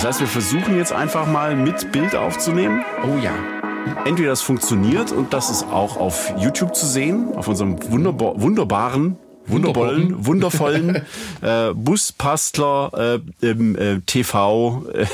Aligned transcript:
Das 0.00 0.06
heißt, 0.06 0.20
wir 0.20 0.28
versuchen 0.28 0.78
jetzt 0.78 0.94
einfach 0.94 1.26
mal 1.26 1.54
mit 1.54 1.92
Bild 1.92 2.16
aufzunehmen. 2.16 2.82
Oh 3.04 3.18
ja. 3.22 3.34
Entweder 4.06 4.30
das 4.30 4.40
funktioniert 4.40 5.12
und 5.12 5.34
das 5.34 5.50
ist 5.50 5.64
auch 5.64 5.98
auf 5.98 6.32
YouTube 6.38 6.74
zu 6.74 6.86
sehen, 6.86 7.34
auf 7.36 7.48
unserem 7.48 7.76
wunderbar, 7.92 8.40
wunderbaren 8.40 9.18
wundervollen, 9.44 10.26
wundervollen 10.26 11.02
äh, 11.42 11.74
Buspastler 11.74 13.20
äh, 13.42 13.46
äh, 13.46 14.00
TV 14.06 14.86
äh, 14.90 15.04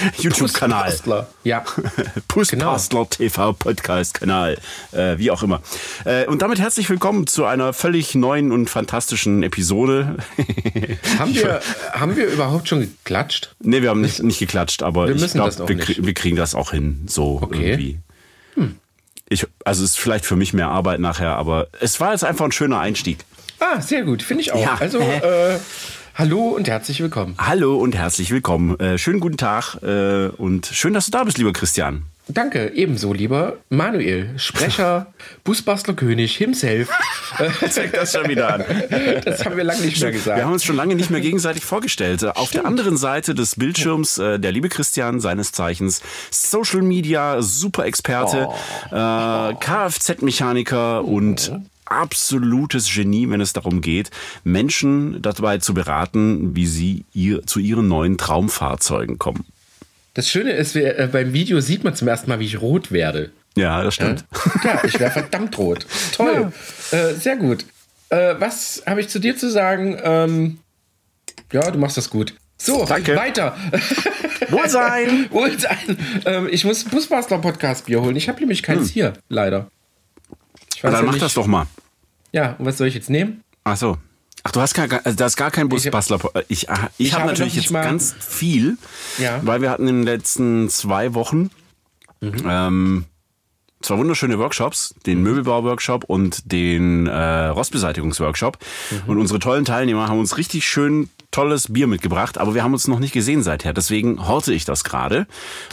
YouTube-Kanal. 0.18 0.96
Ja. 1.44 1.64
Puspastler 2.28 3.08
TV 3.10 3.52
Podcast-Kanal, 3.52 4.58
äh, 4.92 5.18
wie 5.18 5.30
auch 5.30 5.42
immer. 5.42 5.60
Äh, 6.04 6.26
und 6.26 6.42
damit 6.42 6.58
herzlich 6.58 6.88
willkommen 6.88 7.26
zu 7.26 7.44
einer 7.44 7.72
völlig 7.72 8.14
neuen 8.14 8.52
und 8.52 8.68
fantastischen 8.70 9.42
Episode. 9.42 10.16
Haben 11.18 11.34
wir, 11.34 11.60
haben 11.92 12.16
wir 12.16 12.26
überhaupt 12.26 12.68
schon 12.68 12.80
geklatscht? 12.80 13.54
nee, 13.60 13.82
wir 13.82 13.90
haben 13.90 14.00
nicht, 14.00 14.22
nicht 14.22 14.38
geklatscht, 14.38 14.82
aber 14.82 15.08
Wir 15.08 15.16
ich 15.16 15.32
glaube, 15.32 15.68
wir, 15.68 15.76
krie- 15.78 16.04
wir 16.04 16.14
kriegen 16.14 16.36
das 16.36 16.54
auch 16.54 16.70
hin, 16.70 17.02
so 17.06 17.40
Okay. 17.42 17.70
irgendwie. 17.70 17.98
Ich, 19.32 19.46
also 19.64 19.84
es 19.84 19.90
ist 19.90 19.98
vielleicht 19.98 20.24
für 20.26 20.34
mich 20.34 20.52
mehr 20.54 20.68
Arbeit 20.68 20.98
nachher, 20.98 21.36
aber 21.36 21.68
es 21.80 22.00
war 22.00 22.10
jetzt 22.12 22.24
einfach 22.24 22.44
ein 22.44 22.50
schöner 22.52 22.80
Einstieg. 22.80 23.18
Ah, 23.60 23.80
sehr 23.80 24.02
gut, 24.02 24.22
finde 24.22 24.42
ich 24.42 24.50
auch. 24.52 24.60
Ja. 24.60 24.76
Also, 24.80 24.98
äh, 24.98 25.58
hallo 26.14 26.50
und 26.50 26.68
herzlich 26.68 27.00
willkommen. 27.00 27.34
Hallo 27.38 27.76
und 27.78 27.94
herzlich 27.94 28.30
willkommen. 28.30 28.78
Äh, 28.78 28.98
schönen 28.98 29.20
guten 29.20 29.36
Tag 29.36 29.76
äh, 29.82 30.28
und 30.28 30.66
schön, 30.66 30.94
dass 30.94 31.06
du 31.06 31.12
da 31.12 31.24
bist, 31.24 31.38
lieber 31.38 31.52
Christian. 31.52 32.04
Danke, 32.28 32.72
ebenso, 32.74 33.12
lieber 33.12 33.56
Manuel, 33.70 34.38
Sprecher, 34.38 35.12
Busbastlerkönig 35.44 36.36
himself. 36.36 36.88
Zeig 37.70 37.92
das 37.92 38.12
schon 38.12 38.28
wieder 38.28 38.54
an. 38.54 38.64
Das 39.24 39.44
haben 39.44 39.56
wir 39.56 39.64
lange 39.64 39.80
nicht 39.80 40.00
mehr 40.00 40.12
gesagt. 40.12 40.36
Wir 40.36 40.44
haben 40.44 40.52
uns 40.52 40.64
schon 40.64 40.76
lange 40.76 40.94
nicht 40.94 41.10
mehr 41.10 41.20
gegenseitig 41.20 41.64
vorgestellt. 41.64 42.22
Äh, 42.22 42.28
Auf 42.28 42.50
der 42.50 42.66
anderen 42.66 42.96
Seite 42.96 43.34
des 43.34 43.56
Bildschirms 43.56 44.18
äh, 44.18 44.38
der 44.38 44.52
liebe 44.52 44.68
Christian, 44.68 45.20
seines 45.20 45.52
Zeichens 45.52 46.02
Social 46.30 46.82
Media, 46.82 47.42
Super-Experte, 47.42 48.48
äh, 48.90 49.54
Kfz-Mechaniker 49.54 51.04
und 51.04 51.52
absolutes 51.90 52.92
Genie, 52.92 53.28
wenn 53.28 53.40
es 53.40 53.52
darum 53.52 53.80
geht, 53.80 54.10
Menschen 54.44 55.20
dabei 55.20 55.58
zu 55.58 55.74
beraten, 55.74 56.56
wie 56.56 56.66
sie 56.66 57.04
ihr, 57.12 57.46
zu 57.46 57.60
ihren 57.60 57.88
neuen 57.88 58.16
Traumfahrzeugen 58.16 59.18
kommen. 59.18 59.44
Das 60.14 60.28
Schöne 60.28 60.52
ist, 60.52 60.74
wir, 60.74 60.98
äh, 60.98 61.06
beim 61.06 61.32
Video 61.32 61.60
sieht 61.60 61.84
man 61.84 61.94
zum 61.94 62.08
ersten 62.08 62.28
Mal, 62.30 62.40
wie 62.40 62.46
ich 62.46 62.60
rot 62.60 62.90
werde. 62.90 63.30
Ja, 63.56 63.82
das 63.82 63.94
stimmt. 63.94 64.24
Ja, 64.64 64.82
ich 64.84 64.98
wäre 64.98 65.10
verdammt 65.10 65.56
rot. 65.58 65.86
Toll. 66.16 66.52
Äh, 66.92 67.14
sehr 67.14 67.36
gut. 67.36 67.64
Äh, 68.08 68.34
was 68.38 68.82
habe 68.86 69.00
ich 69.00 69.08
zu 69.08 69.18
dir 69.18 69.36
zu 69.36 69.50
sagen? 69.50 69.98
Ähm, 70.02 70.58
ja, 71.52 71.70
du 71.70 71.78
machst 71.78 71.96
das 71.96 72.10
gut. 72.10 72.34
So, 72.56 72.84
Danke. 72.84 73.16
weiter. 73.16 73.56
Wohlsein! 74.50 75.28
Wohlsein. 75.30 75.96
Ähm, 76.26 76.48
ich 76.50 76.64
muss 76.64 76.84
Busbastler 76.84 77.38
Podcast 77.38 77.86
Bier 77.86 78.02
holen. 78.02 78.16
Ich 78.16 78.28
habe 78.28 78.38
nämlich 78.40 78.62
keins 78.62 78.90
hier, 78.90 79.14
leider. 79.28 79.60
Hm. 79.60 79.68
Dann 80.82 80.92
ja 80.92 81.02
mach 81.02 81.12
nicht- 81.12 81.22
das 81.22 81.34
doch 81.34 81.46
mal. 81.46 81.66
Ja, 82.32 82.54
und 82.58 82.66
was 82.66 82.78
soll 82.78 82.86
ich 82.88 82.94
jetzt 82.94 83.10
nehmen? 83.10 83.42
Ach 83.64 83.76
so. 83.76 83.96
Ach, 84.42 84.52
du 84.52 84.60
hast 84.60 84.72
gar, 84.74 84.88
also 85.04 85.16
da 85.16 85.26
ist 85.26 85.36
gar 85.36 85.50
kein 85.50 85.68
Busbastler. 85.68 86.18
Ich, 86.48 86.62
ich, 86.62 86.68
ich, 86.98 87.06
Ich 87.08 87.14
habe 87.14 87.26
natürlich 87.26 87.56
jetzt 87.56 87.72
ganz 87.72 88.14
viel, 88.18 88.78
Ja. 89.18 89.40
weil 89.44 89.60
wir 89.60 89.70
hatten 89.70 89.86
in 89.86 89.96
den 89.96 90.04
letzten 90.04 90.68
zwei 90.70 91.12
Wochen 91.14 91.50
ähm, 92.22 93.04
zwei 93.82 93.98
wunderschöne 93.98 94.38
Workshops, 94.38 94.94
den 95.06 95.22
Möbelbau-Workshop 95.22 96.04
und 96.04 96.50
den 96.52 97.06
äh, 97.06 97.46
Rostbeseitigungsworkshop. 97.48 98.58
Und 99.06 99.18
unsere 99.18 99.38
tollen 99.40 99.64
Teilnehmer 99.66 100.08
haben 100.08 100.18
uns 100.18 100.36
richtig 100.38 100.66
schön 100.66 101.10
tolles 101.30 101.72
Bier 101.72 101.86
mitgebracht, 101.86 102.38
aber 102.38 102.54
wir 102.54 102.62
haben 102.64 102.72
uns 102.72 102.88
noch 102.88 102.98
nicht 102.98 103.12
gesehen 103.12 103.42
seither. 103.42 103.72
Deswegen 103.72 104.26
horte 104.26 104.52
ich 104.54 104.64
das 104.64 104.84
gerade. 104.84 105.26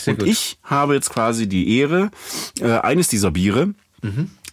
Und 0.06 0.20
gut. 0.20 0.28
ich 0.28 0.58
habe 0.64 0.94
jetzt 0.94 1.10
quasi 1.10 1.48
die 1.48 1.78
Ehre, 1.80 2.12
äh, 2.60 2.72
eines 2.80 3.08
dieser 3.08 3.32
Biere 3.32 3.74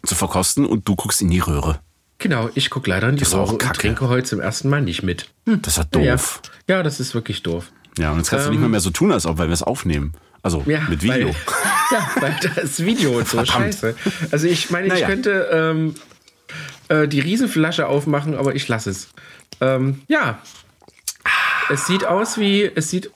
zu 0.04 0.14
verkosten 0.14 0.64
und 0.66 0.88
du 0.88 0.96
guckst 0.96 1.20
in 1.20 1.30
die 1.30 1.38
Röhre. 1.40 1.80
Genau, 2.24 2.48
ich 2.54 2.70
gucke 2.70 2.88
leider 2.88 3.10
in 3.10 3.16
die 3.16 3.22
ist 3.22 3.34
Röhre 3.34 3.52
und 3.52 3.58
trinke 3.60 4.08
heute 4.08 4.26
zum 4.26 4.40
ersten 4.40 4.70
Mal 4.70 4.80
nicht 4.80 5.02
mit. 5.02 5.28
Hm. 5.46 5.60
Das 5.60 5.76
ist 5.76 5.94
Ja, 5.94 6.14
doof. 6.14 6.40
ja, 6.66 6.82
das 6.82 6.98
ist 6.98 7.14
wirklich 7.14 7.42
doof. 7.42 7.70
Ja, 7.98 8.12
und 8.12 8.16
jetzt 8.16 8.30
kannst 8.30 8.46
du 8.46 8.50
nicht 8.50 8.60
mehr, 8.60 8.70
mehr 8.70 8.80
so 8.80 8.88
tun, 8.88 9.12
als 9.12 9.26
ob 9.26 9.36
wir 9.36 9.46
es 9.50 9.62
aufnehmen. 9.62 10.14
Also 10.42 10.62
Ja, 10.66 10.80
mit 10.88 11.02
Video. 11.02 11.28
Weil, 11.28 11.34
ja, 11.92 12.10
weil 12.20 12.36
das 12.56 12.82
Video 12.82 13.10
und 13.18 13.28
so 13.28 13.36
Verdammt. 13.36 13.74
scheiße. 13.74 13.94
Also 14.30 14.46
ich 14.46 14.70
meine, 14.70 14.86
ich 14.86 14.94
Naja. 14.94 15.06
könnte 15.06 15.48
ähm, 15.52 15.94
äh, 16.88 17.06
die 17.08 17.20
Riesenflasche 17.20 17.86
aufmachen, 17.88 18.34
aber 18.34 18.54
ich 18.54 18.66
lasse 18.68 18.88
es. 18.88 19.08
Ähm, 19.60 20.00
ja. 20.08 20.38
Es 21.68 21.86
sieht 21.86 22.06
aus 22.06 22.38
wie, 22.38 22.62
es 22.74 22.88
sieht, 22.88 23.10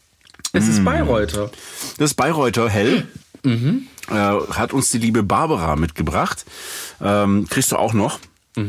es 0.52 0.66
Mm. 0.66 0.70
ist 0.70 0.84
Bayreuther. 0.84 1.50
Das 1.96 2.12
Bayreuther 2.12 2.68
Hell 2.68 3.06
Mhm. 3.42 3.86
äh, 4.10 4.14
hat 4.14 4.74
uns 4.74 4.90
die 4.90 4.98
liebe 4.98 5.22
Barbara 5.22 5.76
mitgebracht. 5.76 6.44
Ähm, 7.00 7.46
kriegst 7.48 7.72
du 7.72 7.76
auch 7.76 7.94
noch. 7.94 8.18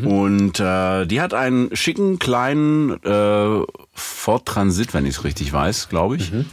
Mhm. 0.02 0.08
Und 0.08 0.60
äh, 0.60 1.06
die 1.06 1.20
hat 1.22 1.34
einen 1.34 1.76
schicken 1.76 2.20
kleinen 2.20 3.02
äh, 3.04 3.64
Ford 3.94 4.46
Transit, 4.46 4.94
wenn 4.94 5.06
ich 5.06 5.16
es 5.18 5.24
richtig 5.24 5.52
weiß, 5.52 5.90
glaube 5.90 6.18
ich. 6.18 6.32
Mhm. 6.32 6.46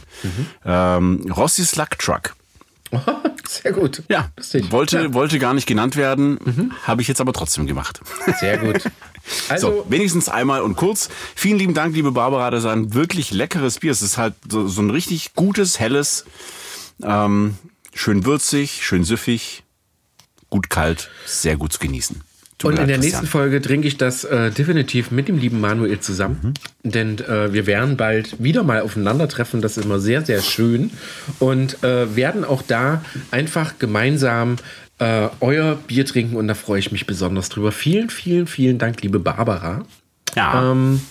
Ähm, 0.65 1.31
Rossi 1.35 1.63
Slug 1.65 1.89
Truck. 1.99 2.35
Sehr 3.47 3.73
gut. 3.73 4.03
Ja, 4.09 4.29
Lustig. 4.37 4.71
wollte, 4.71 4.97
Ja, 4.97 5.07
Mhm. 5.09 5.13
wollte 5.13 5.39
gar 5.39 5.53
nicht 5.53 5.67
genannt 5.67 5.95
werden, 5.97 6.71
habe 6.83 7.01
ich 7.01 7.07
jetzt 7.09 7.19
aber 7.21 7.33
trotzdem 7.33 7.67
gemacht. 7.67 7.99
sehr 8.39 8.57
gut. 8.57 8.81
Also, 9.49 9.83
So, 9.83 9.85
wenigstens 9.89 10.29
einmal 10.29 10.61
und 10.61 10.77
kurz. 10.77 11.09
Vielen 11.35 11.57
lieben 11.59 11.73
Dank, 11.73 11.93
liebe 11.93 12.13
Barbara. 12.13 12.49
Das 12.49 12.63
ist 12.63 12.69
ein 12.69 12.93
wirklich 12.93 13.31
leckeres 13.31 13.79
Bier. 13.79 13.91
Es 13.91 14.01
ist 14.01 14.17
halt 14.17 14.35
so, 14.49 14.69
so 14.69 14.81
ein 14.81 14.89
richtig 14.89 15.33
gutes, 15.35 15.81
helles, 15.81 16.23
ähm, 17.03 17.55
schön 17.93 18.23
würzig, 18.23 18.85
schön 18.85 19.03
süffig, 19.03 19.63
gut 20.49 20.69
kalt, 20.69 21.09
sehr 21.25 21.57
gut 21.57 21.73
zu 21.73 21.79
genießen. 21.79 22.21
Tut 22.57 22.71
Und 22.71 22.79
in 22.79 22.87
der 22.87 22.97
nächsten 22.97 23.27
Folge 23.27 23.61
trinke 23.61 23.87
ich 23.87 23.97
das 23.97 24.23
äh, 24.23 24.49
definitiv 24.49 25.11
mit 25.11 25.27
dem 25.27 25.37
lieben 25.37 25.61
Manuel 25.61 25.99
zusammen. 25.99 26.55
Denn 26.83 27.19
äh, 27.19 27.53
wir 27.53 27.67
werden 27.67 27.97
bald 27.97 28.41
wieder 28.41 28.63
mal 28.63 28.81
aufeinandertreffen. 28.81 29.61
Das 29.61 29.77
ist 29.77 29.85
immer 29.85 29.99
sehr, 29.99 30.25
sehr 30.25 30.41
schön. 30.41 30.89
Und 31.37 31.83
äh, 31.83 32.15
werden 32.15 32.43
auch 32.43 32.63
da 32.63 33.03
einfach 33.29 33.77
gemeinsam 33.77 34.55
äh, 34.97 35.27
euer 35.39 35.75
Bier 35.75 36.03
trinken. 36.05 36.35
Und 36.35 36.47
da 36.47 36.55
freue 36.55 36.79
ich 36.79 36.91
mich 36.91 37.05
besonders 37.05 37.49
drüber. 37.49 37.71
Vielen, 37.71 38.09
vielen, 38.09 38.47
vielen 38.47 38.79
Dank, 38.79 39.03
liebe 39.03 39.19
Barbara. 39.19 39.85
Ja, 40.35 40.71
Ähm, 40.71 41.01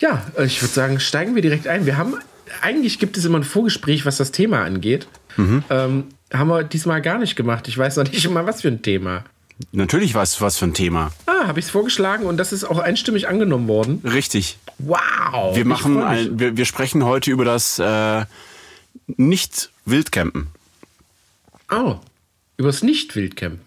ja, 0.00 0.22
ich 0.44 0.60
würde 0.60 0.74
sagen, 0.74 1.00
steigen 1.00 1.34
wir 1.34 1.40
direkt 1.42 1.66
ein. 1.66 1.86
Wir 1.86 1.96
haben, 1.96 2.16
eigentlich 2.60 2.98
gibt 2.98 3.16
es 3.16 3.24
immer 3.24 3.38
ein 3.38 3.44
Vorgespräch, 3.44 4.04
was 4.04 4.18
das 4.18 4.32
Thema 4.32 4.64
angeht. 4.64 5.06
Ähm, 5.70 6.04
haben 6.30 6.48
wir 6.48 6.62
diesmal 6.64 7.00
gar 7.00 7.18
nicht 7.18 7.36
gemacht. 7.36 7.68
Ich 7.68 7.78
weiß 7.78 7.96
noch 7.96 8.10
nicht 8.10 8.28
mal, 8.28 8.44
was 8.46 8.60
für 8.60 8.68
ein 8.68 8.82
Thema. 8.82 9.24
Natürlich 9.72 10.14
was, 10.14 10.40
was 10.40 10.58
für 10.58 10.66
ein 10.66 10.74
Thema. 10.74 11.12
Ah, 11.26 11.46
habe 11.46 11.60
ich 11.60 11.66
es 11.66 11.70
vorgeschlagen 11.70 12.26
und 12.26 12.36
das 12.36 12.52
ist 12.52 12.64
auch 12.64 12.78
einstimmig 12.78 13.28
angenommen 13.28 13.68
worden. 13.68 14.00
Richtig. 14.04 14.58
Wow. 14.78 15.56
Wir 15.56 15.64
machen 15.64 16.02
ein, 16.02 16.38
wir, 16.38 16.56
wir 16.56 16.64
sprechen 16.64 17.04
heute 17.04 17.30
über 17.30 17.44
das 17.44 17.78
äh, 17.78 18.24
nicht 19.06 19.70
Wildcampen. 19.84 20.48
Oh, 21.70 21.96
übers 22.56 22.82
Nicht-Wildcampen. 22.82 23.60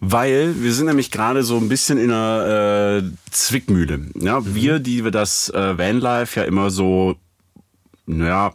Weil 0.00 0.54
wir 0.62 0.72
sind 0.72 0.86
nämlich 0.86 1.10
gerade 1.10 1.42
so 1.42 1.56
ein 1.56 1.68
bisschen 1.68 1.98
in 1.98 2.10
einer 2.10 3.02
äh, 3.02 3.30
Zwickmühle. 3.30 4.06
Ja, 4.14 4.54
wir, 4.54 4.78
die 4.78 5.04
wir 5.04 5.10
das 5.10 5.48
äh, 5.50 5.78
Vanlife 5.78 6.40
ja 6.40 6.46
immer 6.46 6.70
so, 6.70 7.16
naja, 8.06 8.54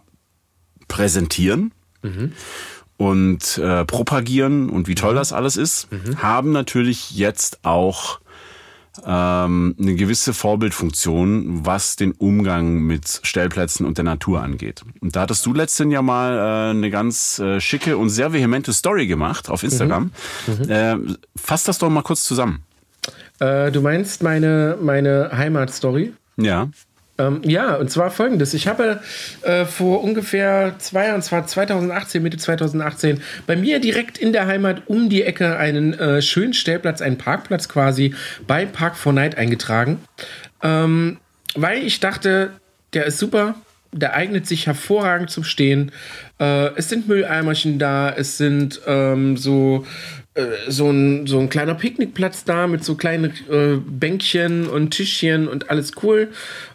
präsentieren 0.87 1.71
und 2.99 3.57
äh, 3.57 3.85
propagieren 3.85 4.69
und 4.69 4.89
wie 4.89 4.95
toll 4.95 5.15
das 5.15 5.31
alles 5.31 5.55
ist, 5.55 5.87
haben 6.17 6.51
natürlich 6.51 7.11
jetzt 7.11 7.59
auch 7.63 8.19
ähm, 9.05 9.73
eine 9.79 9.95
gewisse 9.95 10.33
Vorbildfunktion, 10.33 11.65
was 11.65 11.95
den 11.95 12.11
Umgang 12.11 12.81
mit 12.81 13.21
Stellplätzen 13.23 13.85
und 13.85 13.97
der 13.97 14.03
Natur 14.03 14.43
angeht. 14.43 14.83
Und 14.99 15.15
da 15.15 15.21
hattest 15.21 15.45
du 15.45 15.53
letztens 15.53 15.93
ja 15.93 16.01
mal 16.01 16.33
äh, 16.33 16.69
eine 16.71 16.89
ganz 16.89 17.39
äh, 17.39 17.61
schicke 17.61 17.97
und 17.97 18.09
sehr 18.09 18.33
vehemente 18.33 18.73
Story 18.73 19.07
gemacht 19.07 19.49
auf 19.49 19.63
Instagram. 19.63 20.11
Äh, 20.67 20.97
fass 21.37 21.63
das 21.63 21.77
doch 21.77 21.89
mal 21.89 22.01
kurz 22.01 22.25
zusammen. 22.25 22.63
Äh, 23.39 23.71
du 23.71 23.79
meinst 23.79 24.23
meine, 24.23 24.77
meine 24.81 25.29
Heimatstory? 25.31 26.11
Ja. 26.35 26.69
Ähm, 27.19 27.41
ja, 27.43 27.75
und 27.75 27.91
zwar 27.91 28.09
folgendes. 28.09 28.53
Ich 28.53 28.67
habe 28.67 29.01
äh, 29.41 29.65
vor 29.65 30.03
ungefähr 30.03 30.75
zwei, 30.79 31.13
und 31.13 31.21
zwar 31.21 31.45
2018, 31.45 32.23
Mitte 32.23 32.37
2018, 32.37 33.21
bei 33.45 33.55
mir 33.55 33.79
direkt 33.79 34.17
in 34.17 34.31
der 34.31 34.47
Heimat 34.47 34.83
um 34.87 35.09
die 35.09 35.23
Ecke 35.23 35.57
einen 35.57 35.93
äh, 35.93 36.21
schönen 36.21 36.53
Stellplatz, 36.53 37.01
einen 37.01 37.17
Parkplatz 37.17 37.67
quasi 37.67 38.15
bei 38.47 38.65
Park 38.65 38.97
4 38.97 39.11
Night 39.11 39.37
eingetragen. 39.37 39.99
Ähm, 40.63 41.17
weil 41.55 41.83
ich 41.83 41.99
dachte, 41.99 42.51
der 42.93 43.05
ist 43.05 43.19
super, 43.19 43.55
der 43.91 44.13
eignet 44.13 44.47
sich 44.47 44.67
hervorragend 44.67 45.29
zum 45.29 45.43
Stehen. 45.43 45.91
Äh, 46.39 46.75
es 46.75 46.89
sind 46.89 47.07
Mülleimerchen 47.07 47.79
da, 47.79 48.11
es 48.11 48.37
sind 48.37 48.81
ähm, 48.85 49.35
so, 49.35 49.85
äh, 50.35 50.45
so, 50.67 50.89
ein, 50.89 51.27
so 51.27 51.39
ein 51.39 51.49
kleiner 51.49 51.75
Picknickplatz 51.75 52.43
da 52.43 52.67
mit 52.67 52.83
so 52.83 52.95
kleinen 52.95 53.33
äh, 53.49 53.77
Bänkchen 53.77 54.67
und 54.67 54.91
Tischchen 54.91 55.47
und 55.47 55.69
alles 55.69 55.91
cool. 56.03 56.29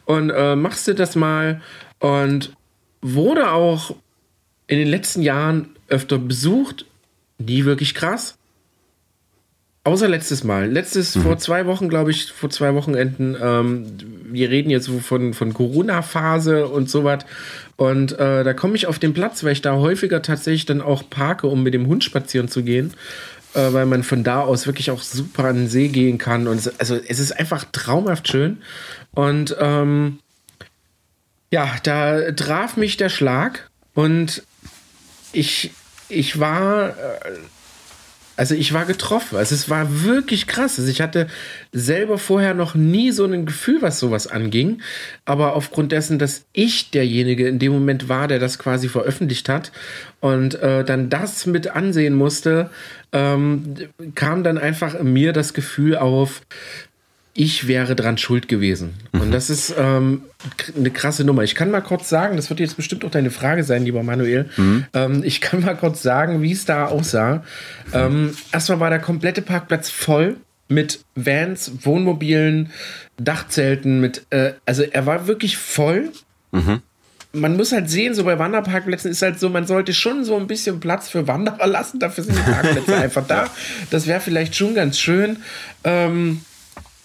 Und 0.05 0.31
äh, 0.31 0.56
machst 0.56 0.88
du 0.88 0.94
das 0.94 1.14
mal 1.14 1.61
und 2.00 2.52
wurde 3.00 3.50
auch 3.50 3.94
in 4.67 4.78
den 4.78 4.88
letzten 4.88 5.22
Jahren 5.22 5.70
öfter 5.88 6.19
besucht. 6.19 6.87
Nie 7.38 7.64
wirklich 7.64 7.94
krass. 7.94 8.37
Außer 9.86 10.08
letztes 10.08 10.44
Mal. 10.44 10.70
Letztes, 10.70 11.14
mhm. 11.14 11.22
vor 11.22 11.38
zwei 11.38 11.66
Wochen, 11.66 11.90
glaube 11.90 12.10
ich, 12.10 12.32
vor 12.32 12.48
zwei 12.48 12.75
Wochenenden. 12.75 13.36
Ähm, 13.38 13.86
wir 14.32 14.48
reden 14.48 14.70
jetzt 14.70 14.88
von, 14.88 15.34
von 15.34 15.52
Corona-Phase 15.52 16.66
und 16.66 16.88
sowas. 16.88 17.26
Und 17.76 18.12
äh, 18.12 18.44
da 18.44 18.54
komme 18.54 18.76
ich 18.76 18.86
auf 18.86 18.98
den 18.98 19.12
Platz, 19.12 19.44
weil 19.44 19.52
ich 19.52 19.60
da 19.60 19.76
häufiger 19.76 20.22
tatsächlich 20.22 20.64
dann 20.64 20.81
auch 20.81 21.08
parke, 21.10 21.48
um 21.48 21.62
mit 21.62 21.75
dem 21.75 21.86
Hund 21.86 22.02
spazieren 22.02 22.48
zu 22.48 22.62
gehen. 22.62 22.94
Äh, 23.52 23.75
weil 23.75 23.84
man 23.84 24.02
von 24.04 24.25
da 24.25 24.40
aus 24.40 24.66
wirklich 24.66 24.90
auch 24.90 25.02
super 25.02 25.44
an 25.44 25.56
den 25.56 25.69
See 25.69 25.88
gehen 25.88 26.16
kann. 26.16 26.48
Und 26.48 26.56
es, 26.56 26.81
also 26.81 26.96
es 26.96 27.19
ist 27.19 27.38
einfach 27.38 27.66
traumhaft 27.70 28.28
schön. 28.28 28.62
Und 29.12 29.54
ähm, 29.60 30.19
ja, 31.50 31.70
da 31.82 32.32
traf 32.32 32.78
mich 32.78 32.96
der 32.96 33.10
Schlag 33.10 33.69
und 33.92 34.42
ich, 35.32 35.72
ich 36.08 36.40
war. 36.40 36.96
Also 38.36 38.54
ich 38.54 38.72
war 38.72 38.84
getroffen. 38.84 39.36
Also 39.36 39.54
es 39.54 39.70
war 39.70 40.02
wirklich 40.02 40.46
krass. 40.46 40.78
Also 40.78 40.90
ich 40.90 41.00
hatte 41.00 41.28
selber 41.72 42.19
vorher 42.19 42.54
noch 42.54 42.75
nie 42.75 43.10
so 43.12 43.25
ein 43.25 43.46
Gefühl, 43.46 43.81
was 43.81 44.00
sowas 44.00 44.26
anging. 44.26 44.82
Aber 45.25 45.54
aufgrund 45.54 45.92
dessen, 45.92 46.19
dass 46.19 46.44
ich 46.52 46.90
derjenige 46.90 47.48
in 47.48 47.58
dem 47.58 47.72
Moment 47.72 48.08
war, 48.08 48.28
der 48.28 48.38
das 48.38 48.58
quasi 48.58 48.88
veröffentlicht 48.88 49.48
hat 49.48 49.72
und 50.20 50.54
äh, 50.56 50.84
dann 50.84 51.10
das 51.10 51.46
mit 51.46 51.69
ansehen 51.69 52.14
musste, 52.14 52.70
ähm, 53.12 53.75
kam 54.14 54.42
dann 54.42 54.58
einfach 54.58 54.94
in 54.94 55.12
mir 55.12 55.32
das 55.32 55.54
Gefühl 55.54 55.96
auf, 55.96 56.42
ich 57.34 57.66
wäre 57.66 57.96
dran 57.96 58.16
schuld 58.16 58.46
gewesen. 58.46 58.94
Und 59.12 59.28
mhm. 59.28 59.32
das 59.32 59.50
ist 59.50 59.75
ähm, 59.76 60.22
eine 60.76 60.90
krasse 60.90 61.25
Nummer. 61.25 61.42
Ich 61.42 61.56
kann 61.56 61.70
mal 61.70 61.81
kurz 61.81 62.08
sagen, 62.08 62.36
das 62.36 62.48
wird 62.48 62.60
jetzt 62.60 62.76
bestimmt 62.76 63.04
auch 63.04 63.10
deine 63.10 63.32
Frage 63.32 63.64
sein, 63.64 63.84
lieber 63.84 64.04
Manuel. 64.04 64.48
Mhm. 64.56 64.86
Ähm, 64.94 65.22
ich 65.25 65.40
kann 65.40 65.60
mal 65.60 65.76
kurz 65.76 66.00
sagen, 66.02 66.42
wie 66.42 66.52
es 66.52 66.64
da 66.64 66.86
aussah. 66.86 67.42
Ähm, 67.92 68.36
erstmal 68.52 68.78
war 68.78 68.90
der 68.90 69.00
komplette 69.00 69.42
Parkplatz 69.42 69.90
voll 69.90 70.36
mit 70.69 71.04
Vans, 71.16 71.72
Wohnmobilen, 71.82 72.70
Dachzelten, 73.16 74.00
mit, 74.00 74.26
äh, 74.31 74.52
also 74.64 74.82
er 74.82 75.04
war 75.04 75.26
wirklich 75.26 75.56
voll. 75.56 76.10
Mhm. 76.52 76.82
Man 77.32 77.56
muss 77.56 77.72
halt 77.72 77.90
sehen, 77.90 78.14
so 78.14 78.22
bei 78.22 78.38
Wanderparkplätzen 78.38 79.10
ist 79.10 79.22
halt 79.22 79.40
so, 79.40 79.48
man 79.48 79.66
sollte 79.66 79.92
schon 79.92 80.25
so 80.25 80.36
ein 80.36 80.46
bisschen 80.46 80.78
Platz 80.78 81.08
für 81.08 81.26
Wanderer 81.26 81.66
lassen. 81.66 81.98
Dafür 81.98 82.22
sind 82.22 82.38
die 82.38 82.50
Parkplätze 82.50 82.96
einfach 83.02 83.26
da. 83.26 83.50
Das 83.90 84.06
wäre 84.06 84.20
vielleicht 84.20 84.54
schon 84.54 84.76
ganz 84.76 85.00
schön. 85.00 85.38
Ähm, 85.82 86.42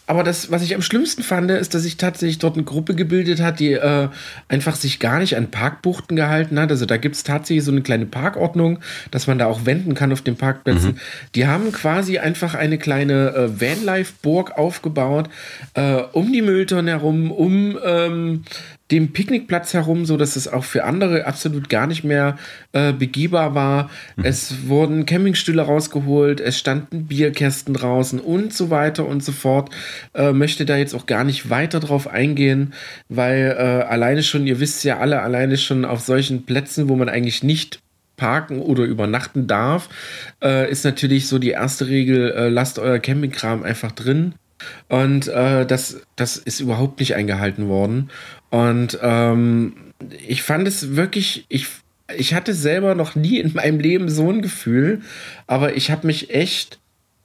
aber 0.10 0.24
das, 0.24 0.50
was 0.50 0.64
ich 0.64 0.74
am 0.74 0.82
schlimmsten 0.82 1.22
fand, 1.22 1.52
ist, 1.52 1.76
dass 1.76 1.84
sich 1.84 1.98
tatsächlich 1.98 2.40
dort 2.40 2.56
eine 2.56 2.64
Gruppe 2.64 2.96
gebildet 2.96 3.42
hat, 3.42 3.60
die 3.60 3.74
äh, 3.74 4.08
einfach 4.48 4.76
sich 4.76 4.98
gar 4.98 5.20
nicht 5.20 5.38
an 5.38 5.52
Parkbuchten 5.52 6.16
gehalten 6.16 6.60
hat. 6.60 6.72
Also 6.72 6.88
da 6.88 6.98
gibt 6.98 7.16
es 7.16 7.24
tatsächlich 7.24 7.64
so 7.64 7.72
eine 7.72 7.84
kleine 7.84 8.08
Parkordnung, 8.08 8.80
dass 9.12 9.28
man 9.28 9.38
da 9.38 9.46
auch 9.46 9.68
wenden 9.68 9.94
kann 9.94 10.12
auf 10.12 10.24
den 10.24 10.36
Parkplätzen. 10.36 10.94
Mhm. 10.94 11.00
Die 11.36 11.46
haben 11.46 11.72
quasi 11.72 12.18
einfach 12.18 12.56
eine 12.56 12.80
kleine 12.80 13.36
äh, 13.36 13.62
Vanlife-Burg 13.62 14.58
aufgebaut, 14.58 15.30
äh, 15.76 16.02
um 16.12 16.34
die 16.34 16.42
Mülltonnen 16.42 16.88
herum, 16.88 17.30
um 17.30 17.78
ähm, 17.86 18.46
dem 18.92 19.14
Picknickplatz 19.14 19.74
herum, 19.74 20.06
so 20.06 20.18
dass 20.18 20.36
es 20.36 20.48
auch 20.48 20.64
für 20.64 20.84
andere 20.84 21.26
absolut 21.26 21.70
gar 21.70 21.86
nicht 21.86 22.04
mehr 22.04 22.38
äh, 22.74 22.92
begehbar 22.92 23.54
war. 23.54 23.90
Mhm. 24.16 24.26
Es 24.26 24.68
wurden 24.68 25.06
Campingstühle 25.06 25.62
rausgeholt, 25.62 26.42
es 26.42 26.58
standen 26.58 27.06
Bierkästen 27.06 27.74
draußen 27.74 28.20
und 28.20 28.54
so 28.54 28.70
weiter 28.70 29.08
und 29.08 29.24
so 29.24 29.32
fort. 29.32 29.70
Äh, 30.14 30.34
möchte 30.34 30.66
da 30.66 30.78
jetzt 30.78 30.96
auch 30.96 31.06
gar 31.06 31.24
nicht 31.24 31.50
weiter 31.50 31.80
drauf 31.80 32.08
eingehen, 32.08 32.74
weil 33.10 33.56
äh, 33.58 33.62
alleine 33.62 34.24
schon, 34.24 34.48
ihr 34.48 34.60
wisst 34.60 34.84
ja 34.84 34.98
alle, 34.98 35.22
alleine 35.22 35.58
schon 35.58 35.86
auf 35.86 36.02
solchen 36.02 36.46
Plätzen, 36.46 36.90
wo 36.90 36.96
man 36.96 37.10
eigentlich 37.10 37.44
nicht 37.44 37.80
parken 38.18 38.60
oder 38.60 38.84
übernachten 38.84 39.48
darf, 39.48 39.90
äh, 40.44 40.70
ist 40.70 40.84
natürlich 40.84 41.28
so 41.28 41.40
die 41.40 41.52
erste 41.52 41.88
Regel, 41.88 42.32
äh, 42.32 42.50
lasst 42.50 42.80
euer 42.80 43.00
Campingkram 43.00 43.64
einfach 43.64 43.92
drin. 43.92 44.34
Und 44.90 45.28
äh, 45.28 45.66
das, 45.66 46.02
das 46.16 46.38
ist 46.38 46.60
überhaupt 46.60 47.00
nicht 47.00 47.16
eingehalten 47.16 47.70
worden. 47.70 48.10
Und 48.50 48.98
ähm, 49.02 49.74
ich 50.28 50.44
fand 50.44 50.68
es 50.68 50.96
wirklich, 50.96 51.46
ich, 51.50 51.68
ich 52.16 52.34
hatte 52.34 52.54
selber 52.54 52.96
noch 52.96 53.16
nie 53.16 53.40
in 53.40 53.54
meinem 53.54 53.80
Leben 53.80 54.10
so 54.10 54.30
ein 54.30 54.42
Gefühl, 54.42 55.02
aber 55.48 55.76
ich 55.76 55.92
habe 55.92 56.08
mich 56.08 56.34
echt 56.34 56.80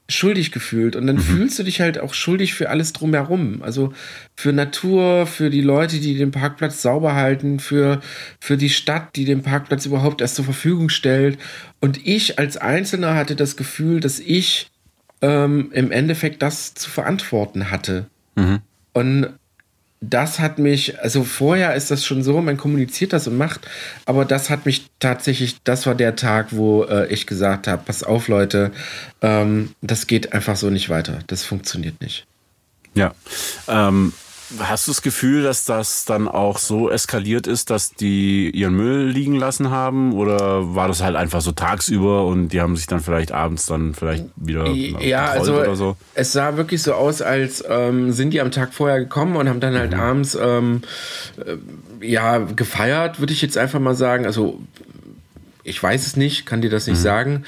schuldig 0.08 0.52
gefühlt. 0.52 0.96
Und 0.96 1.06
dann 1.06 1.16
mhm. 1.16 1.20
fühlst 1.20 1.58
du 1.58 1.62
dich 1.62 1.80
halt 1.80 1.98
auch 1.98 2.12
schuldig 2.12 2.54
für 2.54 2.68
alles 2.68 2.92
drumherum. 2.92 3.62
Also 3.62 3.92
für 4.36 4.52
Natur, 4.52 5.26
für 5.26 5.48
die 5.48 5.62
Leute, 5.62 5.98
die 5.98 6.16
den 6.16 6.30
Parkplatz 6.30 6.82
sauber 6.82 7.14
halten, 7.14 7.58
für, 7.58 8.00
für 8.38 8.56
die 8.56 8.68
Stadt, 8.68 9.16
die 9.16 9.24
den 9.24 9.42
Parkplatz 9.42 9.86
überhaupt 9.86 10.20
erst 10.20 10.34
zur 10.36 10.44
Verfügung 10.44 10.90
stellt. 10.90 11.38
Und 11.80 12.06
ich 12.06 12.38
als 12.38 12.56
Einzelner 12.56 13.14
hatte 13.14 13.34
das 13.34 13.56
Gefühl, 13.56 14.00
dass 14.00 14.20
ich 14.20 14.70
ähm, 15.22 15.70
im 15.72 15.90
Endeffekt 15.90 16.42
das 16.42 16.74
zu 16.74 16.90
verantworten 16.90 17.70
hatte. 17.70 18.06
Mhm. 18.36 18.60
Und 18.92 19.28
das 20.10 20.38
hat 20.38 20.58
mich, 20.58 21.00
also 21.00 21.24
vorher 21.24 21.74
ist 21.74 21.90
das 21.90 22.04
schon 22.04 22.22
so, 22.22 22.40
man 22.40 22.56
kommuniziert 22.56 23.12
das 23.12 23.26
und 23.26 23.36
macht, 23.36 23.60
aber 24.06 24.24
das 24.24 24.50
hat 24.50 24.66
mich 24.66 24.86
tatsächlich, 24.98 25.56
das 25.64 25.86
war 25.86 25.94
der 25.94 26.16
Tag, 26.16 26.48
wo 26.50 26.84
äh, 26.84 27.06
ich 27.12 27.26
gesagt 27.26 27.68
habe, 27.68 27.82
pass 27.84 28.02
auf 28.02 28.28
Leute, 28.28 28.72
ähm, 29.22 29.74
das 29.82 30.06
geht 30.06 30.32
einfach 30.32 30.56
so 30.56 30.70
nicht 30.70 30.88
weiter, 30.88 31.20
das 31.26 31.44
funktioniert 31.44 32.00
nicht. 32.00 32.26
Ja, 32.94 33.14
ähm, 33.68 34.12
Hast 34.58 34.86
du 34.86 34.90
das 34.90 35.02
Gefühl, 35.02 35.42
dass 35.42 35.64
das 35.64 36.04
dann 36.04 36.28
auch 36.28 36.58
so 36.58 36.90
eskaliert 36.90 37.46
ist, 37.46 37.70
dass 37.70 37.94
die 37.94 38.50
ihren 38.50 38.74
Müll 38.74 39.08
liegen 39.08 39.36
lassen 39.36 39.70
haben? 39.70 40.12
Oder 40.12 40.74
war 40.74 40.88
das 40.88 41.02
halt 41.02 41.16
einfach 41.16 41.40
so 41.40 41.52
tagsüber 41.52 42.26
und 42.26 42.48
die 42.48 42.60
haben 42.60 42.76
sich 42.76 42.86
dann 42.86 43.00
vielleicht 43.00 43.32
abends 43.32 43.66
dann 43.66 43.94
vielleicht 43.94 44.26
wieder 44.36 44.66
ja, 44.66 45.26
also 45.26 45.54
oder 45.54 45.76
so? 45.76 45.96
Es 46.14 46.32
sah 46.32 46.56
wirklich 46.56 46.82
so 46.82 46.92
aus, 46.94 47.22
als 47.22 47.64
ähm, 47.68 48.12
sind 48.12 48.30
die 48.30 48.40
am 48.40 48.50
Tag 48.50 48.74
vorher 48.74 49.00
gekommen 49.00 49.36
und 49.36 49.48
haben 49.48 49.60
dann 49.60 49.74
halt 49.76 49.92
mhm. 49.92 50.00
abends 50.00 50.38
ähm, 50.40 50.82
äh, 51.38 52.06
ja 52.06 52.38
gefeiert, 52.38 53.20
würde 53.20 53.32
ich 53.32 53.40
jetzt 53.40 53.56
einfach 53.56 53.80
mal 53.80 53.94
sagen. 53.94 54.26
Also 54.26 54.60
ich 55.62 55.82
weiß 55.82 56.06
es 56.06 56.16
nicht, 56.16 56.44
kann 56.44 56.60
dir 56.60 56.70
das 56.70 56.86
nicht 56.86 56.98
mhm. 56.98 57.02
sagen. 57.02 57.44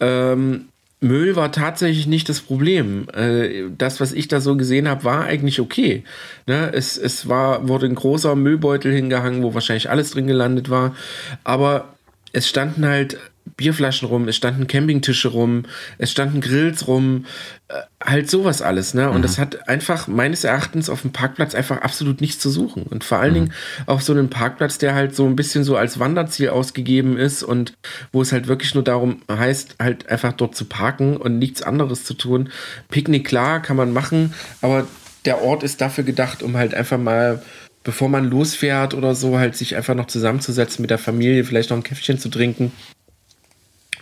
Ähm, 0.00 0.68
Müll 1.00 1.36
war 1.36 1.52
tatsächlich 1.52 2.06
nicht 2.06 2.28
das 2.28 2.40
Problem. 2.40 3.08
Äh, 3.14 3.70
das, 3.76 4.00
was 4.00 4.12
ich 4.12 4.28
da 4.28 4.40
so 4.40 4.56
gesehen 4.56 4.88
habe, 4.88 5.04
war 5.04 5.24
eigentlich 5.24 5.60
okay. 5.60 6.02
Ne? 6.46 6.72
Es, 6.72 6.96
es 6.96 7.28
war, 7.28 7.68
wurde 7.68 7.86
ein 7.86 7.94
großer 7.94 8.34
Müllbeutel 8.34 8.92
hingehangen, 8.92 9.42
wo 9.42 9.54
wahrscheinlich 9.54 9.90
alles 9.90 10.10
drin 10.10 10.26
gelandet 10.26 10.70
war. 10.70 10.96
Aber 11.44 11.94
es 12.32 12.48
standen 12.48 12.84
halt 12.84 13.18
Bierflaschen 13.56 14.08
rum, 14.08 14.28
es 14.28 14.36
standen 14.36 14.66
Campingtische 14.66 15.28
rum, 15.28 15.64
es 15.98 16.10
standen 16.10 16.40
Grills 16.40 16.86
rum, 16.86 17.26
äh, 17.68 17.82
halt 18.02 18.30
sowas 18.30 18.62
alles, 18.62 18.94
ne? 18.94 19.10
Und 19.10 19.18
mhm. 19.18 19.22
das 19.22 19.38
hat 19.38 19.68
einfach 19.68 20.08
meines 20.08 20.44
Erachtens 20.44 20.88
auf 20.88 21.02
dem 21.02 21.12
Parkplatz 21.12 21.54
einfach 21.54 21.78
absolut 21.78 22.20
nichts 22.20 22.38
zu 22.38 22.50
suchen. 22.50 22.84
Und 22.84 23.04
vor 23.04 23.18
allen 23.18 23.32
mhm. 23.32 23.34
Dingen 23.34 23.52
auf 23.86 24.02
so 24.02 24.12
einem 24.12 24.30
Parkplatz, 24.30 24.78
der 24.78 24.94
halt 24.94 25.14
so 25.14 25.26
ein 25.26 25.36
bisschen 25.36 25.64
so 25.64 25.76
als 25.76 25.98
Wanderziel 25.98 26.50
ausgegeben 26.50 27.16
ist 27.16 27.42
und 27.42 27.74
wo 28.12 28.22
es 28.22 28.32
halt 28.32 28.48
wirklich 28.48 28.74
nur 28.74 28.84
darum 28.84 29.22
heißt, 29.30 29.76
halt 29.80 30.08
einfach 30.08 30.32
dort 30.32 30.56
zu 30.56 30.64
parken 30.64 31.16
und 31.16 31.38
nichts 31.38 31.62
anderes 31.62 32.04
zu 32.04 32.14
tun. 32.14 32.50
Picknick, 32.88 33.26
klar, 33.26 33.60
kann 33.60 33.76
man 33.76 33.92
machen, 33.92 34.34
aber 34.62 34.86
der 35.24 35.42
Ort 35.42 35.62
ist 35.62 35.80
dafür 35.80 36.04
gedacht, 36.04 36.42
um 36.42 36.56
halt 36.56 36.74
einfach 36.74 36.98
mal 36.98 37.42
bevor 37.84 38.08
man 38.10 38.28
losfährt 38.28 38.92
oder 38.92 39.14
so, 39.14 39.38
halt 39.38 39.56
sich 39.56 39.74
einfach 39.74 39.94
noch 39.94 40.08
zusammenzusetzen 40.08 40.82
mit 40.82 40.90
der 40.90 40.98
Familie, 40.98 41.44
vielleicht 41.44 41.70
noch 41.70 41.76
ein 41.78 41.82
Käffchen 41.82 42.18
zu 42.18 42.28
trinken 42.28 42.72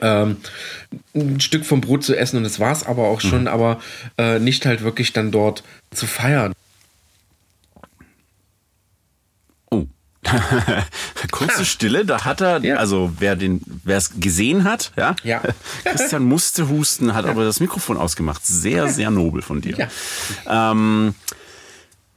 ähm, 0.01 0.37
ein 1.15 1.41
Stück 1.41 1.65
vom 1.65 1.81
Brot 1.81 2.05
zu 2.05 2.17
essen 2.17 2.39
und 2.39 2.45
das 2.45 2.61
war 2.61 2.73
es 2.73 2.85
aber 2.85 3.05
auch 3.05 3.21
schon, 3.21 3.43
mhm. 3.43 3.49
aber 3.49 3.81
äh, 4.19 4.39
nicht 4.39 4.67
halt 4.67 4.83
wirklich 4.83 5.13
dann 5.13 5.31
dort 5.31 5.63
zu 5.93 6.07
feiern. 6.07 6.53
Oh. 9.71 9.87
Kurze 11.31 11.65
Stille, 11.65 12.05
da 12.05 12.25
hat 12.25 12.41
er, 12.41 12.63
ja. 12.63 12.77
also 12.77 13.13
wer 13.19 13.37
den, 13.37 13.61
wer 13.85 13.99
es 13.99 14.21
gesehen 14.21 14.65
hat, 14.65 14.93
ja, 14.97 15.17
ja. 15.25 15.43
Christian 15.85 16.25
musste 16.25 16.69
husten, 16.69 17.15
hat 17.15 17.25
ja. 17.25 17.31
aber 17.31 17.45
das 17.45 17.61
Mikrofon 17.61 17.97
ausgemacht. 17.97 18.47
Sehr, 18.47 18.89
sehr 18.89 19.11
nobel 19.11 19.43
von 19.43 19.61
dir. 19.61 19.77
Ja. 20.47 20.71
Ähm, 20.73 21.15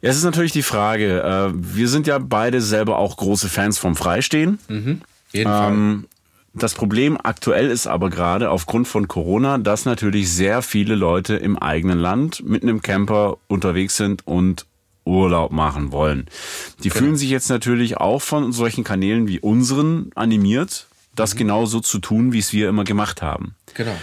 es 0.02 0.16
ist 0.16 0.24
natürlich 0.24 0.54
die 0.54 0.64
Frage, 0.64 1.22
äh, 1.22 1.52
wir 1.54 1.90
sind 1.90 2.08
ja 2.08 2.20
beide 2.20 2.62
selber 2.62 2.98
auch 2.98 3.18
große 3.18 3.50
Fans 3.50 3.78
vom 3.78 3.96
Freistehen. 3.96 4.60
Mhm. 4.70 5.02
Jeden 5.32 5.52
ähm, 5.52 6.06
Fall. 6.06 6.19
Das 6.60 6.74
Problem 6.74 7.18
aktuell 7.22 7.70
ist 7.70 7.88
aber 7.88 8.10
gerade 8.10 8.50
aufgrund 8.50 8.88
von 8.88 9.08
Corona, 9.08 9.58
dass 9.58 9.86
natürlich 9.86 10.30
sehr 10.30 10.62
viele 10.62 10.96
Leute 10.96 11.36
im 11.38 11.58
eigenen 11.58 11.98
Land 11.98 12.44
mit 12.46 12.64
einem 12.64 12.82
Camper 12.82 13.38
unterwegs 13.48 13.96
sind 13.96 14.28
und 14.28 14.66
Urlaub 15.06 15.54
machen 15.54 15.94
wollen. 15.94 16.26
Die 16.84 16.90
genau. 16.90 17.00
fühlen 17.00 17.16
sich 17.16 17.30
jetzt 17.30 17.50
natürlich 17.50 17.98
auch 17.98 18.22
von 18.22 18.52
solchen 18.52 18.84
Kanälen 18.84 19.30
wie 19.30 19.40
unseren 19.40 20.12
animiert, 20.16 20.88
das 21.16 21.34
mhm. 21.34 21.40
genau 21.40 21.66
so 21.66 21.80
zu 21.80 22.00
tun, 22.00 22.34
wie 22.34 22.40
es 22.40 22.52
wir 22.52 22.68
immer 22.68 22.84
gemacht 22.84 23.22
haben. 23.22 23.56
Genau. 23.74 23.96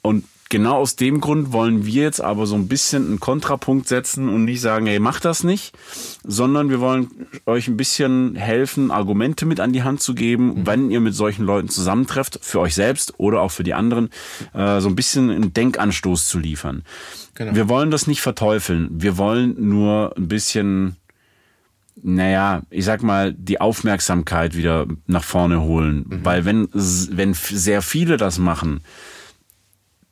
Und 0.00 0.24
genau 0.48 0.76
aus 0.76 0.96
dem 0.96 1.20
Grund 1.20 1.52
wollen 1.52 1.84
wir 1.84 2.02
jetzt 2.02 2.20
aber 2.20 2.46
so 2.46 2.54
ein 2.54 2.68
bisschen 2.68 3.06
einen 3.06 3.20
Kontrapunkt 3.20 3.88
setzen 3.88 4.28
und 4.28 4.44
nicht 4.44 4.60
sagen, 4.60 4.86
hey, 4.86 4.98
macht 4.98 5.24
das 5.24 5.44
nicht, 5.44 5.76
sondern 6.24 6.70
wir 6.70 6.80
wollen 6.80 7.08
euch 7.46 7.68
ein 7.68 7.76
bisschen 7.76 8.34
helfen, 8.36 8.90
Argumente 8.90 9.46
mit 9.46 9.60
an 9.60 9.72
die 9.72 9.82
Hand 9.82 10.00
zu 10.00 10.14
geben, 10.14 10.46
mhm. 10.46 10.66
wenn 10.66 10.90
ihr 10.90 11.00
mit 11.00 11.14
solchen 11.14 11.44
Leuten 11.44 11.68
zusammentrefft, 11.68 12.38
für 12.42 12.60
euch 12.60 12.74
selbst 12.74 13.14
oder 13.18 13.40
auch 13.40 13.50
für 13.50 13.64
die 13.64 13.74
anderen, 13.74 14.10
äh, 14.54 14.80
so 14.80 14.88
ein 14.88 14.96
bisschen 14.96 15.30
einen 15.30 15.52
Denkanstoß 15.52 16.28
zu 16.28 16.38
liefern. 16.38 16.82
Genau. 17.34 17.54
Wir 17.54 17.68
wollen 17.68 17.90
das 17.90 18.06
nicht 18.06 18.20
verteufeln. 18.20 18.88
Wir 18.90 19.16
wollen 19.18 19.54
nur 19.68 20.16
ein 20.16 20.28
bisschen 20.28 20.96
naja, 22.00 22.62
ich 22.70 22.84
sag 22.84 23.02
mal, 23.02 23.34
die 23.34 23.60
Aufmerksamkeit 23.60 24.56
wieder 24.56 24.86
nach 25.08 25.24
vorne 25.24 25.62
holen. 25.62 26.04
Mhm. 26.08 26.24
Weil 26.24 26.44
wenn, 26.44 26.68
wenn 26.72 27.34
sehr 27.34 27.82
viele 27.82 28.16
das 28.16 28.38
machen, 28.38 28.82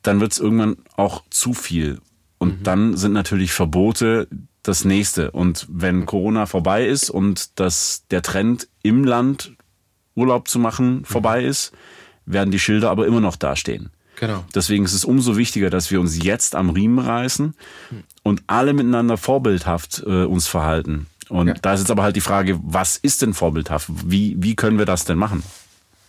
dann 0.01 0.19
wird 0.19 0.31
es 0.31 0.39
irgendwann 0.39 0.77
auch 0.95 1.23
zu 1.29 1.53
viel. 1.53 1.99
Und 2.37 2.59
mhm. 2.59 2.63
dann 2.63 2.97
sind 2.97 3.13
natürlich 3.13 3.51
Verbote 3.51 4.27
das 4.63 4.85
nächste. 4.85 5.31
Und 5.31 5.65
wenn 5.69 6.05
Corona 6.05 6.45
vorbei 6.45 6.85
ist 6.85 7.09
und 7.09 7.59
dass 7.59 8.05
der 8.11 8.21
Trend 8.21 8.67
im 8.83 9.03
Land 9.03 9.53
Urlaub 10.15 10.47
zu 10.47 10.59
machen 10.59 11.05
vorbei 11.05 11.41
mhm. 11.41 11.47
ist, 11.47 11.71
werden 12.25 12.51
die 12.51 12.59
Schilder 12.59 12.89
aber 12.89 13.07
immer 13.07 13.21
noch 13.21 13.35
dastehen. 13.35 13.91
Genau. 14.19 14.43
Deswegen 14.53 14.83
ist 14.83 14.93
es 14.93 15.05
umso 15.05 15.37
wichtiger, 15.37 15.69
dass 15.69 15.91
wir 15.91 15.99
uns 15.99 16.21
jetzt 16.21 16.55
am 16.55 16.71
Riemen 16.71 16.99
reißen 16.99 17.53
mhm. 17.91 18.03
und 18.23 18.43
alle 18.47 18.73
miteinander 18.73 19.17
vorbildhaft 19.17 20.03
äh, 20.05 20.23
uns 20.23 20.47
verhalten. 20.47 21.07
Und 21.29 21.47
ja. 21.47 21.53
da 21.61 21.73
ist 21.73 21.81
jetzt 21.81 21.91
aber 21.91 22.03
halt 22.03 22.15
die 22.15 22.21
Frage, 22.21 22.59
was 22.63 22.97
ist 22.97 23.21
denn 23.21 23.33
vorbildhaft? 23.33 23.89
Wie, 24.05 24.35
wie 24.39 24.55
können 24.55 24.77
wir 24.77 24.85
das 24.85 25.05
denn 25.05 25.17
machen? 25.17 25.43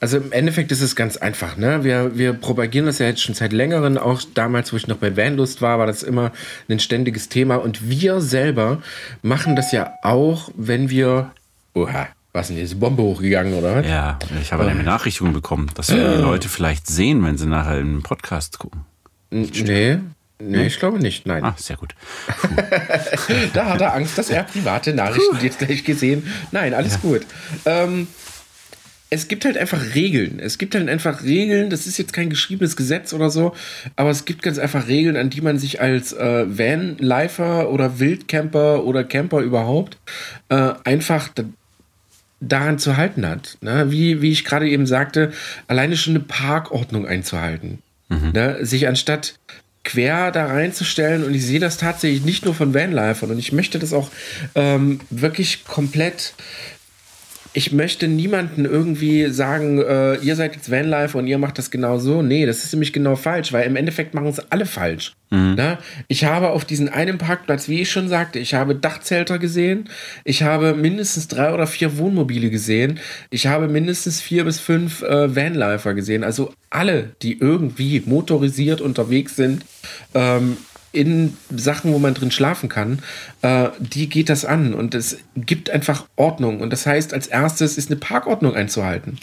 Also 0.00 0.18
im 0.18 0.30
Endeffekt 0.30 0.70
ist 0.70 0.80
es 0.80 0.94
ganz 0.94 1.16
einfach. 1.16 1.56
Ne? 1.56 1.82
Wir, 1.82 2.16
wir 2.16 2.32
propagieren 2.32 2.86
das 2.86 2.98
ja 3.00 3.06
jetzt 3.06 3.20
schon 3.20 3.34
seit 3.34 3.52
längerem. 3.52 3.98
Auch 3.98 4.22
damals, 4.34 4.72
wo 4.72 4.76
ich 4.76 4.86
noch 4.86 4.98
bei 4.98 5.16
Vanlust 5.16 5.60
war, 5.60 5.78
war 5.78 5.86
das 5.86 6.02
immer 6.02 6.32
ein 6.68 6.78
ständiges 6.78 7.28
Thema. 7.28 7.56
Und 7.56 7.88
wir 7.88 8.20
selber 8.20 8.80
machen 9.22 9.56
das 9.56 9.72
ja 9.72 9.94
auch, 10.02 10.50
wenn 10.56 10.88
wir. 10.88 11.32
Oha, 11.74 12.08
was 12.32 12.48
ist 12.48 12.54
denn 12.54 12.58
jetzt? 12.58 12.78
Bombe 12.78 13.02
hochgegangen, 13.02 13.54
oder? 13.54 13.84
Ja, 13.84 14.18
ich 14.40 14.52
habe 14.52 14.64
eine 14.64 14.76
Benachrichtigung 14.76 15.32
bekommen, 15.32 15.68
dass 15.74 15.88
wir 15.88 16.16
die 16.16 16.22
Leute 16.22 16.48
vielleicht 16.48 16.86
sehen, 16.86 17.24
wenn 17.24 17.36
sie 17.36 17.46
nachher 17.46 17.78
in 17.78 17.94
den 17.94 18.02
Podcast 18.02 18.58
gucken. 18.58 18.84
Nee, 19.30 19.98
Nee, 20.40 20.68
ich 20.68 20.78
glaube 20.78 21.00
nicht, 21.00 21.26
nein. 21.26 21.42
Ah, 21.42 21.56
sehr 21.58 21.76
gut. 21.76 21.96
da 23.54 23.66
hat 23.66 23.80
er 23.80 23.92
Angst, 23.92 24.16
dass 24.16 24.30
er 24.30 24.44
private 24.44 24.94
Nachrichten 24.94 25.36
jetzt 25.42 25.58
gleich 25.58 25.82
gesehen. 25.82 26.32
Nein, 26.52 26.74
alles 26.74 26.92
ja. 26.94 26.98
gut. 27.02 27.26
Ähm, 27.66 28.06
es 29.10 29.28
gibt 29.28 29.44
halt 29.44 29.56
einfach 29.56 29.94
Regeln. 29.94 30.38
Es 30.38 30.58
gibt 30.58 30.74
halt 30.74 30.88
einfach 30.88 31.22
Regeln, 31.22 31.70
das 31.70 31.86
ist 31.86 31.98
jetzt 31.98 32.12
kein 32.12 32.28
geschriebenes 32.28 32.76
Gesetz 32.76 33.12
oder 33.12 33.30
so, 33.30 33.54
aber 33.96 34.10
es 34.10 34.24
gibt 34.24 34.42
ganz 34.42 34.58
einfach 34.58 34.88
Regeln, 34.88 35.16
an 35.16 35.30
die 35.30 35.40
man 35.40 35.58
sich 35.58 35.80
als 35.80 36.12
äh, 36.12 36.46
Van-Lifer 36.46 37.70
oder 37.70 37.98
Wildcamper 37.98 38.84
oder 38.84 39.04
Camper 39.04 39.40
überhaupt 39.40 39.96
äh, 40.50 40.72
einfach 40.84 41.30
daran 42.40 42.78
zu 42.78 42.96
halten 42.96 43.26
hat. 43.26 43.58
Ne? 43.62 43.90
Wie, 43.90 44.22
wie 44.22 44.30
ich 44.30 44.44
gerade 44.44 44.68
eben 44.68 44.86
sagte, 44.86 45.32
alleine 45.66 45.96
schon 45.96 46.14
eine 46.14 46.24
Parkordnung 46.24 47.06
einzuhalten. 47.06 47.78
Mhm. 48.08 48.32
Ne? 48.32 48.58
Sich 48.64 48.86
anstatt 48.88 49.38
quer 49.84 50.30
da 50.32 50.46
reinzustellen 50.46 51.24
und 51.24 51.34
ich 51.34 51.46
sehe 51.46 51.60
das 51.60 51.78
tatsächlich 51.78 52.22
nicht 52.22 52.44
nur 52.44 52.54
von 52.54 52.74
Vanlifern 52.74 53.30
und 53.30 53.38
ich 53.38 53.52
möchte 53.52 53.78
das 53.78 53.94
auch 53.94 54.10
ähm, 54.54 55.00
wirklich 55.08 55.64
komplett 55.64 56.34
ich 57.58 57.72
möchte 57.72 58.06
niemanden 58.06 58.66
irgendwie 58.66 59.30
sagen, 59.30 59.82
äh, 59.82 60.14
ihr 60.18 60.36
seid 60.36 60.54
jetzt 60.54 60.70
Vanlife 60.70 61.18
und 61.18 61.26
ihr 61.26 61.38
macht 61.38 61.58
das 61.58 61.72
genau 61.72 61.98
so. 61.98 62.22
Nee, 62.22 62.46
das 62.46 62.62
ist 62.62 62.72
nämlich 62.72 62.92
genau 62.92 63.16
falsch, 63.16 63.52
weil 63.52 63.66
im 63.66 63.74
Endeffekt 63.74 64.14
machen 64.14 64.28
es 64.28 64.38
alle 64.52 64.64
falsch. 64.64 65.16
Mhm. 65.30 65.54
Na, 65.56 65.78
ich 66.06 66.24
habe 66.24 66.50
auf 66.50 66.64
diesen 66.64 66.88
einen 66.88 67.18
Parkplatz, 67.18 67.68
wie 67.68 67.80
ich 67.80 67.90
schon 67.90 68.08
sagte, 68.08 68.38
ich 68.38 68.54
habe 68.54 68.76
Dachzelter 68.76 69.40
gesehen, 69.40 69.88
ich 70.22 70.44
habe 70.44 70.74
mindestens 70.74 71.26
drei 71.26 71.52
oder 71.52 71.66
vier 71.66 71.98
Wohnmobile 71.98 72.48
gesehen, 72.48 73.00
ich 73.30 73.48
habe 73.48 73.66
mindestens 73.66 74.20
vier 74.20 74.44
bis 74.44 74.60
fünf 74.60 75.02
äh, 75.02 75.34
Vanlifer 75.34 75.94
gesehen. 75.94 76.22
Also 76.22 76.54
alle, 76.70 77.10
die 77.22 77.40
irgendwie 77.40 78.04
motorisiert 78.06 78.80
unterwegs 78.80 79.34
sind, 79.34 79.64
ähm, 80.14 80.58
in 80.92 81.36
Sachen, 81.50 81.92
wo 81.92 81.98
man 81.98 82.14
drin 82.14 82.30
schlafen 82.30 82.68
kann, 82.68 83.00
äh, 83.42 83.68
die 83.78 84.08
geht 84.08 84.28
das 84.28 84.44
an 84.44 84.74
und 84.74 84.94
es 84.94 85.18
gibt 85.36 85.70
einfach 85.70 86.06
Ordnung. 86.16 86.60
Und 86.60 86.72
das 86.72 86.86
heißt, 86.86 87.12
als 87.12 87.26
erstes 87.26 87.76
ist 87.76 87.90
eine 87.90 88.00
Parkordnung 88.00 88.54
einzuhalten. 88.54 89.18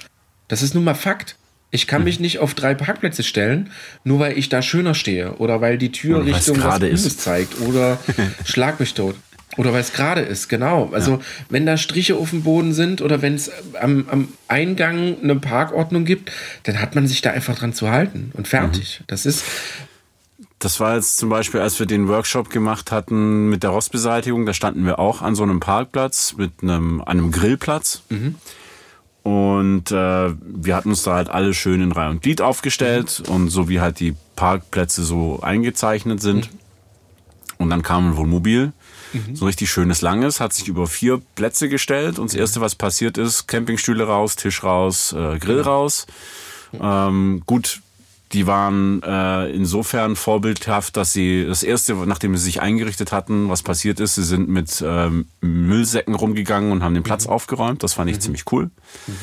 Das 0.47 0.61
ist 0.61 0.75
nun 0.75 0.83
mal 0.83 0.93
Fakt. 0.93 1.37
Ich 1.71 1.87
kann 1.87 2.03
mich 2.03 2.19
nicht 2.19 2.39
auf 2.39 2.53
drei 2.53 2.73
Parkplätze 2.73 3.23
stellen, 3.23 3.71
nur 4.03 4.19
weil 4.19 4.37
ich 4.37 4.47
da 4.47 4.61
schöner 4.61 4.93
stehe 4.93 5.33
oder 5.33 5.59
weil 5.59 5.77
die 5.77 5.91
Tür 5.91 6.19
oder 6.19 6.27
Richtung 6.27 6.63
was 6.63 6.79
Grünes 6.79 7.17
zeigt 7.17 7.59
oder 7.61 7.99
schlag 8.45 8.79
mich 8.79 8.93
tot. 8.93 9.15
Oder 9.57 9.73
weil 9.73 9.81
es 9.81 9.93
gerade 9.93 10.21
ist, 10.21 10.49
genau. 10.49 10.89
Also 10.91 11.13
ja. 11.13 11.19
wenn 11.49 11.65
da 11.65 11.77
Striche 11.77 12.15
auf 12.15 12.31
dem 12.31 12.43
Boden 12.43 12.73
sind 12.73 13.01
oder 13.01 13.21
wenn 13.21 13.35
es 13.35 13.51
am, 13.79 14.07
am, 14.09 14.27
Eingang 14.47 15.17
eine 15.23 15.35
Parkordnung 15.37 16.05
gibt, 16.05 16.31
dann 16.63 16.79
hat 16.79 16.93
man 16.93 17.07
sich 17.07 17.21
da 17.21 17.31
einfach 17.31 17.57
dran 17.57 17.73
zu 17.73 17.89
halten 17.89 18.31
und 18.33 18.47
fertig. 18.47 18.99
Mhm. 18.99 19.03
Das 19.07 19.25
ist 19.25 19.43
das 20.65 20.79
war 20.79 20.95
jetzt 20.95 21.17
zum 21.17 21.29
Beispiel, 21.29 21.61
als 21.61 21.77
wir 21.77 21.85
den 21.85 22.07
Workshop 22.07 22.49
gemacht 22.49 22.91
hatten 22.91 23.49
mit 23.49 23.61
der 23.61 23.69
Rostbeseitigung, 23.69 24.47
da 24.47 24.53
standen 24.53 24.83
wir 24.83 24.97
auch 24.97 25.21
an 25.21 25.35
so 25.35 25.43
einem 25.43 25.59
Parkplatz 25.59 26.33
mit 26.37 26.63
einem, 26.63 27.03
einem 27.03 27.31
Grillplatz. 27.31 28.01
Mhm. 28.09 28.35
Und 29.21 29.91
äh, 29.91 30.33
wir 30.41 30.75
hatten 30.75 30.89
uns 30.89 31.03
da 31.03 31.13
halt 31.13 31.29
alle 31.29 31.53
schön 31.53 31.81
in 31.81 31.91
Reihe 31.91 32.09
und 32.09 32.23
Glied 32.23 32.41
aufgestellt 32.41 33.21
mhm. 33.27 33.35
und 33.35 33.49
so 33.49 33.69
wie 33.69 33.79
halt 33.79 33.99
die 33.99 34.15
Parkplätze 34.35 35.03
so 35.03 35.39
eingezeichnet 35.43 36.19
sind. 36.19 36.51
Mhm. 36.51 36.59
Und 37.59 37.69
dann 37.69 37.83
kam 37.83 38.09
ein 38.09 38.17
Wohnmobil, 38.17 38.73
mhm. 39.13 39.35
so 39.35 39.45
richtig 39.45 39.69
schönes 39.69 40.01
Langes, 40.01 40.39
hat 40.39 40.53
sich 40.53 40.67
über 40.67 40.87
vier 40.87 41.21
Plätze 41.35 41.69
gestellt. 41.69 42.17
Und 42.17 42.31
das 42.31 42.35
Erste, 42.39 42.59
was 42.59 42.73
passiert 42.73 43.19
ist, 43.19 43.47
Campingstühle 43.47 44.05
raus, 44.05 44.35
Tisch 44.35 44.63
raus, 44.63 45.13
äh, 45.13 45.37
Grill 45.37 45.59
mhm. 45.59 45.67
raus. 45.67 46.07
Ähm, 46.73 47.43
gut, 47.45 47.81
die 48.35 48.47
waren 48.47 49.01
äh, 49.01 49.49
insofern 49.51 50.17
vorbildhaft, 50.17 50.97
dass 50.97 51.13
sie 51.13 51.45
das 51.45 51.63
erste, 51.63 51.93
nachdem 51.95 52.35
sie 52.35 52.43
sich 52.43 52.61
eingerichtet 52.61 53.13
hatten, 53.13 53.47
was 53.47 53.63
passiert 53.63 54.01
ist, 54.01 54.15
sie 54.15 54.25
sind 54.25 54.49
mit 54.49 54.83
ähm, 54.85 55.29
Müllsäcken 55.39 56.13
rumgegangen 56.15 56.73
und 56.73 56.83
haben 56.83 56.93
den 56.93 57.03
Platz 57.03 57.27
mhm. 57.27 57.31
aufgeräumt. 57.31 57.81
Das 57.81 57.93
fand 57.93 58.09
ich 58.11 58.17
mhm. 58.17 58.21
ziemlich 58.21 58.43
cool. 58.51 58.71
Mhm. 59.07 59.13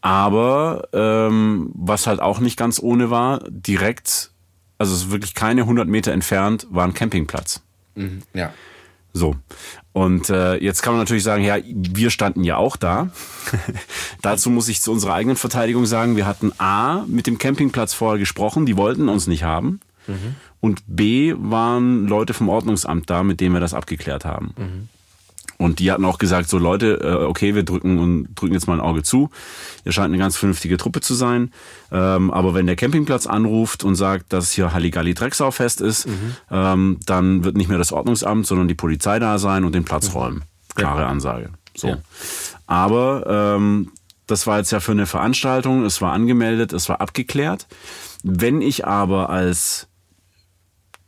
Aber 0.00 0.88
ähm, 0.94 1.70
was 1.74 2.06
halt 2.06 2.20
auch 2.20 2.40
nicht 2.40 2.56
ganz 2.56 2.80
ohne 2.82 3.10
war, 3.10 3.44
direkt, 3.50 4.30
also 4.78 5.10
wirklich 5.10 5.34
keine 5.34 5.62
100 5.62 5.86
Meter 5.86 6.12
entfernt, 6.12 6.66
war 6.70 6.84
ein 6.84 6.94
Campingplatz. 6.94 7.60
Mhm. 7.96 8.22
Ja. 8.32 8.54
So. 9.12 9.36
Und 9.92 10.30
äh, 10.30 10.56
jetzt 10.56 10.82
kann 10.82 10.92
man 10.92 11.00
natürlich 11.00 11.24
sagen, 11.24 11.42
ja, 11.42 11.56
wir 11.64 12.10
standen 12.10 12.44
ja 12.44 12.56
auch 12.56 12.76
da. 12.76 13.10
Dazu 14.22 14.50
muss 14.50 14.68
ich 14.68 14.80
zu 14.80 14.92
unserer 14.92 15.14
eigenen 15.14 15.36
Verteidigung 15.36 15.86
sagen, 15.86 16.16
wir 16.16 16.26
hatten 16.26 16.52
A 16.58 17.04
mit 17.06 17.26
dem 17.26 17.38
Campingplatz 17.38 17.94
vorher 17.94 18.18
gesprochen, 18.18 18.66
die 18.66 18.76
wollten 18.76 19.08
uns 19.08 19.26
nicht 19.26 19.42
haben. 19.42 19.80
Mhm. 20.06 20.36
Und 20.60 20.82
B 20.86 21.34
waren 21.36 22.06
Leute 22.06 22.34
vom 22.34 22.48
Ordnungsamt 22.48 23.10
da, 23.10 23.22
mit 23.22 23.40
denen 23.40 23.54
wir 23.54 23.60
das 23.60 23.74
abgeklärt 23.74 24.24
haben. 24.24 24.54
Mhm. 24.56 24.88
Und 25.58 25.80
die 25.80 25.90
hatten 25.90 26.04
auch 26.04 26.18
gesagt, 26.18 26.48
so 26.48 26.56
Leute, 26.56 27.00
äh, 27.02 27.24
okay, 27.24 27.56
wir 27.56 27.64
drücken 27.64 27.98
und 27.98 28.28
drücken 28.36 28.54
jetzt 28.54 28.68
mal 28.68 28.74
ein 28.74 28.80
Auge 28.80 29.02
zu. 29.02 29.30
Ihr 29.84 29.90
scheint 29.90 30.06
eine 30.06 30.18
ganz 30.18 30.36
vernünftige 30.36 30.76
Truppe 30.76 31.00
zu 31.00 31.14
sein. 31.14 31.50
Ähm, 31.90 32.30
aber 32.30 32.54
wenn 32.54 32.66
der 32.66 32.76
Campingplatz 32.76 33.26
anruft 33.26 33.82
und 33.82 33.96
sagt, 33.96 34.32
dass 34.32 34.52
hier 34.52 34.72
Halligalli 34.72 35.14
Drecksaufest 35.14 35.80
ist, 35.80 36.06
mhm. 36.06 36.36
ähm, 36.52 37.00
dann 37.06 37.42
wird 37.42 37.56
nicht 37.56 37.68
mehr 37.68 37.78
das 37.78 37.92
Ordnungsamt, 37.92 38.46
sondern 38.46 38.68
die 38.68 38.74
Polizei 38.74 39.18
da 39.18 39.38
sein 39.38 39.64
und 39.64 39.74
den 39.74 39.84
Platz 39.84 40.08
mhm. 40.10 40.16
räumen. 40.16 40.42
Klare 40.76 41.02
ja. 41.02 41.08
Ansage. 41.08 41.50
So. 41.76 41.88
Ja. 41.88 41.98
Aber 42.68 43.56
ähm, 43.56 43.90
das 44.28 44.46
war 44.46 44.58
jetzt 44.58 44.70
ja 44.70 44.78
für 44.78 44.92
eine 44.92 45.06
Veranstaltung, 45.06 45.84
es 45.84 46.00
war 46.00 46.12
angemeldet, 46.12 46.72
es 46.72 46.88
war 46.88 47.00
abgeklärt. 47.00 47.66
Wenn 48.22 48.62
ich 48.62 48.86
aber 48.86 49.30
als 49.30 49.87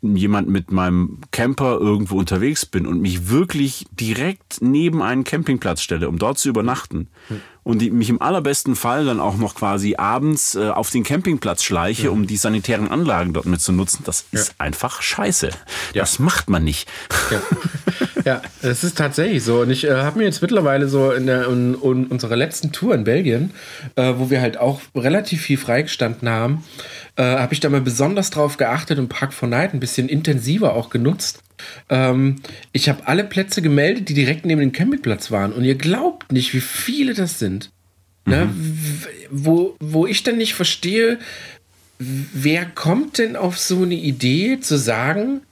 jemand 0.03 0.49
mit 0.49 0.71
meinem 0.71 1.19
Camper 1.31 1.79
irgendwo 1.79 2.19
unterwegs 2.19 2.65
bin 2.65 2.87
und 2.87 3.01
mich 3.01 3.29
wirklich 3.29 3.87
direkt 3.93 4.59
neben 4.61 5.03
einen 5.03 5.25
Campingplatz 5.25 5.83
stelle, 5.83 6.09
um 6.09 6.19
dort 6.19 6.39
zu 6.39 6.49
übernachten 6.49 7.09
hm. 7.29 7.41
und 7.65 7.81
die, 7.81 7.91
mich 7.91 8.09
im 8.09 8.23
allerbesten 8.23 8.77
Fall 8.77 9.05
dann 9.05 9.21
auch 9.21 9.37
noch 9.37 9.55
quasi 9.55 9.97
abends 9.97 10.55
äh, 10.55 10.71
auf 10.71 10.91
den 10.91 11.05
Campingplatz 11.05 11.63
schleiche, 11.63 12.05
ja. 12.05 12.11
um 12.11 12.27
die 12.27 12.39
sanitären 12.39 12.89
Anlagen 12.89 13.35
dort 13.35 13.45
mit 13.47 13.61
zu 13.61 13.73
nutzen, 13.73 14.03
das 14.05 14.25
ja. 14.33 14.41
ist 14.41 14.55
einfach 14.59 15.03
scheiße. 15.03 15.49
Ja. 15.49 16.03
Das 16.03 16.19
macht 16.19 16.49
man 16.49 16.65
nicht. 16.65 16.89
Ja, 17.31 17.43
ja 18.25 18.43
das 18.63 18.85
ist 18.85 18.99
tatsächlich 18.99 19.43
so. 19.43 19.61
Und 19.61 19.71
ich 19.71 19.85
äh, 19.85 19.93
habe 19.93 20.19
mir 20.19 20.25
jetzt 20.25 20.43
mittlerweile 20.43 20.89
so 20.89 21.13
in, 21.13 21.27
der, 21.27 21.49
in, 21.49 21.75
in 21.75 22.07
unserer 22.07 22.37
letzten 22.37 22.73
Tour 22.73 22.95
in 22.95 23.05
Belgien, 23.05 23.53
äh, 23.97 24.15
wo 24.17 24.31
wir 24.31 24.41
halt 24.41 24.59
auch 24.59 24.81
relativ 24.95 25.43
viel 25.43 25.59
freigestanden 25.59 26.29
haben, 26.29 26.65
äh, 27.17 27.23
habe 27.23 27.53
ich 27.53 27.61
da 27.61 27.69
mal 27.69 27.81
besonders 27.81 28.31
drauf 28.31 28.57
geachtet 28.57 28.99
und 28.99 29.09
Park 29.09 29.33
for 29.33 29.49
Night 29.49 29.75
ein 29.75 29.81
bisschen 29.81 30.09
intensiver 30.09 30.75
auch 30.75 30.91
genutzt. 30.91 31.43
Ähm, 31.89 32.37
ich 32.73 32.89
habe 32.89 33.07
alle 33.07 33.25
Plätze 33.25 33.63
gemeldet, 33.63 34.09
die 34.09 34.15
direkt 34.15 34.45
neben 34.45 34.61
dem 34.61 34.73
Campingplatz 34.73 35.31
waren. 35.31 35.53
Und 35.53 35.65
ihr 35.65 35.77
glaubt 35.77 36.33
nicht, 36.33 36.55
wie 36.55 36.61
viele 36.61 37.15
das 37.15 37.39
sind. 37.39 37.71
Ne? 38.27 38.47
Mhm. 38.47 38.51
Ne? 38.51 39.09
Wo, 39.31 39.77
wo 39.81 40.07
ich 40.07 40.23
dann 40.23 40.39
nicht 40.39 40.55
verstehe, 40.55 41.19
wer 41.99 42.65
kommt 42.65 43.19
denn 43.19 43.37
auf 43.37 43.59
so 43.59 43.83
eine 43.83 43.95
Idee 43.95 44.59
zu 44.61 44.79
sagen, 44.79 45.43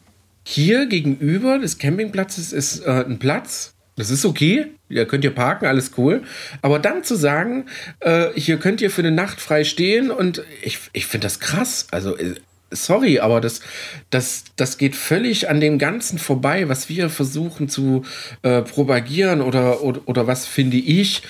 hier 0.51 0.87
gegenüber 0.87 1.59
des 1.59 1.77
Campingplatzes 1.77 2.55
ist 2.55 2.81
äh, 2.81 3.05
ein 3.07 3.19
Platz, 3.19 3.75
das 3.97 4.09
ist 4.09 4.25
okay, 4.25 4.69
ihr 4.89 5.05
könnt 5.05 5.23
ihr 5.23 5.35
parken, 5.35 5.67
alles 5.67 5.91
cool. 5.99 6.23
Aber 6.63 6.79
dann 6.79 7.05
zu 7.05 7.17
sagen, 7.17 7.67
äh, 8.01 8.29
hier 8.35 8.57
könnt 8.57 8.81
ihr 8.81 8.91
für 8.91 9.03
eine 9.03 9.11
Nacht 9.11 9.43
frei 9.43 9.65
stehen 9.65 10.11
und 10.11 10.43
ich, 10.63 10.79
ich 10.95 11.05
finde 11.05 11.27
das 11.27 11.41
krass. 11.41 11.89
Also, 11.91 12.17
äh, 12.17 12.37
sorry, 12.71 13.21
aber 13.21 13.43
das, 13.43 13.61
das, 14.09 14.45
das 14.57 14.79
geht 14.79 14.97
völlig 14.97 15.51
an 15.51 15.61
dem 15.61 15.79
Ganzen 15.79 16.19
vorbei, 16.19 16.67
was 16.71 16.89
wir 16.89 17.11
versuchen 17.11 17.69
zu 17.69 18.07
äh, 18.41 18.63
propagieren 18.63 19.43
oder, 19.43 19.83
oder, 19.83 20.01
oder 20.07 20.27
was, 20.27 20.47
finde 20.47 20.79
ich, 20.79 21.21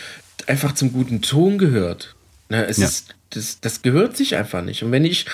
einfach 0.47 0.75
zum 0.75 0.93
guten 0.93 1.23
Ton 1.23 1.59
gehört. 1.59 2.15
Ne, 2.51 2.67
es 2.67 2.77
ja. 2.77 2.87
ist, 2.87 3.17
das, 3.31 3.61
das 3.61 3.83
gehört 3.83 4.17
sich 4.17 4.37
einfach 4.37 4.63
nicht. 4.63 4.85
Und 4.85 4.93
wenn 4.93 5.05
ich 5.05 5.27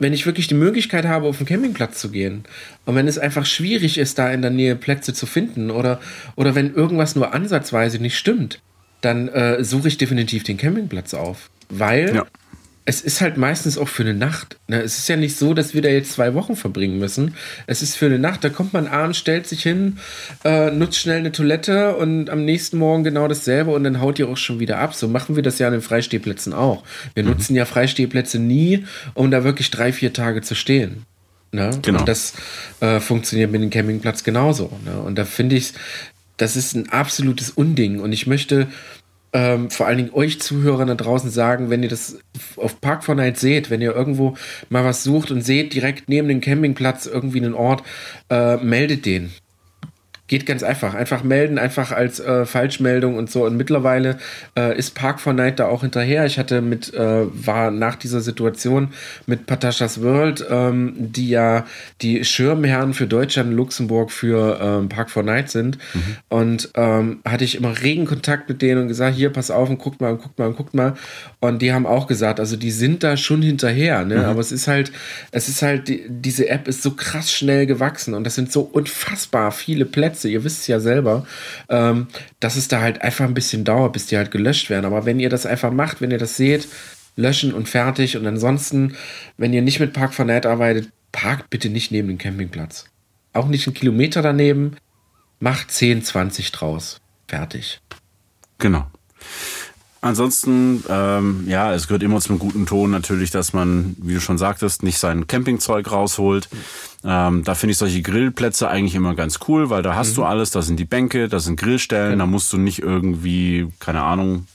wenn 0.00 0.12
ich 0.12 0.26
wirklich 0.26 0.48
die 0.48 0.54
Möglichkeit 0.54 1.04
habe, 1.04 1.28
auf 1.28 1.38
den 1.38 1.46
Campingplatz 1.46 2.00
zu 2.00 2.10
gehen 2.10 2.42
und 2.86 2.96
wenn 2.96 3.06
es 3.06 3.18
einfach 3.18 3.46
schwierig 3.46 3.98
ist, 3.98 4.18
da 4.18 4.30
in 4.32 4.42
der 4.42 4.50
Nähe 4.50 4.74
Plätze 4.74 5.14
zu 5.14 5.26
finden 5.26 5.70
oder, 5.70 6.00
oder 6.34 6.56
wenn 6.56 6.74
irgendwas 6.74 7.14
nur 7.14 7.32
ansatzweise 7.32 8.00
nicht 8.00 8.18
stimmt, 8.18 8.60
dann 9.00 9.28
äh, 9.28 9.62
suche 9.62 9.88
ich 9.88 9.98
definitiv 9.98 10.42
den 10.42 10.56
Campingplatz 10.56 11.14
auf. 11.14 11.50
Weil 11.68 12.16
ja 12.16 12.26
es 12.90 13.02
ist 13.02 13.20
halt 13.20 13.36
meistens 13.36 13.78
auch 13.78 13.86
für 13.86 14.02
eine 14.02 14.14
Nacht. 14.14 14.58
Ne? 14.66 14.82
Es 14.82 14.98
ist 14.98 15.08
ja 15.08 15.14
nicht 15.14 15.36
so, 15.36 15.54
dass 15.54 15.74
wir 15.74 15.80
da 15.80 15.88
jetzt 15.88 16.10
zwei 16.10 16.34
Wochen 16.34 16.56
verbringen 16.56 16.98
müssen. 16.98 17.36
Es 17.68 17.82
ist 17.82 17.94
für 17.94 18.06
eine 18.06 18.18
Nacht. 18.18 18.42
Da 18.42 18.48
kommt 18.48 18.72
man 18.72 18.88
abends, 18.88 19.16
stellt 19.16 19.46
sich 19.46 19.62
hin, 19.62 19.98
äh, 20.44 20.72
nutzt 20.72 20.98
schnell 20.98 21.18
eine 21.18 21.30
Toilette 21.30 21.94
und 21.94 22.30
am 22.30 22.44
nächsten 22.44 22.78
Morgen 22.78 23.04
genau 23.04 23.28
dasselbe 23.28 23.70
und 23.70 23.84
dann 23.84 24.00
haut 24.00 24.18
ihr 24.18 24.28
auch 24.28 24.36
schon 24.36 24.58
wieder 24.58 24.78
ab. 24.78 24.96
So 24.96 25.06
machen 25.06 25.36
wir 25.36 25.44
das 25.44 25.60
ja 25.60 25.68
an 25.68 25.72
den 25.72 25.82
Freistehplätzen 25.82 26.52
auch. 26.52 26.82
Wir 27.14 27.22
mhm. 27.22 27.30
nutzen 27.30 27.54
ja 27.54 27.64
Freistehplätze 27.64 28.40
nie, 28.40 28.84
um 29.14 29.30
da 29.30 29.44
wirklich 29.44 29.70
drei, 29.70 29.92
vier 29.92 30.12
Tage 30.12 30.42
zu 30.42 30.56
stehen. 30.56 31.04
Ne? 31.52 31.70
Genau. 31.82 32.00
Und 32.00 32.08
das 32.08 32.34
äh, 32.80 32.98
funktioniert 32.98 33.52
mit 33.52 33.62
dem 33.62 33.70
Campingplatz 33.70 34.24
genauso. 34.24 34.76
Ne? 34.84 34.98
Und 35.00 35.16
da 35.16 35.24
finde 35.24 35.54
ich, 35.54 35.74
das 36.38 36.56
ist 36.56 36.74
ein 36.74 36.88
absolutes 36.88 37.50
Unding. 37.50 38.00
Und 38.00 38.12
ich 38.12 38.26
möchte 38.26 38.66
ähm, 39.32 39.70
vor 39.70 39.86
allen 39.86 39.98
Dingen 39.98 40.12
euch 40.12 40.40
Zuhörer 40.40 40.84
da 40.86 40.94
draußen 40.94 41.30
sagen, 41.30 41.70
wenn 41.70 41.82
ihr 41.82 41.88
das 41.88 42.18
auf 42.56 42.80
Park 42.80 43.04
4 43.04 43.14
Night 43.14 43.38
seht, 43.38 43.70
wenn 43.70 43.80
ihr 43.80 43.94
irgendwo 43.94 44.36
mal 44.68 44.84
was 44.84 45.04
sucht 45.04 45.30
und 45.30 45.42
seht 45.42 45.74
direkt 45.74 46.08
neben 46.08 46.28
dem 46.28 46.40
Campingplatz 46.40 47.06
irgendwie 47.06 47.38
einen 47.38 47.54
Ort, 47.54 47.82
äh, 48.28 48.56
meldet 48.56 49.06
den. 49.06 49.32
Geht 50.30 50.46
ganz 50.46 50.62
einfach. 50.62 50.94
Einfach 50.94 51.24
melden, 51.24 51.58
einfach 51.58 51.90
als 51.90 52.20
äh, 52.20 52.46
Falschmeldung 52.46 53.16
und 53.16 53.32
so. 53.32 53.44
Und 53.44 53.56
mittlerweile 53.56 54.16
äh, 54.56 54.78
ist 54.78 54.94
Park 54.94 55.20
4 55.20 55.32
Night 55.32 55.58
da 55.58 55.66
auch 55.66 55.80
hinterher. 55.80 56.24
Ich 56.24 56.38
hatte 56.38 56.62
mit, 56.62 56.94
äh, 56.94 57.26
war 57.26 57.72
nach 57.72 57.96
dieser 57.96 58.20
Situation 58.20 58.90
mit 59.26 59.46
Patashas 59.46 60.02
World, 60.02 60.46
ähm, 60.48 60.92
die 60.96 61.30
ja 61.30 61.66
die 62.00 62.24
Schirmherren 62.24 62.94
für 62.94 63.08
Deutschland 63.08 63.50
und 63.50 63.56
Luxemburg 63.56 64.12
für 64.12 64.60
ähm, 64.62 64.88
Park 64.88 65.10
4 65.10 65.24
Night 65.24 65.50
sind. 65.50 65.78
Mhm. 65.94 66.16
Und 66.28 66.70
ähm, 66.76 67.18
hatte 67.24 67.42
ich 67.42 67.56
immer 67.56 67.82
regen 67.82 68.06
Kontakt 68.06 68.48
mit 68.48 68.62
denen 68.62 68.82
und 68.82 68.88
gesagt, 68.88 69.16
hier, 69.16 69.30
pass 69.30 69.50
auf 69.50 69.68
und 69.68 69.78
guckt 69.78 70.00
mal 70.00 70.12
und 70.12 70.22
guckt 70.22 70.38
mal 70.38 70.46
und 70.46 70.56
guckt 70.56 70.74
mal. 70.74 70.94
Und 71.40 71.60
die 71.60 71.72
haben 71.72 71.86
auch 71.86 72.06
gesagt, 72.06 72.38
also 72.38 72.54
die 72.54 72.70
sind 72.70 73.02
da 73.02 73.16
schon 73.16 73.42
hinterher, 73.42 74.04
ne? 74.04 74.18
Mhm. 74.18 74.24
Aber 74.26 74.38
es 74.38 74.52
ist 74.52 74.68
halt, 74.68 74.92
es 75.32 75.48
ist 75.48 75.62
halt, 75.62 75.88
die, 75.88 76.04
diese 76.08 76.48
App 76.48 76.68
ist 76.68 76.82
so 76.82 76.92
krass 76.92 77.32
schnell 77.32 77.66
gewachsen 77.66 78.14
und 78.14 78.22
das 78.22 78.36
sind 78.36 78.52
so 78.52 78.60
unfassbar 78.60 79.50
viele 79.50 79.86
Plätze 79.86 80.19
Netze, 80.20 80.28
ihr 80.28 80.44
wisst 80.44 80.60
es 80.60 80.66
ja 80.66 80.80
selber, 80.80 81.26
ähm, 81.68 82.08
dass 82.40 82.56
es 82.56 82.68
da 82.68 82.80
halt 82.80 83.02
einfach 83.02 83.24
ein 83.24 83.34
bisschen 83.34 83.64
dauert, 83.64 83.92
bis 83.92 84.06
die 84.06 84.16
halt 84.16 84.30
gelöscht 84.30 84.70
werden. 84.70 84.84
Aber 84.84 85.06
wenn 85.06 85.20
ihr 85.20 85.30
das 85.30 85.46
einfach 85.46 85.72
macht, 85.72 86.00
wenn 86.00 86.10
ihr 86.10 86.18
das 86.18 86.36
seht, 86.36 86.68
löschen 87.16 87.52
und 87.52 87.68
fertig. 87.68 88.16
Und 88.16 88.26
ansonsten, 88.26 88.96
wenn 89.36 89.52
ihr 89.52 89.62
nicht 89.62 89.80
mit 89.80 89.92
Park 89.92 90.10
Parkvernet 90.10 90.46
arbeitet, 90.46 90.90
parkt 91.12 91.50
bitte 91.50 91.68
nicht 91.68 91.90
neben 91.90 92.08
dem 92.08 92.18
Campingplatz. 92.18 92.86
Auch 93.32 93.48
nicht 93.48 93.66
einen 93.66 93.74
Kilometer 93.74 94.22
daneben. 94.22 94.76
Macht 95.38 95.70
10, 95.70 96.02
20 96.02 96.52
draus. 96.52 97.00
Fertig. 97.26 97.80
Genau. 98.58 98.86
Ansonsten, 100.02 100.82
ähm, 100.88 101.44
ja, 101.46 101.74
es 101.74 101.86
gehört 101.86 102.02
immer 102.02 102.20
zum 102.20 102.38
guten 102.38 102.64
Ton 102.64 102.90
natürlich, 102.90 103.30
dass 103.30 103.52
man, 103.52 103.96
wie 104.00 104.14
du 104.14 104.20
schon 104.20 104.38
sagtest, 104.38 104.82
nicht 104.82 104.98
sein 104.98 105.26
Campingzeug 105.26 105.90
rausholt. 105.92 106.48
Ähm, 107.04 107.44
da 107.44 107.54
finde 107.54 107.72
ich 107.72 107.78
solche 107.78 108.00
Grillplätze 108.00 108.68
eigentlich 108.68 108.94
immer 108.94 109.14
ganz 109.14 109.40
cool, 109.46 109.68
weil 109.68 109.82
da 109.82 109.94
hast 109.94 110.12
mhm. 110.12 110.14
du 110.16 110.24
alles, 110.24 110.52
da 110.52 110.62
sind 110.62 110.78
die 110.78 110.86
Bänke, 110.86 111.28
da 111.28 111.38
sind 111.38 111.60
Grillstellen, 111.60 112.12
genau. 112.12 112.24
da 112.24 112.30
musst 112.30 112.50
du 112.52 112.56
nicht 112.56 112.80
irgendwie, 112.80 113.68
keine 113.78 114.02
Ahnung, 114.02 114.46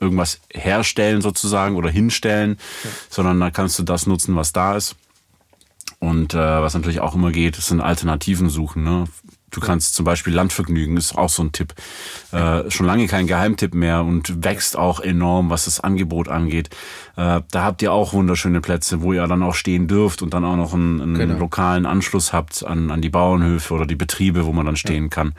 irgendwas 0.00 0.40
herstellen 0.52 1.22
sozusagen 1.22 1.76
oder 1.76 1.90
hinstellen, 1.90 2.58
ja. 2.82 2.90
sondern 3.08 3.38
da 3.38 3.50
kannst 3.50 3.78
du 3.78 3.84
das 3.84 4.06
nutzen, 4.06 4.34
was 4.34 4.52
da 4.52 4.76
ist. 4.76 4.96
Und 6.00 6.34
äh, 6.34 6.38
was 6.38 6.74
natürlich 6.74 7.00
auch 7.00 7.14
immer 7.14 7.32
geht, 7.32 7.56
sind 7.56 7.80
Alternativen 7.80 8.48
suchen. 8.50 8.84
Ne? 8.84 9.06
Du 9.50 9.60
kannst 9.60 9.94
zum 9.94 10.04
Beispiel 10.04 10.34
Landvergnügen, 10.34 10.96
ist 10.96 11.16
auch 11.16 11.30
so 11.30 11.42
ein 11.42 11.52
Tipp. 11.52 11.74
Äh, 12.32 12.70
schon 12.70 12.86
lange 12.86 13.06
kein 13.06 13.26
Geheimtipp 13.26 13.74
mehr 13.74 14.04
und 14.04 14.44
wächst 14.44 14.76
auch 14.76 15.00
enorm, 15.00 15.48
was 15.48 15.64
das 15.64 15.80
Angebot 15.80 16.28
angeht. 16.28 16.68
Äh, 17.16 17.40
da 17.50 17.64
habt 17.64 17.80
ihr 17.80 17.92
auch 17.92 18.12
wunderschöne 18.12 18.60
Plätze, 18.60 19.00
wo 19.00 19.12
ihr 19.12 19.26
dann 19.26 19.42
auch 19.42 19.54
stehen 19.54 19.88
dürft 19.88 20.20
und 20.20 20.34
dann 20.34 20.44
auch 20.44 20.56
noch 20.56 20.74
einen, 20.74 21.00
einen 21.00 21.14
genau. 21.14 21.38
lokalen 21.38 21.86
Anschluss 21.86 22.32
habt 22.32 22.64
an, 22.64 22.90
an 22.90 23.00
die 23.00 23.08
Bauernhöfe 23.08 23.72
oder 23.72 23.86
die 23.86 23.96
Betriebe, 23.96 24.44
wo 24.44 24.52
man 24.52 24.66
dann 24.66 24.76
stehen 24.76 25.04
ja. 25.04 25.08
kann. 25.08 25.34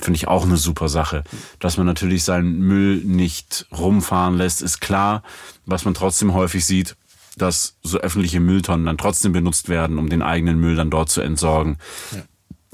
Finde 0.00 0.16
ich 0.16 0.28
auch 0.28 0.44
eine 0.44 0.56
super 0.56 0.88
Sache. 0.88 1.24
Dass 1.58 1.76
man 1.76 1.86
natürlich 1.86 2.24
seinen 2.24 2.60
Müll 2.60 3.02
nicht 3.04 3.66
rumfahren 3.76 4.36
lässt, 4.36 4.62
ist 4.62 4.80
klar. 4.80 5.22
Was 5.66 5.84
man 5.84 5.94
trotzdem 5.94 6.32
häufig 6.34 6.64
sieht, 6.64 6.96
dass 7.36 7.76
so 7.82 7.98
öffentliche 7.98 8.40
Mülltonnen 8.40 8.86
dann 8.86 8.96
trotzdem 8.96 9.32
benutzt 9.32 9.68
werden, 9.68 9.98
um 9.98 10.08
den 10.08 10.22
eigenen 10.22 10.58
Müll 10.58 10.76
dann 10.76 10.90
dort 10.90 11.10
zu 11.10 11.20
entsorgen. 11.20 11.78
Ja 12.12 12.22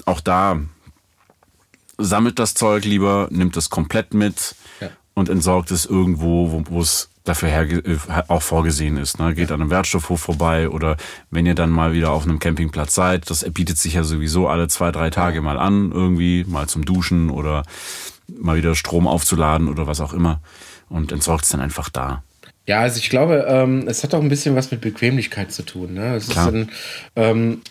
auch 0.07 0.21
da 0.21 0.59
sammelt 1.97 2.39
das 2.39 2.53
Zeug 2.53 2.85
lieber, 2.85 3.27
nimmt 3.31 3.57
es 3.57 3.69
komplett 3.69 4.13
mit 4.13 4.55
ja. 4.79 4.89
und 5.13 5.29
entsorgt 5.29 5.71
es 5.71 5.85
irgendwo, 5.85 6.63
wo 6.69 6.81
es 6.81 7.09
dafür 7.23 7.49
her, 7.49 7.63
äh, 7.63 7.97
auch 8.27 8.41
vorgesehen 8.41 8.97
ist. 8.97 9.19
Ne? 9.19 9.33
Geht 9.33 9.49
ja. 9.49 9.55
an 9.55 9.61
einem 9.61 9.69
Wertstoffhof 9.69 10.21
vorbei 10.21 10.69
oder 10.69 10.97
wenn 11.29 11.45
ihr 11.45 11.55
dann 11.55 11.69
mal 11.69 11.93
wieder 11.93 12.11
auf 12.11 12.23
einem 12.23 12.39
Campingplatz 12.39 12.95
seid, 12.95 13.29
das 13.29 13.43
bietet 13.51 13.77
sich 13.77 13.95
ja 13.95 14.03
sowieso 14.03 14.47
alle 14.47 14.67
zwei, 14.67 14.91
drei 14.91 15.09
Tage 15.09 15.41
mal 15.41 15.57
an, 15.57 15.91
irgendwie 15.91 16.45
mal 16.47 16.67
zum 16.67 16.85
Duschen 16.85 17.29
oder 17.29 17.63
mal 18.27 18.57
wieder 18.57 18.75
Strom 18.75 19.07
aufzuladen 19.07 19.67
oder 19.67 19.87
was 19.87 20.01
auch 20.01 20.13
immer 20.13 20.41
und 20.89 21.11
entsorgt 21.11 21.43
es 21.45 21.49
dann 21.49 21.61
einfach 21.61 21.89
da. 21.89 22.23
Ja, 22.67 22.81
also 22.81 22.99
ich 22.99 23.09
glaube, 23.09 23.45
ähm, 23.47 23.87
es 23.87 24.03
hat 24.03 24.13
auch 24.13 24.21
ein 24.21 24.29
bisschen 24.29 24.55
was 24.55 24.71
mit 24.71 24.81
Bequemlichkeit 24.81 25.53
zu 25.53 25.63
tun. 25.63 25.93
Ne? 25.93 26.15
Es 26.15 26.27
Klar. 26.27 26.47
ist 26.47 26.53
dann, 26.53 26.69
ähm, 27.15 27.61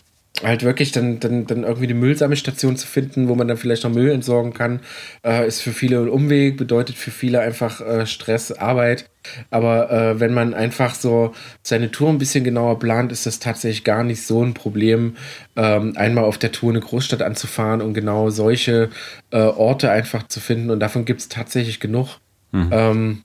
halt 0.42 0.62
wirklich 0.62 0.92
dann, 0.92 1.18
dann, 1.20 1.46
dann 1.46 1.62
irgendwie 1.62 1.86
eine 1.86 1.94
Müllsammelstation 1.94 2.76
zu 2.76 2.86
finden, 2.86 3.28
wo 3.28 3.34
man 3.34 3.48
dann 3.48 3.56
vielleicht 3.56 3.84
noch 3.84 3.90
Müll 3.90 4.10
entsorgen 4.10 4.52
kann, 4.52 4.80
äh, 5.24 5.46
ist 5.46 5.62
für 5.62 5.72
viele 5.72 5.98
ein 5.98 6.08
Umweg, 6.08 6.56
bedeutet 6.56 6.96
für 6.96 7.10
viele 7.10 7.40
einfach 7.40 7.80
äh, 7.80 8.06
Stress, 8.06 8.52
Arbeit. 8.52 9.08
Aber 9.50 9.90
äh, 9.90 10.20
wenn 10.20 10.34
man 10.34 10.54
einfach 10.54 10.94
so 10.94 11.32
seine 11.62 11.90
Tour 11.90 12.10
ein 12.10 12.18
bisschen 12.18 12.44
genauer 12.44 12.78
plant, 12.78 13.12
ist 13.12 13.26
das 13.26 13.38
tatsächlich 13.38 13.82
gar 13.82 14.04
nicht 14.04 14.24
so 14.24 14.44
ein 14.44 14.54
Problem, 14.54 15.16
ähm, 15.56 15.94
einmal 15.96 16.24
auf 16.24 16.38
der 16.38 16.52
Tour 16.52 16.70
eine 16.70 16.80
Großstadt 16.80 17.22
anzufahren 17.22 17.80
und 17.80 17.94
genau 17.94 18.30
solche 18.30 18.90
äh, 19.30 19.38
Orte 19.38 19.90
einfach 19.90 20.28
zu 20.28 20.40
finden. 20.40 20.70
Und 20.70 20.80
davon 20.80 21.04
gibt 21.04 21.20
es 21.20 21.28
tatsächlich 21.28 21.80
genug. 21.80 22.18
Mhm. 22.52 22.68
Ähm, 22.70 23.22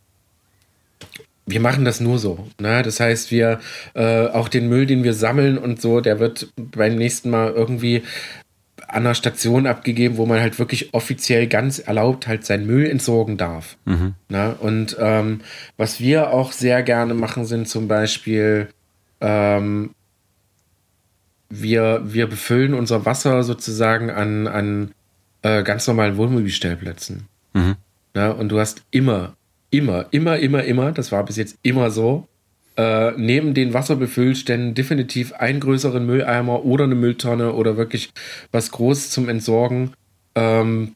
wir 1.46 1.60
machen 1.60 1.86
das 1.86 2.00
nur 2.00 2.20
so. 2.20 2.48
Ne? 2.60 2.82
Das 2.84 3.00
heißt, 3.00 3.32
wir 3.32 3.60
äh, 3.94 4.28
auch 4.28 4.48
den 4.48 4.70
Müll, 4.70 4.86
den 4.86 5.04
wir 5.04 5.14
sammeln 5.14 5.58
und 5.58 5.82
so, 5.82 6.02
der 6.02 6.20
wird 6.20 6.52
beim 6.56 6.96
nächsten 6.96 7.30
Mal 7.30 7.52
irgendwie 7.52 8.04
an 8.88 9.06
einer 9.06 9.16
Station 9.16 9.68
abgegeben, 9.68 10.18
wo 10.18 10.26
man 10.26 10.42
halt 10.42 10.60
wirklich 10.60 10.94
offiziell 10.94 11.48
ganz 11.48 11.80
erlaubt 11.80 12.28
halt 12.28 12.46
seinen 12.46 12.68
Müll 12.68 12.86
entsorgen 12.86 13.38
darf. 13.38 13.78
Mhm. 13.86 14.16
Ne? 14.28 14.56
Und 14.60 14.98
ähm, 15.00 15.42
was 15.78 16.00
wir 16.00 16.32
auch 16.32 16.52
sehr 16.52 16.84
gerne 16.84 17.14
machen, 17.14 17.46
sind 17.46 17.70
zum 17.70 17.88
Beispiel 17.88 18.68
ähm, 19.22 19.92
wir, 21.50 22.02
wir 22.04 22.28
befüllen 22.28 22.74
unser 22.74 23.06
Wasser 23.06 23.44
sozusagen 23.44 24.10
an, 24.10 24.48
an 24.48 24.92
äh, 25.42 25.64
ganz 25.64 25.88
normalen 25.88 26.18
Wohnmobilstellplätzen. 26.18 27.28
Mhm. 27.54 27.76
Ne? 28.14 28.34
Und 28.34 28.50
du 28.50 28.60
hast 28.60 28.84
immer 28.92 29.36
immer, 29.72 30.06
immer, 30.12 30.38
immer, 30.38 30.64
immer, 30.64 30.92
das 30.92 31.12
war 31.12 31.26
bis 31.26 31.38
jetzt 31.38 31.58
immer 31.64 31.90
so, 31.90 32.28
äh, 32.78 33.12
neben 33.18 33.54
den 33.54 33.74
Wasserbefüllständen 33.74 34.76
definitiv 34.76 35.34
einen 35.34 35.60
größeren 35.60 36.06
Mülleimer 36.06 36.64
oder 36.64 36.86
eine 36.86 36.96
Mülltonne 36.96 37.54
oder 37.54 37.78
wirklich 37.78 38.12
was 38.52 38.72
Großes 38.72 39.10
zum 39.10 39.28
Entsorgen. 39.28 39.94
Ähm, 40.36 40.96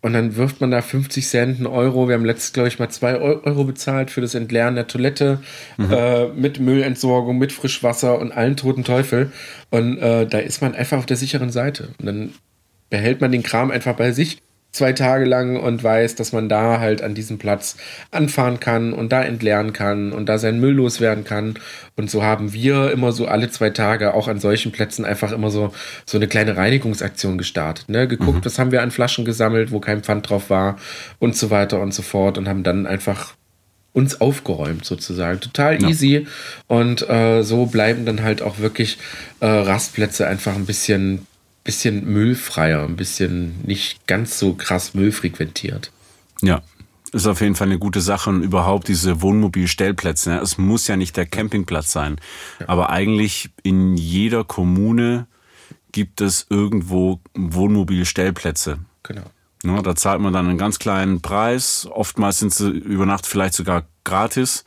und 0.00 0.12
dann 0.12 0.36
wirft 0.36 0.60
man 0.60 0.70
da 0.70 0.82
50 0.82 1.26
Cent, 1.26 1.56
einen 1.56 1.66
Euro. 1.66 2.08
Wir 2.08 2.14
haben 2.14 2.26
letztes, 2.26 2.52
glaube 2.52 2.68
ich, 2.68 2.78
mal 2.78 2.90
2 2.90 3.20
Euro 3.20 3.64
bezahlt 3.64 4.10
für 4.10 4.20
das 4.20 4.34
Entleeren 4.34 4.74
der 4.74 4.86
Toilette 4.86 5.40
mhm. 5.78 5.90
äh, 5.90 6.28
mit 6.28 6.60
Müllentsorgung, 6.60 7.38
mit 7.38 7.52
Frischwasser 7.52 8.18
und 8.18 8.30
allen 8.30 8.56
toten 8.56 8.84
Teufel. 8.84 9.32
Und 9.70 9.96
äh, 9.98 10.26
da 10.26 10.38
ist 10.38 10.60
man 10.60 10.74
einfach 10.74 10.98
auf 10.98 11.06
der 11.06 11.16
sicheren 11.16 11.50
Seite. 11.50 11.88
Und 11.98 12.04
dann 12.04 12.34
behält 12.90 13.22
man 13.22 13.32
den 13.32 13.42
Kram 13.42 13.70
einfach 13.70 13.94
bei 13.94 14.12
sich 14.12 14.42
zwei 14.74 14.92
Tage 14.92 15.24
lang 15.24 15.56
und 15.56 15.82
weiß, 15.84 16.16
dass 16.16 16.32
man 16.32 16.48
da 16.48 16.80
halt 16.80 17.00
an 17.00 17.14
diesem 17.14 17.38
Platz 17.38 17.76
anfahren 18.10 18.58
kann 18.58 18.92
und 18.92 19.12
da 19.12 19.22
entleeren 19.22 19.72
kann 19.72 20.12
und 20.12 20.28
da 20.28 20.36
sein 20.36 20.58
Müll 20.58 20.74
loswerden 20.74 21.22
kann. 21.22 21.54
Und 21.96 22.10
so 22.10 22.24
haben 22.24 22.52
wir 22.52 22.90
immer 22.90 23.12
so 23.12 23.26
alle 23.26 23.48
zwei 23.50 23.70
Tage 23.70 24.14
auch 24.14 24.26
an 24.26 24.40
solchen 24.40 24.72
Plätzen 24.72 25.04
einfach 25.04 25.30
immer 25.30 25.50
so, 25.50 25.72
so 26.04 26.18
eine 26.18 26.26
kleine 26.26 26.56
Reinigungsaktion 26.56 27.38
gestartet. 27.38 27.88
Ne? 27.88 28.08
Geguckt, 28.08 28.38
mhm. 28.38 28.44
was 28.44 28.58
haben 28.58 28.72
wir 28.72 28.82
an 28.82 28.90
Flaschen 28.90 29.24
gesammelt, 29.24 29.70
wo 29.70 29.78
kein 29.78 30.02
Pfand 30.02 30.28
drauf 30.28 30.50
war 30.50 30.76
und 31.20 31.36
so 31.36 31.50
weiter 31.50 31.80
und 31.80 31.94
so 31.94 32.02
fort 32.02 32.36
und 32.36 32.48
haben 32.48 32.64
dann 32.64 32.86
einfach 32.86 33.34
uns 33.92 34.20
aufgeräumt 34.20 34.84
sozusagen. 34.84 35.38
Total 35.38 35.80
ja. 35.80 35.88
easy. 35.88 36.26
Und 36.66 37.08
äh, 37.08 37.42
so 37.42 37.66
bleiben 37.66 38.04
dann 38.04 38.24
halt 38.24 38.42
auch 38.42 38.58
wirklich 38.58 38.98
äh, 39.38 39.46
Rastplätze 39.46 40.26
einfach 40.26 40.56
ein 40.56 40.66
bisschen, 40.66 41.26
bisschen 41.64 42.04
müllfreier, 42.04 42.84
ein 42.84 42.96
bisschen 42.96 43.60
nicht 43.64 44.06
ganz 44.06 44.38
so 44.38 44.54
krass 44.54 44.94
müllfrequentiert. 44.94 45.90
Ja, 46.42 46.62
ist 47.12 47.26
auf 47.26 47.40
jeden 47.40 47.54
Fall 47.54 47.68
eine 47.68 47.78
gute 47.78 48.00
Sache 48.00 48.30
und 48.30 48.42
überhaupt 48.42 48.88
diese 48.88 49.22
Wohnmobilstellplätze. 49.22 50.30
Ne? 50.30 50.40
Es 50.40 50.58
muss 50.58 50.86
ja 50.88 50.96
nicht 50.96 51.16
der 51.16 51.26
Campingplatz 51.26 51.92
sein, 51.92 52.20
ja. 52.60 52.68
aber 52.68 52.90
eigentlich 52.90 53.50
in 53.62 53.96
jeder 53.96 54.44
Kommune 54.44 55.26
gibt 55.92 56.20
es 56.20 56.46
irgendwo 56.50 57.20
Wohnmobilstellplätze. 57.34 58.78
Genau. 59.04 59.22
Ne, 59.62 59.80
da 59.82 59.96
zahlt 59.96 60.20
man 60.20 60.32
dann 60.32 60.48
einen 60.48 60.58
ganz 60.58 60.78
kleinen 60.78 61.22
Preis. 61.22 61.88
Oftmals 61.90 62.40
sind 62.40 62.52
sie 62.52 62.68
über 62.68 63.06
Nacht 63.06 63.26
vielleicht 63.26 63.54
sogar 63.54 63.84
gratis 64.04 64.64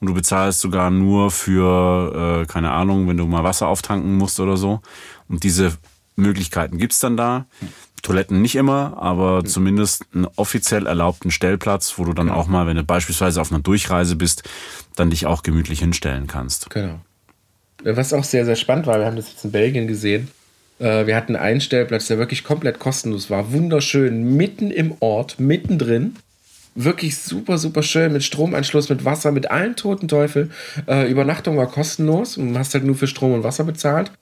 und 0.00 0.08
du 0.08 0.14
bezahlst 0.14 0.58
sogar 0.58 0.90
nur 0.90 1.30
für, 1.30 2.42
äh, 2.42 2.46
keine 2.46 2.72
Ahnung, 2.72 3.06
wenn 3.06 3.16
du 3.16 3.26
mal 3.26 3.44
Wasser 3.44 3.68
auftanken 3.68 4.16
musst 4.16 4.40
oder 4.40 4.56
so. 4.56 4.80
Und 5.28 5.44
diese 5.44 5.74
Möglichkeiten 6.20 6.78
gibt's 6.78 7.00
dann 7.00 7.16
da. 7.16 7.46
Toiletten 8.02 8.40
nicht 8.40 8.56
immer, 8.56 8.96
aber 8.98 9.44
zumindest 9.44 10.06
einen 10.14 10.26
offiziell 10.36 10.86
erlaubten 10.86 11.30
Stellplatz, 11.30 11.98
wo 11.98 12.04
du 12.04 12.14
dann 12.14 12.30
auch 12.30 12.46
mal, 12.46 12.66
wenn 12.66 12.76
du 12.76 12.82
beispielsweise 12.82 13.40
auf 13.40 13.52
einer 13.52 13.60
Durchreise 13.60 14.16
bist, 14.16 14.42
dann 14.96 15.10
dich 15.10 15.26
auch 15.26 15.42
gemütlich 15.42 15.80
hinstellen 15.80 16.26
kannst. 16.26 16.70
Genau. 16.70 17.00
Was 17.82 18.12
auch 18.12 18.24
sehr, 18.24 18.44
sehr 18.44 18.56
spannend 18.56 18.86
war, 18.86 18.98
wir 18.98 19.06
haben 19.06 19.16
das 19.16 19.30
jetzt 19.30 19.44
in 19.44 19.52
Belgien 19.52 19.86
gesehen, 19.86 20.28
äh, 20.80 21.06
wir 21.06 21.14
hatten 21.14 21.36
einen 21.36 21.60
Stellplatz, 21.60 22.06
der 22.08 22.18
wirklich 22.18 22.42
komplett 22.42 22.78
kostenlos 22.78 23.30
war. 23.30 23.52
Wunderschön, 23.52 24.36
mitten 24.36 24.70
im 24.70 24.94
Ort, 25.00 25.38
mittendrin. 25.38 26.16
Wirklich 26.74 27.18
super, 27.18 27.58
super 27.58 27.82
schön 27.82 28.12
mit 28.12 28.22
Stromanschluss, 28.22 28.88
mit 28.88 29.04
Wasser, 29.04 29.32
mit 29.32 29.50
allen 29.50 29.76
toten 29.76 30.08
Teufel. 30.08 30.50
Äh, 30.88 31.10
Übernachtung 31.10 31.56
war 31.56 31.66
kostenlos 31.66 32.36
und 32.36 32.56
hast 32.56 32.74
halt 32.74 32.84
nur 32.84 32.94
für 32.94 33.06
Strom 33.06 33.34
und 33.34 33.44
Wasser 33.44 33.64
bezahlt. 33.64 34.12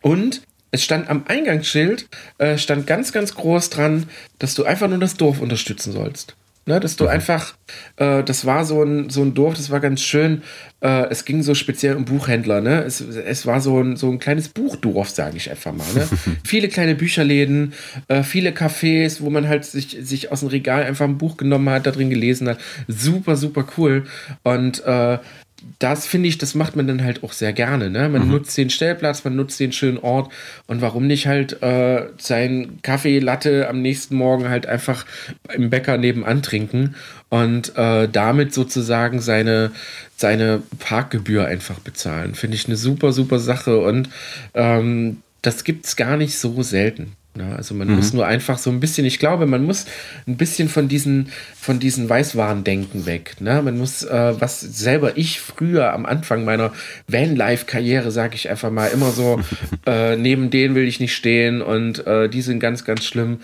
Und 0.00 0.42
es 0.70 0.84
stand 0.84 1.08
am 1.08 1.24
Eingangsschild, 1.26 2.08
äh, 2.38 2.58
stand 2.58 2.86
ganz, 2.86 3.12
ganz 3.12 3.34
groß 3.34 3.70
dran, 3.70 4.06
dass 4.38 4.54
du 4.54 4.64
einfach 4.64 4.88
nur 4.88 4.98
das 4.98 5.16
Dorf 5.16 5.40
unterstützen 5.40 5.92
sollst. 5.92 6.36
Ne, 6.68 6.80
dass 6.80 6.96
du 6.96 7.04
mhm. 7.04 7.10
einfach, 7.10 7.54
äh, 7.96 8.22
das 8.22 8.44
war 8.44 8.66
so 8.66 8.82
ein, 8.82 9.08
so 9.08 9.22
ein 9.22 9.32
Dorf, 9.32 9.54
das 9.54 9.70
war 9.70 9.80
ganz 9.80 10.02
schön. 10.02 10.42
Äh, 10.82 11.08
es 11.08 11.24
ging 11.24 11.42
so 11.42 11.54
speziell 11.54 11.96
um 11.96 12.04
Buchhändler. 12.04 12.60
Ne? 12.60 12.82
Es, 12.82 13.00
es 13.00 13.46
war 13.46 13.62
so 13.62 13.80
ein, 13.80 13.96
so 13.96 14.10
ein 14.10 14.18
kleines 14.18 14.50
Buchdorf, 14.50 15.08
sage 15.08 15.38
ich 15.38 15.50
einfach 15.50 15.72
mal. 15.72 15.86
Ne? 15.94 16.06
viele 16.44 16.68
kleine 16.68 16.94
Bücherläden, 16.94 17.72
äh, 18.08 18.22
viele 18.22 18.50
Cafés, 18.50 19.22
wo 19.22 19.30
man 19.30 19.48
halt 19.48 19.64
sich, 19.64 19.96
sich 20.02 20.30
aus 20.30 20.40
dem 20.40 20.50
Regal 20.50 20.82
einfach 20.84 21.06
ein 21.06 21.16
Buch 21.16 21.38
genommen 21.38 21.70
hat, 21.70 21.86
da 21.86 21.90
drin 21.90 22.10
gelesen 22.10 22.46
hat. 22.50 22.58
Super, 22.86 23.36
super 23.36 23.66
cool. 23.78 24.04
Und 24.42 24.84
äh, 24.84 25.16
das 25.78 26.06
finde 26.06 26.28
ich, 26.28 26.38
das 26.38 26.54
macht 26.54 26.76
man 26.76 26.86
dann 26.86 27.02
halt 27.02 27.24
auch 27.24 27.32
sehr 27.32 27.52
gerne. 27.52 27.90
Ne? 27.90 28.08
Man 28.08 28.26
mhm. 28.26 28.32
nutzt 28.32 28.56
den 28.56 28.70
Stellplatz, 28.70 29.24
man 29.24 29.36
nutzt 29.36 29.58
den 29.58 29.72
schönen 29.72 29.98
Ort 29.98 30.32
und 30.66 30.80
warum 30.80 31.06
nicht 31.06 31.26
halt 31.26 31.62
äh, 31.62 32.06
sein 32.18 32.78
Kaffee, 32.82 33.18
Latte 33.18 33.68
am 33.68 33.82
nächsten 33.82 34.16
Morgen 34.16 34.48
halt 34.48 34.66
einfach 34.66 35.04
im 35.52 35.70
Bäcker 35.70 35.98
nebenan 35.98 36.42
trinken 36.42 36.94
und 37.28 37.76
äh, 37.76 38.08
damit 38.08 38.54
sozusagen 38.54 39.20
seine, 39.20 39.72
seine 40.16 40.62
Parkgebühr 40.78 41.46
einfach 41.46 41.80
bezahlen. 41.80 42.34
Finde 42.34 42.56
ich 42.56 42.66
eine 42.66 42.76
super, 42.76 43.12
super 43.12 43.38
Sache 43.38 43.78
und 43.80 44.08
ähm, 44.54 45.22
das 45.42 45.64
gibt 45.64 45.86
es 45.86 45.96
gar 45.96 46.16
nicht 46.16 46.38
so 46.38 46.62
selten. 46.62 47.12
Ne? 47.38 47.56
Also 47.56 47.74
man 47.74 47.88
mhm. 47.88 47.96
muss 47.96 48.12
nur 48.12 48.26
einfach 48.26 48.58
so 48.58 48.68
ein 48.68 48.80
bisschen, 48.80 49.06
ich 49.06 49.18
glaube, 49.18 49.46
man 49.46 49.64
muss 49.64 49.86
ein 50.26 50.36
bisschen 50.36 50.68
von 50.68 50.88
diesen, 50.88 51.30
von 51.58 51.78
diesen 51.78 52.08
Weißwarendenken 52.08 53.06
weg. 53.06 53.36
Ne? 53.40 53.62
Man 53.62 53.78
muss, 53.78 54.02
äh, 54.02 54.34
was 54.38 54.60
selber 54.60 55.16
ich 55.16 55.40
früher 55.40 55.94
am 55.94 56.04
Anfang 56.04 56.44
meiner 56.44 56.72
Vanlife-Karriere, 57.06 58.10
sage 58.10 58.34
ich 58.34 58.50
einfach 58.50 58.70
mal, 58.70 58.88
immer 58.88 59.12
so, 59.12 59.40
äh, 59.86 60.16
neben 60.16 60.50
denen 60.50 60.74
will 60.74 60.86
ich 60.86 61.00
nicht 61.00 61.14
stehen 61.14 61.62
und 61.62 62.06
äh, 62.06 62.28
die 62.28 62.42
sind 62.42 62.60
ganz, 62.60 62.84
ganz 62.84 63.04
schlimm. 63.04 63.38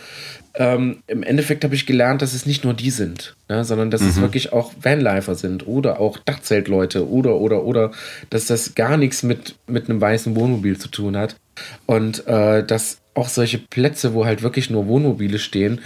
Ähm, 0.57 0.99
Im 1.09 1.25
Endeffekt 1.25 1.65
habe 1.65 1.75
ich 1.75 1.85
gelernt, 1.85 2.23
dass 2.23 2.33
es 2.33 2.47
nicht 2.47 2.63
nur 2.63 2.75
die 2.75 2.91
sind, 2.91 3.35
ne, 3.49 3.65
sondern 3.65 3.91
dass 3.91 4.03
mhm. 4.03 4.09
es 4.09 4.21
wirklich 4.21 4.53
auch 4.53 4.73
Vanlifer 4.81 5.35
sind 5.35 5.67
oder 5.67 5.99
auch 5.99 6.19
Dachzeltleute 6.19 7.09
oder, 7.09 7.37
oder, 7.37 7.65
oder, 7.65 7.91
dass 8.31 8.47
das 8.47 8.77
gar 8.77 8.97
nichts 8.97 9.25
mit, 9.25 9.57
mit 9.67 9.91
einem 9.91 10.01
weißen 10.01 10.37
Wohnmobil 10.37 10.79
zu 10.79 10.89
tun 10.89 11.17
hat. 11.17 11.37
Und 11.87 12.27
äh, 12.29 12.65
dass 12.65 12.99
auch 13.15 13.29
solche 13.29 13.59
Plätze, 13.59 14.15
wo 14.15 14.25
halt 14.25 14.43
wirklich 14.43 14.71
nur 14.71 14.87
Wohnmobile 14.87 15.39
stehen, 15.39 15.81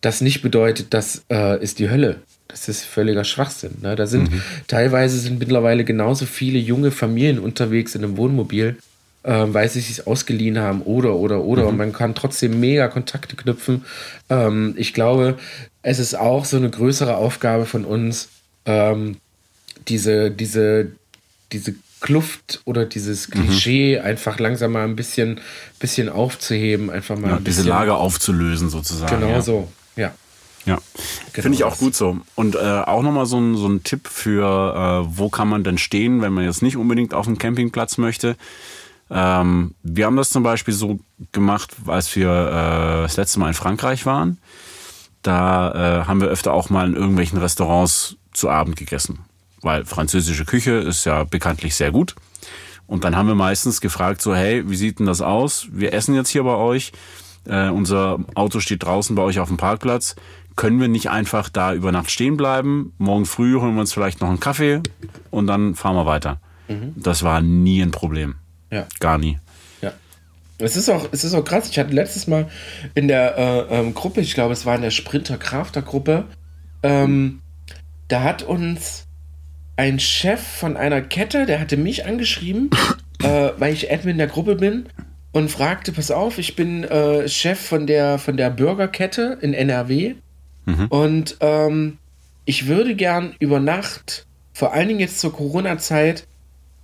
das 0.00 0.20
nicht 0.20 0.42
bedeutet, 0.42 0.88
das 0.90 1.24
äh, 1.30 1.62
ist 1.62 1.78
die 1.78 1.88
Hölle. 1.88 2.20
Das 2.48 2.68
ist 2.68 2.84
völliger 2.84 3.24
Schwachsinn. 3.24 3.78
Ne? 3.80 3.96
Da 3.96 4.06
sind 4.06 4.30
mhm. 4.30 4.42
teilweise 4.68 5.18
sind 5.18 5.38
mittlerweile 5.38 5.84
genauso 5.84 6.26
viele 6.26 6.58
junge 6.58 6.90
Familien 6.90 7.38
unterwegs 7.38 7.94
in 7.94 8.04
einem 8.04 8.16
Wohnmobil, 8.16 8.76
äh, 9.22 9.44
weil 9.48 9.68
sie 9.68 9.80
sich 9.80 10.06
ausgeliehen 10.06 10.58
haben 10.58 10.82
oder 10.82 11.14
oder 11.16 11.40
oder 11.40 11.62
mhm. 11.62 11.68
und 11.68 11.76
man 11.78 11.92
kann 11.92 12.14
trotzdem 12.14 12.60
mega 12.60 12.88
Kontakte 12.88 13.34
knüpfen. 13.34 13.84
Ähm, 14.28 14.74
ich 14.76 14.92
glaube, 14.92 15.38
es 15.82 15.98
ist 15.98 16.14
auch 16.14 16.44
so 16.44 16.58
eine 16.58 16.70
größere 16.70 17.16
Aufgabe 17.16 17.64
von 17.64 17.84
uns, 17.84 18.28
ähm, 18.66 19.16
diese 19.88 20.30
diese 20.30 20.92
diese 21.50 21.74
Kluft 22.04 22.60
oder 22.66 22.84
dieses 22.84 23.28
mhm. 23.28 23.32
Klischee 23.32 23.98
mhm. 23.98 24.04
einfach 24.04 24.38
langsam 24.38 24.72
mal 24.72 24.84
ein 24.84 24.94
bisschen, 24.94 25.40
bisschen 25.78 26.10
aufzuheben, 26.10 26.90
einfach 26.90 27.16
mal. 27.16 27.30
Ja, 27.30 27.38
diese 27.40 27.62
Lage 27.62 27.94
aufzulösen 27.94 28.68
sozusagen. 28.68 29.20
Genau 29.20 29.32
ja. 29.32 29.40
so, 29.40 29.68
ja. 29.96 30.12
Ja, 30.66 30.78
genau 31.32 31.42
finde 31.42 31.56
ich 31.56 31.64
auch 31.64 31.78
gut 31.78 31.94
so. 31.94 32.18
Und 32.34 32.56
äh, 32.56 32.58
auch 32.58 33.00
nochmal 33.00 33.24
so 33.24 33.38
ein, 33.38 33.56
so 33.56 33.66
ein 33.66 33.84
Tipp 33.84 34.06
für, 34.06 35.06
äh, 35.06 35.16
wo 35.16 35.30
kann 35.30 35.48
man 35.48 35.64
denn 35.64 35.78
stehen, 35.78 36.20
wenn 36.20 36.34
man 36.34 36.44
jetzt 36.44 36.60
nicht 36.60 36.76
unbedingt 36.76 37.14
auf 37.14 37.24
dem 37.24 37.38
Campingplatz 37.38 37.96
möchte. 37.96 38.36
Ähm, 39.10 39.74
wir 39.82 40.04
haben 40.04 40.16
das 40.16 40.28
zum 40.28 40.42
Beispiel 40.42 40.74
so 40.74 41.00
gemacht, 41.32 41.74
als 41.86 42.14
wir 42.16 42.28
äh, 42.28 43.02
das 43.02 43.16
letzte 43.16 43.40
Mal 43.40 43.48
in 43.48 43.54
Frankreich 43.54 44.04
waren. 44.04 44.36
Da 45.22 46.02
äh, 46.02 46.04
haben 46.04 46.20
wir 46.20 46.28
öfter 46.28 46.52
auch 46.52 46.68
mal 46.68 46.86
in 46.86 46.96
irgendwelchen 46.96 47.38
Restaurants 47.38 48.16
zu 48.34 48.50
Abend 48.50 48.76
gegessen 48.76 49.20
weil 49.64 49.84
französische 49.84 50.44
Küche 50.44 50.72
ist 50.72 51.04
ja 51.04 51.24
bekanntlich 51.24 51.74
sehr 51.74 51.90
gut. 51.90 52.14
Und 52.86 53.04
dann 53.04 53.16
haben 53.16 53.28
wir 53.28 53.34
meistens 53.34 53.80
gefragt, 53.80 54.20
so, 54.20 54.34
hey, 54.34 54.68
wie 54.68 54.76
sieht 54.76 54.98
denn 54.98 55.06
das 55.06 55.22
aus? 55.22 55.68
Wir 55.72 55.94
essen 55.94 56.14
jetzt 56.14 56.28
hier 56.28 56.44
bei 56.44 56.54
euch. 56.54 56.92
Äh, 57.46 57.70
unser 57.70 58.18
Auto 58.34 58.60
steht 58.60 58.82
draußen 58.82 59.16
bei 59.16 59.22
euch 59.22 59.38
auf 59.38 59.48
dem 59.48 59.56
Parkplatz. 59.56 60.16
Können 60.56 60.80
wir 60.80 60.88
nicht 60.88 61.10
einfach 61.10 61.48
da 61.48 61.74
über 61.74 61.92
Nacht 61.92 62.10
stehen 62.10 62.36
bleiben? 62.36 62.92
Morgen 62.98 63.26
früh 63.26 63.58
holen 63.58 63.74
wir 63.74 63.80
uns 63.80 63.92
vielleicht 63.92 64.20
noch 64.20 64.28
einen 64.28 64.40
Kaffee 64.40 64.80
und 65.30 65.46
dann 65.46 65.74
fahren 65.74 65.96
wir 65.96 66.06
weiter. 66.06 66.40
Mhm. 66.68 66.94
Das 66.96 67.22
war 67.22 67.40
nie 67.40 67.80
ein 67.82 67.90
Problem. 67.90 68.36
Ja. 68.70 68.86
Gar 69.00 69.18
nie. 69.18 69.38
Ja. 69.80 69.92
Es 70.58 70.76
ist 70.76 70.88
auch, 70.90 71.08
es 71.10 71.24
ist 71.24 71.34
auch 71.34 71.44
krass. 71.44 71.68
Ich 71.68 71.78
hatte 71.78 71.92
letztes 71.92 72.26
Mal 72.26 72.48
in 72.94 73.08
der 73.08 73.36
äh, 73.36 73.80
ähm, 73.80 73.94
Gruppe, 73.94 74.20
ich 74.20 74.34
glaube, 74.34 74.52
es 74.52 74.64
war 74.64 74.76
in 74.76 74.82
der 74.82 74.90
Sprinter-Crafter-Gruppe, 74.90 76.24
ähm, 76.82 77.40
da 78.08 78.22
hat 78.22 78.42
uns 78.42 79.03
ein 79.76 79.98
Chef 79.98 80.40
von 80.40 80.76
einer 80.76 81.00
Kette, 81.00 81.46
der 81.46 81.60
hatte 81.60 81.76
mich 81.76 82.06
angeschrieben, 82.06 82.70
äh, 83.22 83.50
weil 83.58 83.72
ich 83.72 83.92
Admin 83.92 84.18
der 84.18 84.26
Gruppe 84.26 84.56
bin 84.56 84.86
und 85.32 85.50
fragte, 85.50 85.92
pass 85.92 86.10
auf, 86.10 86.38
ich 86.38 86.56
bin 86.56 86.84
äh, 86.84 87.28
Chef 87.28 87.58
von 87.58 87.86
der, 87.86 88.18
von 88.18 88.36
der 88.36 88.50
Bürgerkette 88.50 89.38
in 89.40 89.52
NRW 89.52 90.14
mhm. 90.66 90.86
und 90.88 91.36
ähm, 91.40 91.98
ich 92.44 92.66
würde 92.66 92.94
gern 92.94 93.34
über 93.38 93.58
Nacht, 93.58 94.26
vor 94.52 94.72
allen 94.72 94.88
Dingen 94.88 95.00
jetzt 95.00 95.18
zur 95.18 95.32
Corona-Zeit, 95.32 96.26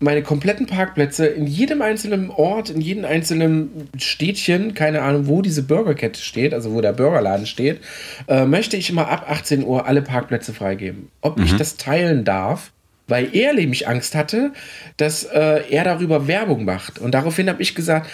meine 0.02 0.22
kompletten 0.22 0.66
Parkplätze 0.66 1.26
in 1.26 1.46
jedem 1.46 1.82
einzelnen 1.82 2.30
Ort, 2.30 2.70
in 2.70 2.80
jedem 2.80 3.04
einzelnen 3.04 3.90
Städtchen, 3.98 4.72
keine 4.72 5.02
Ahnung, 5.02 5.26
wo 5.26 5.42
diese 5.42 5.62
Burgerkette 5.62 6.20
steht, 6.20 6.54
also 6.54 6.72
wo 6.72 6.80
der 6.80 6.94
Burgerladen 6.94 7.44
steht, 7.44 7.80
äh, 8.26 8.46
möchte 8.46 8.78
ich 8.78 8.88
immer 8.88 9.08
ab 9.08 9.26
18 9.28 9.62
Uhr 9.62 9.86
alle 9.86 10.00
Parkplätze 10.00 10.54
freigeben. 10.54 11.10
Ob 11.20 11.36
mhm. 11.36 11.44
ich 11.44 11.56
das 11.56 11.76
teilen 11.76 12.24
darf, 12.24 12.72
weil 13.10 13.34
er 13.34 13.52
nämlich 13.52 13.88
Angst 13.88 14.14
hatte, 14.14 14.52
dass 14.96 15.24
äh, 15.24 15.62
er 15.70 15.84
darüber 15.84 16.26
Werbung 16.26 16.64
macht. 16.64 16.98
Und 16.98 17.12
daraufhin 17.12 17.48
habe 17.48 17.62
ich 17.62 17.74
gesagt, 17.74 18.10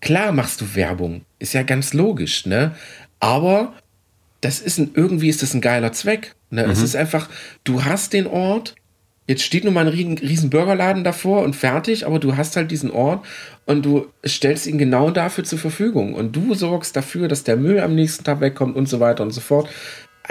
klar 0.00 0.32
machst 0.32 0.60
du 0.60 0.74
Werbung, 0.74 1.22
ist 1.38 1.54
ja 1.54 1.62
ganz 1.62 1.94
logisch, 1.94 2.46
ne? 2.46 2.74
Aber 3.20 3.74
das 4.40 4.60
ist 4.60 4.78
ein, 4.78 4.90
irgendwie 4.94 5.28
ist 5.28 5.42
das 5.42 5.54
ein 5.54 5.60
geiler 5.60 5.92
Zweck. 5.92 6.34
Ne? 6.50 6.64
Mhm. 6.64 6.72
Es 6.72 6.82
ist 6.82 6.96
einfach, 6.96 7.28
du 7.64 7.84
hast 7.84 8.12
den 8.12 8.26
Ort, 8.26 8.74
Jetzt 9.28 9.44
steht 9.44 9.62
nun 9.64 9.74
mal 9.74 9.86
ein 9.86 9.92
riesen, 9.92 10.18
riesen 10.18 10.50
Burgerladen 10.50 11.04
davor 11.04 11.42
und 11.42 11.54
fertig, 11.54 12.06
aber 12.06 12.18
du 12.18 12.36
hast 12.36 12.56
halt 12.56 12.72
diesen 12.72 12.90
Ort 12.90 13.24
und 13.66 13.86
du 13.86 14.06
stellst 14.26 14.66
ihn 14.66 14.78
genau 14.78 15.10
dafür 15.10 15.44
zur 15.44 15.60
Verfügung. 15.60 16.14
Und 16.14 16.34
du 16.34 16.54
sorgst 16.54 16.96
dafür, 16.96 17.28
dass 17.28 17.44
der 17.44 17.56
Müll 17.56 17.78
am 17.78 17.94
nächsten 17.94 18.24
Tag 18.24 18.40
wegkommt 18.40 18.74
und 18.74 18.88
so 18.88 18.98
weiter 18.98 19.22
und 19.22 19.30
so 19.30 19.40
fort. 19.40 19.68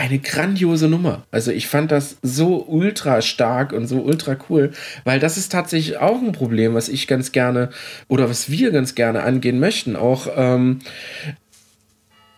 Eine 0.02 0.18
grandiose 0.18 0.88
Nummer. 0.88 1.28
Also 1.30 1.52
ich 1.52 1.68
fand 1.68 1.92
das 1.92 2.18
so 2.24 2.66
ultra 2.68 3.22
stark 3.22 3.72
und 3.72 3.86
so 3.86 4.02
ultra 4.02 4.36
cool, 4.50 4.72
weil 5.04 5.20
das 5.20 5.38
ist 5.38 5.52
tatsächlich 5.52 6.00
auch 6.00 6.20
ein 6.20 6.32
Problem, 6.32 6.74
was 6.74 6.90
ich 6.90 7.06
ganz 7.06 7.32
gerne 7.32 7.70
oder 8.08 8.28
was 8.28 8.50
wir 8.50 8.72
ganz 8.72 8.96
gerne 8.96 9.22
angehen 9.22 9.60
möchten. 9.60 9.96
Auch 9.96 10.28
ähm, 10.36 10.80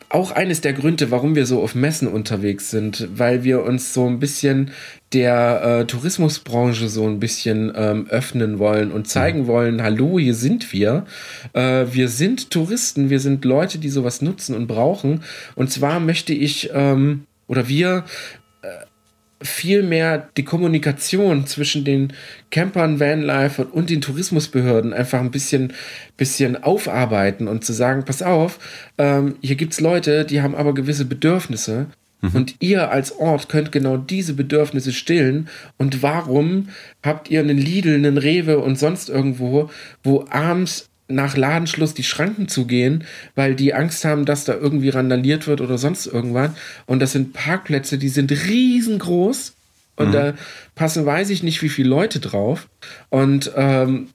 auch 0.09 0.31
eines 0.31 0.59
der 0.59 0.73
Gründe, 0.73 1.09
warum 1.09 1.35
wir 1.35 1.45
so 1.45 1.63
auf 1.63 1.73
Messen 1.73 2.09
unterwegs 2.09 2.69
sind, 2.69 3.07
weil 3.15 3.45
wir 3.45 3.63
uns 3.63 3.93
so 3.93 4.09
ein 4.09 4.19
bisschen 4.19 4.71
der 5.13 5.63
äh, 5.63 5.85
Tourismusbranche 5.85 6.89
so 6.89 7.07
ein 7.07 7.21
bisschen 7.21 7.71
ähm, 7.77 8.07
öffnen 8.09 8.59
wollen 8.59 8.91
und 8.91 9.07
zeigen 9.07 9.43
mhm. 9.43 9.47
wollen, 9.47 9.83
hallo, 9.83 10.19
hier 10.19 10.35
sind 10.35 10.73
wir. 10.73 11.05
Äh, 11.53 11.85
wir 11.93 12.09
sind 12.09 12.51
Touristen, 12.51 13.09
wir 13.09 13.21
sind 13.21 13.45
Leute, 13.45 13.77
die 13.77 13.89
sowas 13.89 14.21
nutzen 14.21 14.53
und 14.53 14.67
brauchen. 14.67 15.23
Und 15.55 15.71
zwar 15.71 16.01
möchte 16.01 16.33
ich 16.33 16.69
ähm, 16.73 17.23
oder 17.47 17.67
wir 17.67 18.05
viel 19.43 19.83
mehr 19.83 20.29
die 20.37 20.43
Kommunikation 20.43 21.45
zwischen 21.45 21.83
den 21.83 22.13
Campern, 22.49 22.99
Vanlife 22.99 23.65
und 23.65 23.89
den 23.89 24.01
Tourismusbehörden 24.01 24.93
einfach 24.93 25.19
ein 25.19 25.31
bisschen, 25.31 25.73
bisschen 26.17 26.61
aufarbeiten 26.63 27.47
und 27.47 27.63
zu 27.63 27.73
sagen, 27.73 28.05
pass 28.05 28.21
auf, 28.21 28.59
ähm, 28.97 29.35
hier 29.41 29.55
gibt 29.55 29.73
es 29.73 29.81
Leute, 29.81 30.25
die 30.25 30.41
haben 30.41 30.55
aber 30.55 30.73
gewisse 30.73 31.05
Bedürfnisse 31.05 31.87
mhm. 32.21 32.29
und 32.33 32.55
ihr 32.59 32.89
als 32.91 33.17
Ort 33.19 33.49
könnt 33.49 33.71
genau 33.71 33.97
diese 33.97 34.33
Bedürfnisse 34.33 34.93
stillen 34.93 35.49
und 35.77 36.01
warum 36.01 36.69
habt 37.03 37.29
ihr 37.29 37.41
einen 37.41 37.57
Lidl, 37.57 37.95
einen 37.95 38.17
Rewe 38.17 38.59
und 38.59 38.79
sonst 38.79 39.09
irgendwo, 39.09 39.69
wo 40.03 40.25
abends 40.29 40.89
nach 41.13 41.37
Ladenschluss 41.37 41.93
die 41.93 42.03
Schranken 42.03 42.47
zu 42.47 42.65
gehen, 42.65 43.03
weil 43.35 43.55
die 43.55 43.73
Angst 43.73 44.05
haben, 44.05 44.25
dass 44.25 44.45
da 44.45 44.53
irgendwie 44.53 44.89
randaliert 44.89 45.47
wird 45.47 45.61
oder 45.61 45.77
sonst 45.77 46.07
irgendwas. 46.07 46.51
Und 46.85 46.99
das 46.99 47.11
sind 47.11 47.33
Parkplätze, 47.33 47.97
die 47.97 48.09
sind 48.09 48.31
riesengroß 48.31 49.53
und 49.95 50.09
mhm. 50.09 50.11
da 50.11 50.33
passen 50.75 51.05
weiß 51.05 51.29
ich 51.29 51.43
nicht, 51.43 51.61
wie 51.61 51.69
viele 51.69 51.89
Leute 51.89 52.19
drauf. 52.19 52.67
Und 53.09 53.51
ähm, 53.55 54.09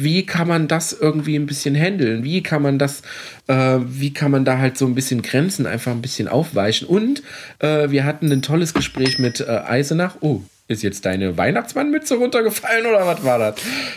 wie 0.00 0.24
kann 0.24 0.46
man 0.46 0.68
das 0.68 0.92
irgendwie 0.92 1.36
ein 1.36 1.46
bisschen 1.46 1.74
handeln? 1.74 2.22
Wie 2.22 2.42
kann 2.42 2.62
man 2.62 2.78
das, 2.78 3.02
äh, 3.48 3.78
wie 3.84 4.12
kann 4.12 4.30
man 4.30 4.44
da 4.44 4.58
halt 4.58 4.78
so 4.78 4.86
ein 4.86 4.94
bisschen 4.94 5.22
Grenzen 5.22 5.66
einfach 5.66 5.92
ein 5.92 6.02
bisschen 6.02 6.28
aufweichen? 6.28 6.86
Und 6.86 7.22
äh, 7.58 7.90
wir 7.90 8.04
hatten 8.04 8.30
ein 8.30 8.42
tolles 8.42 8.74
Gespräch 8.74 9.18
mit 9.18 9.40
äh, 9.40 9.62
Eisenach. 9.66 10.16
Oh, 10.20 10.42
ist 10.68 10.82
jetzt 10.82 11.06
deine 11.06 11.38
Weihnachtsmannmütze 11.38 12.16
runtergefallen 12.16 12.84
oder 12.84 13.06
was 13.06 13.24
war 13.24 13.38
das? 13.38 13.54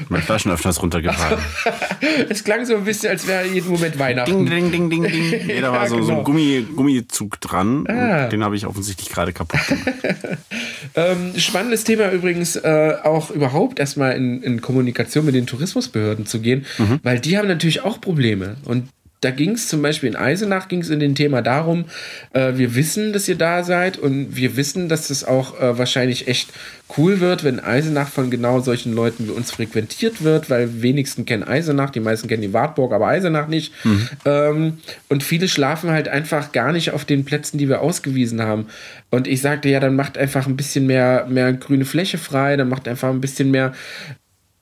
Mein 0.08 0.22
Flaschenöffner 0.22 0.70
ist 0.70 0.82
runtergefallen. 0.82 1.38
es 2.30 2.46
klang 2.46 2.66
so 2.66 2.76
ein 2.78 2.86
bisschen, 2.86 3.10
als 3.10 3.28
wäre 3.28 3.46
jeden 3.46 3.70
Moment 3.70 4.00
Weihnachten. 4.00 4.46
Ding, 4.46 4.72
ding, 4.72 4.90
ding, 4.90 4.90
ding, 4.90 5.04
ding. 5.04 5.46
Nee, 5.48 5.60
da 5.60 5.74
war 5.74 5.84
ja, 5.84 5.90
so, 5.90 5.96
genau. 5.96 6.06
so 6.06 6.12
ein 6.12 6.18
genau. 6.20 6.24
Gummi, 6.24 6.66
Gummizug 6.74 7.42
dran. 7.42 7.86
Ah. 7.88 8.28
Den 8.28 8.42
habe 8.42 8.56
ich 8.56 8.66
offensichtlich 8.66 9.10
gerade 9.10 9.34
kaputt 9.34 9.60
gemacht. 9.68 10.38
ähm, 10.96 11.34
spannendes 11.38 11.84
Thema 11.84 12.10
übrigens 12.10 12.56
äh, 12.56 12.96
auch 13.04 13.32
überhaupt 13.32 13.78
erstmal 13.78 14.16
in, 14.16 14.42
in 14.42 14.62
Kommunikation 14.62 15.26
mit 15.26 15.36
den 15.36 15.48
Tourismusbehörden 15.48 16.26
zu 16.26 16.40
gehen, 16.40 16.66
mhm. 16.78 17.02
weil 17.04 17.20
die 17.20 17.38
haben 17.38 17.50
natürlich 17.50 17.84
auch 17.84 18.00
Probleme. 18.00 18.56
Und 18.64 18.88
da 19.22 19.30
ging 19.30 19.52
es 19.52 19.68
zum 19.68 19.84
Beispiel 19.84 20.10
in 20.10 20.16
Eisenach 20.16 20.68
ging 20.68 20.82
es 20.82 20.90
in 20.90 21.00
dem 21.00 21.14
Thema 21.14 21.44
darum, 21.44 21.86
äh, 22.34 22.54
wir 22.56 22.74
wissen, 22.74 23.14
dass 23.14 23.28
ihr 23.28 23.36
da 23.38 23.64
seid 23.64 24.00
und 24.00 24.36
wir 24.36 24.58
wissen, 24.58 24.90
dass 24.90 25.10
das 25.10 25.24
auch 25.24 25.60
äh, 25.62 25.78
wahrscheinlich 25.78 26.28
echt 26.28 26.52
cool 26.98 27.20
wird, 27.20 27.44
wenn 27.44 27.60
Eisenach 27.60 28.10
von 28.10 28.32
genau 28.32 28.62
solchen 28.62 28.94
Leuten 28.94 29.28
wie 29.28 29.32
uns 29.32 29.52
frequentiert 29.52 30.24
wird, 30.24 30.50
weil 30.50 30.82
wenigsten 30.82 31.26
kennen 31.26 31.44
Eisenach, 31.44 31.92
die 31.92 32.00
meisten 32.00 32.28
kennen 32.28 32.42
die 32.42 32.52
Wartburg, 32.52 32.94
aber 32.94 33.08
Eisenach 33.08 33.48
nicht. 33.48 33.74
Mhm. 33.86 34.10
Ähm, 34.26 34.78
und 35.08 35.22
viele 35.22 35.48
schlafen 35.48 35.92
halt 35.92 36.08
einfach 36.08 36.52
gar 36.52 36.72
nicht 36.72 36.90
auf 36.92 37.06
den 37.06 37.24
Plätzen, 37.24 37.60
die 37.60 37.70
wir 37.70 37.82
ausgewiesen 37.82 38.42
haben. 38.42 38.66
Und 39.12 39.28
ich 39.28 39.42
sagte, 39.42 39.70
ja, 39.70 39.80
dann 39.80 39.96
macht 39.96 40.18
einfach 40.18 40.48
ein 40.48 40.58
bisschen 40.58 40.88
mehr, 40.88 41.28
mehr 41.30 41.54
grüne 41.54 41.86
Fläche 41.86 42.18
frei, 42.18 42.58
dann 42.58 42.70
macht 42.70 42.88
einfach 42.88 43.10
ein 43.10 43.22
bisschen 43.22 43.52
mehr 43.52 43.74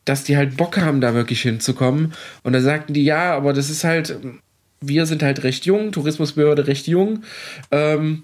dass 0.06 0.24
die 0.24 0.36
halt 0.36 0.58
Bock 0.58 0.78
haben, 0.78 1.02
da 1.02 1.14
wirklich 1.14 1.44
hinzukommen. 1.44 2.14
Und 2.42 2.54
da 2.54 2.62
sagten 2.62 2.94
die, 2.94 3.04
ja, 3.04 3.36
aber 3.36 3.54
das 3.54 3.70
ist 3.70 3.84
halt, 3.84 4.18
wir 4.82 5.06
sind 5.06 5.24
halt 5.24 5.44
recht 5.44 5.66
jung, 5.66 5.92
Tourismusbehörde 5.92 6.68
recht 6.68 6.88
jung, 6.88 7.24
ähm, 7.72 8.24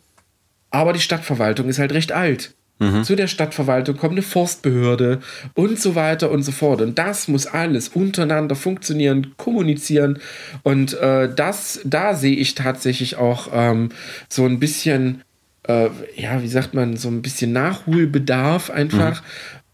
aber 0.69 0.93
die 0.93 0.99
Stadtverwaltung 0.99 1.69
ist 1.69 1.79
halt 1.79 1.93
recht 1.93 2.11
alt. 2.11 2.53
Mhm. 2.79 3.05
Zu 3.05 3.15
der 3.15 3.27
Stadtverwaltung 3.27 3.95
kommt 3.95 4.13
eine 4.13 4.21
Forstbehörde 4.21 5.21
und 5.53 5.79
so 5.79 5.95
weiter 5.95 6.29
und 6.29 6.43
so 6.43 6.51
fort. 6.51 6.81
Und 6.81 6.99
das 6.99 7.29
muss 7.29 7.47
alles 7.47 7.87
untereinander 7.87 8.55
funktionieren, 8.55 9.33
kommunizieren. 9.37 10.19
Und 10.63 10.93
äh, 10.95 11.33
das, 11.33 11.79
da 11.85 12.15
sehe 12.15 12.35
ich 12.35 12.53
tatsächlich 12.53 13.15
auch 13.15 13.47
ähm, 13.53 13.89
so 14.27 14.45
ein 14.45 14.59
bisschen, 14.59 15.21
äh, 15.63 15.87
ja, 16.17 16.41
wie 16.41 16.49
sagt 16.49 16.73
man, 16.73 16.97
so 16.97 17.07
ein 17.07 17.21
bisschen 17.21 17.53
Nachholbedarf 17.53 18.69
einfach. 18.69 19.21
Mhm 19.21 19.25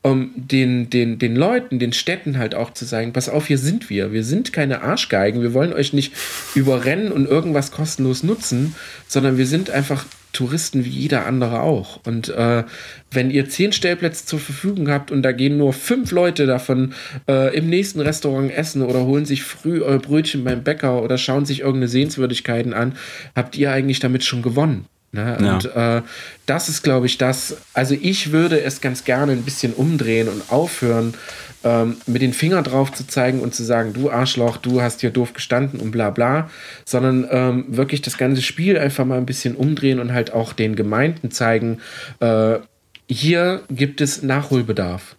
um 0.03 0.31
den, 0.35 0.89
den, 0.89 1.19
den 1.19 1.35
Leuten, 1.35 1.77
den 1.77 1.93
Städten 1.93 2.37
halt 2.37 2.55
auch 2.55 2.73
zu 2.73 2.85
sagen, 2.85 3.13
pass 3.13 3.29
auf, 3.29 3.47
hier 3.47 3.59
sind 3.59 3.89
wir. 3.89 4.11
Wir 4.11 4.23
sind 4.23 4.51
keine 4.51 4.81
Arschgeigen. 4.81 5.41
Wir 5.41 5.53
wollen 5.53 5.73
euch 5.73 5.93
nicht 5.93 6.13
überrennen 6.55 7.11
und 7.11 7.27
irgendwas 7.27 7.71
kostenlos 7.71 8.23
nutzen, 8.23 8.75
sondern 9.07 9.37
wir 9.37 9.45
sind 9.45 9.69
einfach 9.69 10.05
Touristen 10.33 10.85
wie 10.85 10.89
jeder 10.89 11.25
andere 11.25 11.61
auch. 11.61 11.99
Und 12.05 12.29
äh, 12.29 12.63
wenn 13.11 13.29
ihr 13.29 13.49
zehn 13.49 13.73
Stellplätze 13.73 14.25
zur 14.25 14.39
Verfügung 14.39 14.89
habt 14.89 15.11
und 15.11 15.21
da 15.23 15.33
gehen 15.33 15.57
nur 15.57 15.73
fünf 15.73 16.11
Leute 16.11 16.45
davon 16.45 16.93
äh, 17.27 17.55
im 17.55 17.69
nächsten 17.69 17.99
Restaurant 17.99 18.51
essen 18.51 18.81
oder 18.81 19.05
holen 19.05 19.25
sich 19.25 19.43
früh 19.43 19.81
euer 19.83 19.99
Brötchen 19.99 20.43
beim 20.43 20.63
Bäcker 20.63 21.03
oder 21.03 21.17
schauen 21.17 21.45
sich 21.45 21.59
irgendeine 21.59 21.89
Sehenswürdigkeiten 21.89 22.73
an, 22.73 22.93
habt 23.35 23.57
ihr 23.57 23.71
eigentlich 23.71 23.99
damit 23.99 24.23
schon 24.23 24.41
gewonnen. 24.41 24.85
Ne? 25.11 25.37
Ja. 25.41 25.53
Und 25.53 25.65
äh, 25.65 26.01
das 26.45 26.69
ist, 26.69 26.83
glaube 26.83 27.05
ich, 27.05 27.17
das. 27.17 27.57
Also 27.73 27.95
ich 27.99 28.31
würde 28.31 28.61
es 28.61 28.81
ganz 28.81 29.03
gerne 29.03 29.33
ein 29.33 29.43
bisschen 29.43 29.73
umdrehen 29.73 30.29
und 30.29 30.49
aufhören, 30.49 31.15
ähm, 31.63 31.97
mit 32.07 32.21
den 32.21 32.33
Fingern 32.33 32.63
drauf 32.63 32.91
zu 32.93 33.05
zeigen 33.05 33.41
und 33.41 33.53
zu 33.53 33.63
sagen, 33.63 33.93
du 33.93 34.09
Arschloch, 34.09 34.57
du 34.57 34.81
hast 34.81 35.01
hier 35.01 35.11
doof 35.11 35.33
gestanden 35.33 35.79
und 35.79 35.91
bla 35.91 36.09
bla, 36.09 36.49
sondern 36.85 37.27
ähm, 37.29 37.65
wirklich 37.67 38.01
das 38.01 38.17
ganze 38.17 38.41
Spiel 38.41 38.77
einfach 38.77 39.05
mal 39.05 39.17
ein 39.17 39.25
bisschen 39.25 39.55
umdrehen 39.55 39.99
und 39.99 40.13
halt 40.13 40.33
auch 40.33 40.53
den 40.53 40.75
Gemeinden 40.75 41.29
zeigen, 41.29 41.79
äh, 42.19 42.59
hier 43.07 43.61
gibt 43.69 43.99
es 43.99 44.23
Nachholbedarf. 44.23 45.17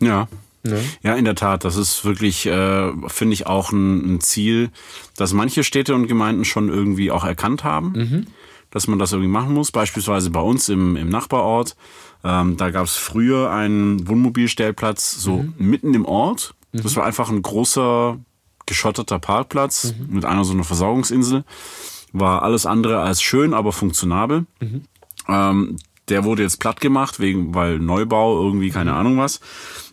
Ja. 0.00 0.28
Ne? 0.62 0.78
Ja, 1.02 1.16
in 1.16 1.24
der 1.24 1.34
Tat. 1.34 1.64
Das 1.64 1.74
ist 1.74 2.04
wirklich, 2.04 2.46
äh, 2.46 2.92
finde 3.08 3.34
ich, 3.34 3.46
auch 3.48 3.72
ein, 3.72 4.14
ein, 4.14 4.20
Ziel, 4.20 4.70
das 5.16 5.32
manche 5.32 5.64
Städte 5.64 5.92
und 5.92 6.06
Gemeinden 6.06 6.44
schon 6.44 6.68
irgendwie 6.68 7.10
auch 7.10 7.24
erkannt 7.24 7.64
haben. 7.64 7.92
Mhm 7.96 8.26
dass 8.72 8.88
man 8.88 8.98
das 8.98 9.12
irgendwie 9.12 9.30
machen 9.30 9.54
muss. 9.54 9.70
Beispielsweise 9.70 10.30
bei 10.30 10.40
uns 10.40 10.68
im, 10.68 10.96
im 10.96 11.08
Nachbarort. 11.08 11.76
Ähm, 12.24 12.56
da 12.56 12.70
gab 12.70 12.86
es 12.86 12.96
früher 12.96 13.50
einen 13.50 14.08
Wohnmobilstellplatz 14.08 15.12
so 15.12 15.36
mhm. 15.36 15.54
mitten 15.58 15.94
im 15.94 16.04
Ort. 16.04 16.54
Mhm. 16.72 16.82
Das 16.82 16.96
war 16.96 17.04
einfach 17.04 17.30
ein 17.30 17.42
großer 17.42 18.18
geschotterter 18.66 19.18
Parkplatz 19.18 19.94
mhm. 19.94 20.14
mit 20.14 20.24
einer 20.24 20.44
so 20.44 20.52
einer 20.52 20.64
Versorgungsinsel. 20.64 21.44
War 22.12 22.42
alles 22.42 22.66
andere 22.66 23.00
als 23.00 23.22
schön, 23.22 23.54
aber 23.54 23.72
funktionabel. 23.72 24.46
Mhm. 24.60 24.82
Ähm, 25.28 25.76
der 26.08 26.24
wurde 26.24 26.42
jetzt 26.42 26.58
platt 26.58 26.80
gemacht, 26.80 27.20
wegen, 27.20 27.54
weil 27.54 27.78
Neubau, 27.78 28.42
irgendwie, 28.42 28.70
keine 28.70 28.92
mhm. 28.92 28.96
Ahnung 28.96 29.18
was. 29.18 29.40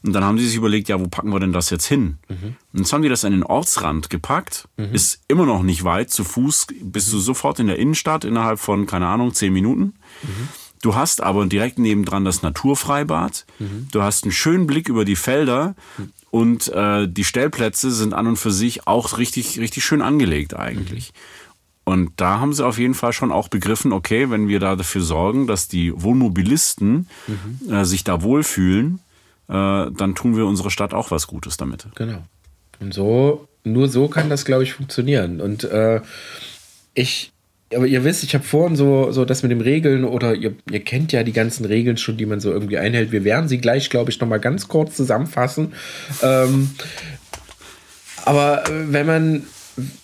Und 0.03 0.13
dann 0.13 0.23
haben 0.23 0.37
die 0.37 0.45
sich 0.45 0.55
überlegt, 0.55 0.89
ja, 0.89 0.99
wo 0.99 1.07
packen 1.07 1.31
wir 1.31 1.39
denn 1.39 1.53
das 1.53 1.69
jetzt 1.69 1.85
hin? 1.85 2.17
Mhm. 2.27 2.55
Und 2.73 2.79
jetzt 2.79 2.93
haben 2.93 3.01
die 3.01 3.09
das 3.09 3.25
an 3.25 3.31
den 3.31 3.43
Ortsrand 3.43 4.09
gepackt, 4.09 4.67
mhm. 4.77 4.93
ist 4.93 5.21
immer 5.27 5.45
noch 5.45 5.61
nicht 5.61 5.83
weit, 5.83 6.09
zu 6.09 6.23
Fuß 6.23 6.67
bist 6.81 7.13
du 7.13 7.19
sofort 7.19 7.59
in 7.59 7.67
der 7.67 7.77
Innenstadt 7.77 8.23
innerhalb 8.23 8.59
von, 8.59 8.87
keine 8.87 9.07
Ahnung, 9.07 9.33
zehn 9.33 9.53
Minuten. 9.53 9.93
Mhm. 10.23 10.49
Du 10.81 10.95
hast 10.95 11.21
aber 11.21 11.45
direkt 11.45 11.77
nebendran 11.77 12.23
das 12.23 12.41
Naturfreibad. 12.41 13.45
Mhm. 13.59 13.87
Du 13.91 14.01
hast 14.01 14.23
einen 14.23 14.31
schönen 14.31 14.65
Blick 14.65 14.87
über 14.87 15.03
die 15.03 15.17
Felder 15.17 15.75
mhm. 15.97 16.11
und 16.31 16.67
äh, 16.69 17.07
die 17.07 17.25
Stellplätze 17.25 17.91
sind 17.91 18.13
an 18.13 18.27
und 18.27 18.37
für 18.37 18.51
sich 18.51 18.87
auch 18.87 19.17
richtig, 19.17 19.59
richtig 19.59 19.83
schön 19.83 20.01
angelegt 20.01 20.55
eigentlich. 20.55 21.11
Und 21.89 22.11
da 22.17 22.39
haben 22.39 22.53
sie 22.53 22.63
auf 22.63 22.77
jeden 22.77 22.93
Fall 22.93 23.13
schon 23.13 23.31
auch 23.31 23.47
begriffen, 23.47 23.93
okay, 23.93 24.29
wenn 24.29 24.47
wir 24.47 24.59
da 24.59 24.75
dafür 24.75 25.01
sorgen, 25.01 25.47
dass 25.47 25.67
die 25.67 25.91
Wohnmobilisten 25.95 27.07
mhm. 27.25 27.73
äh, 27.73 27.83
sich 27.83 28.03
da 28.03 28.21
wohlfühlen, 28.21 28.99
äh, 29.47 29.53
dann 29.53 30.13
tun 30.13 30.37
wir 30.37 30.45
unserer 30.45 30.69
Stadt 30.69 30.93
auch 30.93 31.09
was 31.09 31.25
Gutes 31.25 31.57
damit. 31.57 31.87
Genau. 31.95 32.21
Und 32.79 32.93
so, 32.93 33.47
nur 33.63 33.87
so 33.87 34.07
kann 34.07 34.29
das, 34.29 34.45
glaube 34.45 34.61
ich, 34.61 34.73
funktionieren. 34.73 35.41
Und 35.41 35.63
äh, 35.63 36.01
ich, 36.93 37.31
aber 37.73 37.87
ihr 37.87 38.03
wisst, 38.03 38.23
ich 38.23 38.35
habe 38.35 38.43
vorhin 38.43 38.75
so, 38.75 39.11
so 39.11 39.25
das 39.25 39.41
mit 39.41 39.51
dem 39.51 39.61
Regeln 39.61 40.03
oder 40.05 40.35
ihr, 40.35 40.53
ihr 40.69 40.81
kennt 40.81 41.11
ja 41.11 41.23
die 41.23 41.33
ganzen 41.33 41.65
Regeln 41.65 41.97
schon, 41.97 42.17
die 42.17 42.27
man 42.27 42.39
so 42.39 42.51
irgendwie 42.51 42.77
einhält. 42.77 43.11
Wir 43.11 43.23
werden 43.23 43.47
sie 43.47 43.57
gleich, 43.57 43.89
glaube 43.89 44.11
ich, 44.11 44.19
nochmal 44.19 44.39
ganz 44.39 44.67
kurz 44.67 44.95
zusammenfassen. 44.95 45.73
Ähm, 46.21 46.69
aber 48.25 48.69
äh, 48.69 48.93
wenn 48.93 49.07
man 49.07 49.47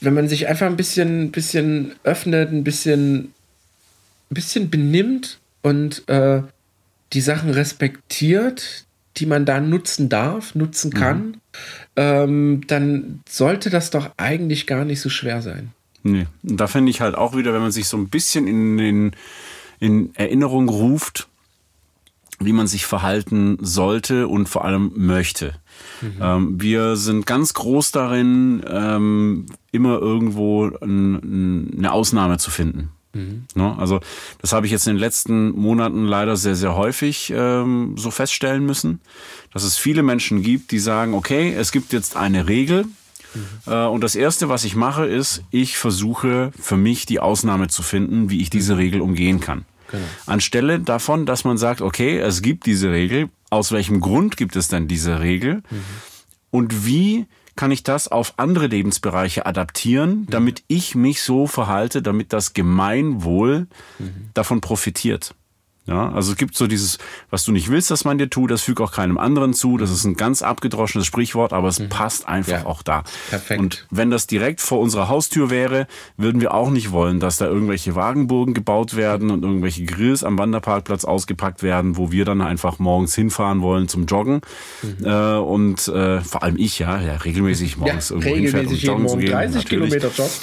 wenn 0.02 0.14
man 0.14 0.28
sich 0.28 0.48
einfach 0.48 0.68
ein 0.68 0.78
bisschen, 0.78 1.32
bisschen 1.32 1.94
öffnet, 2.04 2.52
ein 2.52 2.64
bisschen, 2.64 3.34
ein 4.30 4.34
bisschen 4.34 4.70
benimmt 4.70 5.40
und 5.62 6.08
äh, 6.10 6.42
die 7.14 7.22
Sachen 7.22 7.50
respektiert, 7.52 8.86
die 9.18 9.26
man 9.26 9.46
da 9.46 9.60
nutzen 9.60 10.10
darf, 10.10 10.56
nutzen 10.56 10.92
kann, 10.92 11.20
mhm. 11.28 11.34
ähm, 11.96 12.62
dann 12.68 13.22
sollte 13.30 13.70
das 13.70 13.90
doch 13.90 14.12
eigentlich 14.18 14.68
gar 14.68 14.86
nicht 14.86 15.02
so 15.02 15.10
schwer 15.10 15.42
sein. 15.42 15.72
Nee, 16.04 16.28
und 16.44 16.58
da 16.58 16.68
finde 16.68 16.92
ich 16.92 17.02
halt 17.02 17.16
auch 17.16 17.36
wieder, 17.36 17.54
wenn 17.54 17.62
man 17.62 17.72
sich 17.72 17.88
so 17.88 17.98
ein 17.98 18.10
bisschen 18.10 18.48
in, 18.48 18.78
in, 18.80 19.12
in 19.80 20.16
Erinnerung 20.16 20.70
ruft, 20.70 21.28
wie 22.40 22.54
man 22.54 22.68
sich 22.68 22.86
verhalten 22.86 23.58
sollte 23.62 24.28
und 24.28 24.48
vor 24.48 24.66
allem 24.66 24.92
möchte. 24.96 25.56
Mhm. 26.02 26.14
Ähm, 26.22 26.62
wir 26.62 26.96
sind 26.96 27.26
ganz 27.26 27.54
groß 27.54 27.92
darin, 27.92 28.64
ähm, 28.68 29.46
immer 29.72 30.00
irgendwo 30.00 30.68
ein, 30.82 31.74
eine 31.78 31.92
Ausnahme 31.92 32.38
zu 32.38 32.52
finden. 32.52 32.90
Mhm. 33.16 33.46
Ne? 33.56 33.76
Also 33.78 34.02
das 34.42 34.54
habe 34.54 34.66
ich 34.66 34.72
jetzt 34.72 34.88
in 34.88 34.96
den 34.96 35.00
letzten 35.00 35.52
Monaten 35.52 36.06
leider 36.06 36.36
sehr, 36.36 36.56
sehr 36.56 36.76
häufig 36.76 37.34
ähm, 37.36 37.96
so 37.98 38.12
feststellen 38.12 38.66
müssen, 38.66 39.00
dass 39.54 39.64
es 39.64 39.78
viele 39.78 40.04
Menschen 40.04 40.44
gibt, 40.44 40.72
die 40.72 40.80
sagen, 40.80 41.14
okay, 41.14 41.54
es 41.54 41.72
gibt 41.72 41.94
jetzt 41.94 42.16
eine 42.18 42.48
Regel. 42.48 42.86
Mhm. 42.86 43.42
Äh, 43.66 43.86
und 43.86 44.02
das 44.04 44.16
Erste, 44.16 44.50
was 44.50 44.66
ich 44.66 44.76
mache, 44.76 45.06
ist, 45.06 45.44
ich 45.50 45.78
versuche 45.78 46.52
für 46.60 46.78
mich 46.78 47.06
die 47.06 47.20
Ausnahme 47.20 47.70
zu 47.70 47.82
finden, 47.82 48.30
wie 48.30 48.42
ich 48.42 48.50
diese 48.50 48.74
mhm. 48.74 48.80
Regel 48.80 49.02
umgehen 49.02 49.40
kann. 49.40 49.66
Genau. 49.92 50.04
Anstelle 50.26 50.80
davon, 50.80 51.26
dass 51.26 51.44
man 51.44 51.58
sagt, 51.58 51.82
okay, 51.82 52.18
es 52.18 52.42
gibt 52.42 52.66
diese 52.66 52.92
Regel, 52.92 53.30
aus 53.56 53.72
welchem 53.72 54.00
Grund 54.02 54.38
gibt 54.38 54.56
es 54.56 54.68
denn 54.68 54.88
diese 54.88 55.20
Regel? 55.20 55.56
Mhm. 55.70 55.84
Und 56.52 56.86
wie 56.86 57.26
kann 57.56 57.72
ich 57.72 57.84
das 57.84 58.08
auf 58.08 58.34
andere 58.38 58.68
Lebensbereiche 58.68 59.46
adaptieren, 59.46 60.28
damit 60.30 60.64
ich 60.68 60.94
mich 60.96 61.22
so 61.22 61.48
verhalte, 61.48 62.02
damit 62.02 62.34
das 62.34 62.54
Gemeinwohl 62.54 63.68
mhm. 63.98 64.30
davon 64.34 64.62
profitiert. 64.62 65.36
Ja, 65.88 66.12
also 66.12 66.32
es 66.32 66.38
gibt 66.38 66.58
so 66.58 66.66
dieses, 66.66 66.98
was 67.30 67.44
du 67.44 67.52
nicht 67.52 67.70
willst, 67.70 67.92
dass 67.92 68.06
man 68.06 68.18
dir 68.18 68.28
tut, 68.28 68.50
das 68.50 68.64
fügt 68.64 68.82
auch 68.82 68.92
keinem 68.92 69.20
anderen 69.20 69.54
zu. 69.54 69.78
Das 69.78 69.92
ist 69.92 70.04
ein 70.04 70.16
ganz 70.16 70.42
abgedroschenes 70.42 71.06
Sprichwort, 71.06 71.54
aber 71.54 71.68
es 71.68 71.80
mhm. 71.80 71.90
passt 71.90 72.28
einfach 72.28 72.52
ja. 72.52 72.66
auch 72.66 72.82
da. 72.82 73.04
Perfekt. 73.30 73.62
Und 73.62 73.88
wenn 73.92 74.10
das 74.10 74.26
direkt 74.26 74.62
vor 74.62 74.80
unserer 74.80 75.10
Haustür 75.10 75.52
wäre, 75.52 75.86
würden 76.18 76.42
wir 76.42 76.56
auch 76.56 76.72
nicht 76.72 76.92
wollen, 76.92 77.20
dass 77.20 77.38
da 77.38 77.46
irgendwelche 77.46 77.94
Wagenburgen 77.94 78.56
gebaut 78.56 78.96
werden 78.96 79.30
und 79.30 79.44
irgendwelche 79.44 79.86
Grills 79.86 80.24
am 80.24 80.40
Wanderparkplatz 80.40 81.06
ausgepackt 81.06 81.62
werden, 81.62 81.98
wo 81.98 82.12
wir 82.12 82.26
dann 82.26 82.42
einfach 82.42 82.80
morgens 82.80 83.14
hinfahren 83.14 83.62
wollen 83.62 83.88
zum 83.88 84.08
Joggen. 84.08 84.42
Mhm. 84.82 85.06
Äh, 85.06 85.38
und 85.38 85.88
äh, 85.88 86.22
vor 86.22 86.42
allem 86.42 86.58
ich, 86.58 86.80
ja, 86.80 87.00
ja 87.00 87.18
regelmäßig 87.18 87.78
morgens 87.78 88.10
ja, 88.10 88.16
irgendwo 88.16 88.36
hinfährt, 88.36 88.68
um 88.68 88.74
joggen 88.74 89.08
zu 89.08 89.18
gehen. 89.18 89.32
30 89.32 89.56
natürlich. 89.56 89.92
Kilometer 89.92 90.08
Joggen. 90.08 90.34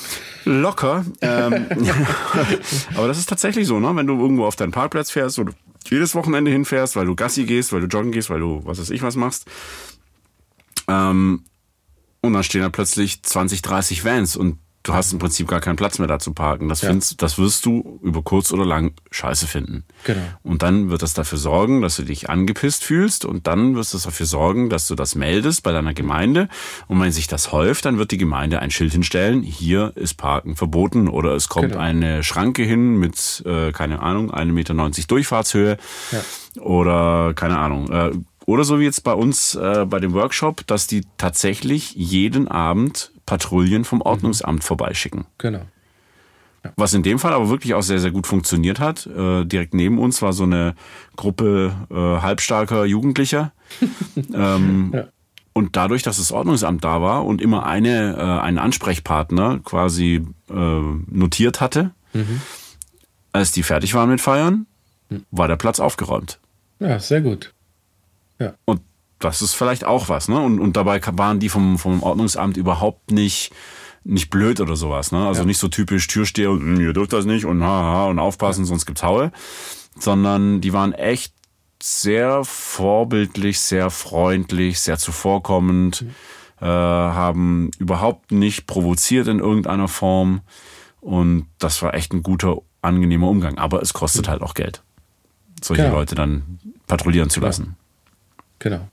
Locker. 0.45 1.05
Ähm, 1.21 1.67
aber 2.95 3.09
das 3.09 3.19
ist 3.19 3.29
tatsächlich 3.29 3.67
so, 3.67 3.81
ne? 3.81 3.95
Wenn 3.95 4.07
du 4.07 4.19
irgendwo 4.19 4.45
auf 4.45 4.57
deinen 4.57 4.73
Parkplatz 4.73 5.11
fährst 5.11 5.39
oder 5.39 5.53
jedes 5.89 6.15
Wochenende 6.15 6.51
hinfährst, 6.51 6.97
weil 6.97 7.07
du 7.07 7.15
Gassi 7.15 7.45
gehst, 7.45 7.73
weil 7.73 7.81
du 7.81 7.87
joggen 7.87 8.13
gehst, 8.13 8.31
weil 8.31 8.41
du 8.41 8.61
was 8.65 8.79
weiß 8.79 8.91
ich 8.91 9.03
was 9.03 9.17
machst. 9.17 9.47
Ähm, 10.89 11.45
und 12.21 12.33
dann 12.33 12.45
stehen 12.45 12.63
da 12.63 12.69
plötzlich 12.69 13.23
20, 13.23 13.63
30 13.63 14.05
Vans 14.05 14.37
und 14.37 14.59
du 14.83 14.95
hast 14.95 15.13
im 15.13 15.19
Prinzip 15.19 15.49
gar 15.49 15.61
keinen 15.61 15.77
Platz 15.77 15.99
mehr 15.99 16.09
da 16.09 16.19
zu 16.19 16.33
parken. 16.33 16.69
Das, 16.69 16.83
ja. 16.83 16.89
findest, 16.89 17.23
das 17.23 17.39
wirst 17.39 17.65
du 17.67 18.01
über 18.03 18.23
kurz 18.23 18.53
oder 18.53 18.65
lang 18.65 18.95
scheiße 19.11 19.47
finden. 19.47 19.85
Genau. 20.05 20.21
Und 20.43 20.63
dann 20.63 20.91
wird 20.91 21.03
das 21.03 21.15
dafür 21.15 21.39
sorgen, 21.39 21.83
dass 21.83 21.97
du 21.97 22.03
dich 22.03 22.29
angepisst 22.29 22.85
fühlst 22.85 23.25
und 23.25 23.47
dann 23.47 23.77
wirst 23.77 23.95
du 23.95 23.99
dafür 23.99 24.27
sorgen, 24.27 24.71
dass 24.71 24.89
du 24.89 24.95
das 24.95 25.15
meldest 25.15 25.63
bei 25.63 25.73
deiner 25.73 25.95
Gemeinde. 25.95 26.49
Und 26.89 27.01
wenn 27.01 27.13
sich 27.13 27.27
das 27.27 27.53
häuft, 27.53 27.85
dann 27.85 27.99
wird 27.99 28.11
die 28.11 28.19
Gemeinde 28.19 28.61
ein 28.61 28.71
Schild 28.71 28.93
hinstellen, 28.93 29.43
hier 29.43 29.93
ist 29.95 30.15
Parken 30.15 30.57
verboten 30.57 31.09
oder 31.09 31.35
es 31.35 31.49
kommt 31.49 31.71
genau. 31.71 31.81
eine 31.81 32.25
Schranke 32.25 32.63
hin 32.63 32.97
mit, 32.97 33.43
äh, 33.47 33.73
keine 33.73 34.01
Ahnung, 34.01 34.33
1,90 34.33 34.53
Meter 34.53 34.75
Durchfahrtshöhe 35.07 35.77
ja. 36.11 36.63
oder 36.63 37.35
keine 37.35 37.59
Ahnung. 37.59 37.91
Äh, 37.91 38.11
oder 38.47 38.65
so 38.65 38.81
wie 38.81 38.85
jetzt 38.85 39.05
bei 39.05 39.13
uns 39.13 39.55
äh, 39.55 39.87
bei 39.89 40.01
dem 40.01 40.13
Workshop, 40.15 40.67
dass 40.67 40.87
die 40.87 41.03
tatsächlich 41.17 41.95
jeden 41.95 42.49
Abend 42.49 43.13
Patrouillen 43.27 43.85
vom 43.85 44.01
Ordnungsamt 44.01 44.61
mhm. 44.61 44.63
vorbeischicken. 44.63 45.27
Genau. 45.39 45.63
Ja. 46.65 46.73
Was 46.77 46.95
in 46.95 47.03
dem 47.03 47.19
Fall 47.19 47.33
aber 47.33 47.49
wirklich 47.49 47.75
auch 47.75 47.83
sehr, 47.83 47.99
sehr 47.99 48.13
gut 48.13 48.27
funktioniert 48.27 48.79
hat. 48.79 49.07
Äh, 49.07 49.45
direkt 49.45 49.75
neben 49.75 49.99
uns 49.99 50.23
war 50.23 50.33
so 50.33 50.45
eine 50.45 50.75
Gruppe 51.17 51.75
äh, 51.91 51.95
halbstarker 51.95 52.85
Jugendlicher. 52.85 53.53
ähm, 54.35 54.93
ja. 54.95 55.09
Und 55.55 55.77
dadurch, 55.77 56.03
dass 56.03 56.17
das 56.17 56.33
Ordnungsamt 56.33 56.83
da 56.85 57.03
war 57.03 57.27
und 57.27 57.43
immer 57.43 57.67
eine, 57.67 58.17
äh, 58.17 58.41
einen 58.41 58.59
Ansprechpartner 58.59 59.61
quasi 59.65 60.25
äh, 60.49 60.55
notiert 60.55 61.61
hatte, 61.61 61.91
mhm. 62.13 62.41
als 63.33 63.53
die 63.53 63.63
fertig 63.63 63.95
waren 63.95 64.09
mit 64.09 64.21
Feiern, 64.21 64.67
mhm. 65.11 65.25
war 65.31 65.49
der 65.49 65.57
Platz 65.57 65.79
aufgeräumt. 65.79 66.39
Ja, 66.79 66.99
sehr 66.99 67.21
gut. 67.21 67.53
Ja. 68.39 68.55
Und 68.65 68.81
das 69.25 69.43
ist 69.43 69.55
vielleicht 69.55 69.85
auch 69.85 70.09
was, 70.09 70.29
ne? 70.29 70.41
Und, 70.41 70.61
und 70.61 70.77
dabei 70.77 71.01
waren 71.13 71.41
die 71.41 71.49
vom, 71.49 71.79
vom 71.79 72.03
Ordnungsamt 72.03 72.57
überhaupt 72.57 73.11
nicht, 73.11 73.53
nicht 74.05 74.31
blöd 74.31 74.61
oder 74.61 74.77
sowas, 74.77 75.13
ne? 75.13 75.27
Also 75.27 75.43
ja. 75.43 75.47
nicht 75.47 75.59
so 75.59 75.69
typisch 75.69 76.07
Türsteher 76.07 76.51
und 76.51 76.61
hm, 76.61 76.81
ihr 76.81 76.93
dürft 76.93 77.13
das 77.13 77.25
nicht 77.25 77.45
und 77.45 77.63
haha 77.63 78.07
und 78.07 78.19
aufpassen, 78.19 78.63
ja. 78.63 78.67
sonst 78.67 78.87
gibt's 78.87 79.03
Haue. 79.03 79.33
Sondern 79.99 80.61
die 80.61 80.73
waren 80.73 80.93
echt 80.93 81.35
sehr 81.83 82.45
vorbildlich, 82.45 83.61
sehr 83.61 83.91
freundlich, 83.91 84.81
sehr 84.81 84.99
zuvorkommend, 84.99 86.03
mhm. 86.03 86.11
äh, 86.61 86.67
haben 86.67 87.71
überhaupt 87.79 88.33
nicht 88.33 88.67
provoziert 88.67 89.29
in 89.29 89.39
irgendeiner 89.39 89.89
Form. 89.89 90.41
Und 91.01 91.47
das 91.59 91.83
war 91.83 91.95
echt 91.95 92.13
ein 92.13 92.23
guter, 92.23 92.59
angenehmer 92.81 93.29
Umgang. 93.29 93.59
Aber 93.59 93.83
es 93.83 93.93
kostet 93.93 94.27
mhm. 94.27 94.31
halt 94.31 94.43
auch 94.43 94.55
Geld, 94.55 94.83
solche 95.61 95.83
genau. 95.85 95.97
Leute 95.97 96.15
dann 96.15 96.59
patrouillieren 96.87 97.31
zu 97.31 97.41
lassen. 97.41 97.77
Genau. 98.61 98.89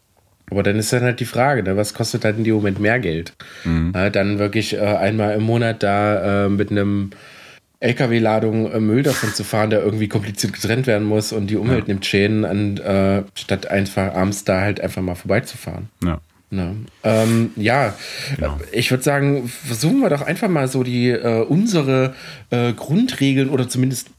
Aber 0.52 0.64
dann 0.64 0.78
ist 0.78 0.92
dann 0.94 1.04
halt 1.04 1.20
die 1.20 1.26
Frage, 1.26 1.64
ne, 1.64 1.78
was 1.78 1.94
kostet 1.94 2.24
dann 2.24 2.38
in 2.38 2.44
dem 2.44 2.56
Moment 2.56 2.80
mehr 2.80 3.00
Geld? 3.00 3.34
Mhm. 3.64 3.94
Äh, 3.96 4.12
dann 4.12 4.40
wirklich 4.40 4.74
äh, 4.74 4.80
einmal 4.80 5.36
im 5.36 5.44
Monat 5.44 5.84
da 5.84 6.46
äh, 6.46 6.50
mit 6.50 6.72
einem 6.72 7.12
LKW-Ladung 7.80 8.72
äh, 8.72 8.80
Müll 8.80 9.04
davon 9.04 9.34
zu 9.34 9.44
fahren, 9.44 9.70
der 9.70 9.82
irgendwie 9.82 10.10
kompliziert 10.10 10.54
getrennt 10.54 10.88
werden 10.88 11.08
muss 11.08 11.32
und 11.32 11.48
die 11.48 11.56
Umwelt 11.56 11.88
ja. 11.88 11.94
nimmt 11.94 12.06
Schäden, 12.06 12.46
an, 12.46 12.78
äh, 12.78 13.24
statt 13.36 13.68
einfach 13.68 14.14
abends 14.14 14.44
da 14.44 14.62
halt 14.62 14.82
einfach 14.82 15.02
mal 15.02 15.16
vorbeizufahren. 15.16 15.90
Ja. 16.04 16.20
Ne? 16.52 16.76
Ähm, 17.04 17.52
ja, 17.58 17.94
genau. 18.36 18.60
ich 18.72 18.90
würde 18.90 19.04
sagen, 19.04 19.48
versuchen 19.48 20.00
wir 20.00 20.10
doch 20.10 20.24
einfach 20.24 20.50
mal 20.50 20.68
so 20.68 20.82
die 20.82 21.10
äh, 21.10 21.44
unsere 21.44 22.16
äh, 22.50 22.74
Grundregeln 22.74 23.50
oder 23.50 23.70
zumindest 23.70 24.10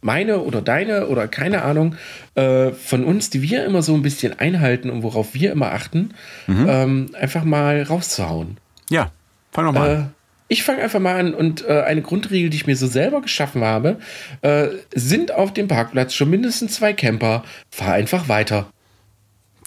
meine 0.00 0.40
oder 0.40 0.62
deine 0.62 1.08
oder 1.08 1.28
keine 1.28 1.62
Ahnung 1.62 1.96
äh, 2.34 2.70
von 2.70 3.04
uns, 3.04 3.30
die 3.30 3.42
wir 3.42 3.64
immer 3.64 3.82
so 3.82 3.94
ein 3.94 4.02
bisschen 4.02 4.38
einhalten 4.38 4.90
und 4.90 5.02
worauf 5.02 5.34
wir 5.34 5.52
immer 5.52 5.72
achten, 5.72 6.14
mhm. 6.46 6.66
ähm, 6.68 7.10
einfach 7.18 7.44
mal 7.44 7.82
rauszuhauen. 7.82 8.58
Ja, 8.90 9.10
fang 9.52 9.66
doch 9.66 9.72
mal 9.72 9.88
äh, 9.88 9.94
an. 9.94 10.14
Ich 10.50 10.62
fange 10.62 10.82
einfach 10.82 11.00
mal 11.00 11.18
an 11.18 11.34
und 11.34 11.66
äh, 11.66 11.82
eine 11.82 12.00
Grundregel, 12.00 12.48
die 12.48 12.56
ich 12.56 12.66
mir 12.66 12.76
so 12.76 12.86
selber 12.86 13.20
geschaffen 13.20 13.62
habe, 13.64 13.98
äh, 14.40 14.68
sind 14.94 15.32
auf 15.32 15.52
dem 15.52 15.68
Parkplatz 15.68 16.14
schon 16.14 16.30
mindestens 16.30 16.74
zwei 16.74 16.94
Camper. 16.94 17.44
Fahr 17.70 17.92
einfach 17.94 18.28
weiter. 18.28 18.70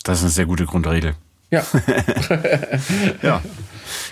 Das 0.04 0.20
ist 0.20 0.24
eine 0.24 0.32
sehr 0.32 0.46
gute 0.48 0.66
Grundregel. 0.66 1.14
Ja. 1.52 1.64
ja. 3.22 3.42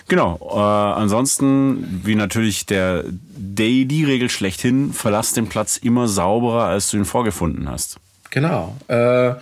Genau. 0.08 0.39
Äh, 0.52 0.60
ansonsten, 0.60 2.02
wie 2.04 2.15
natürlich 2.15 2.65
der 2.65 3.04
Daily-Regel 3.38 4.30
schlechthin, 4.30 4.94
verlass 4.94 5.34
den 5.34 5.48
Platz 5.48 5.78
immer 5.78 6.08
sauberer, 6.08 6.65
als 6.65 6.92
du 6.92 6.98
ihn 6.98 7.06
vorgefunden 7.06 7.70
hast. 7.70 7.98
Genau. 8.30 8.76
Äh, 8.88 9.34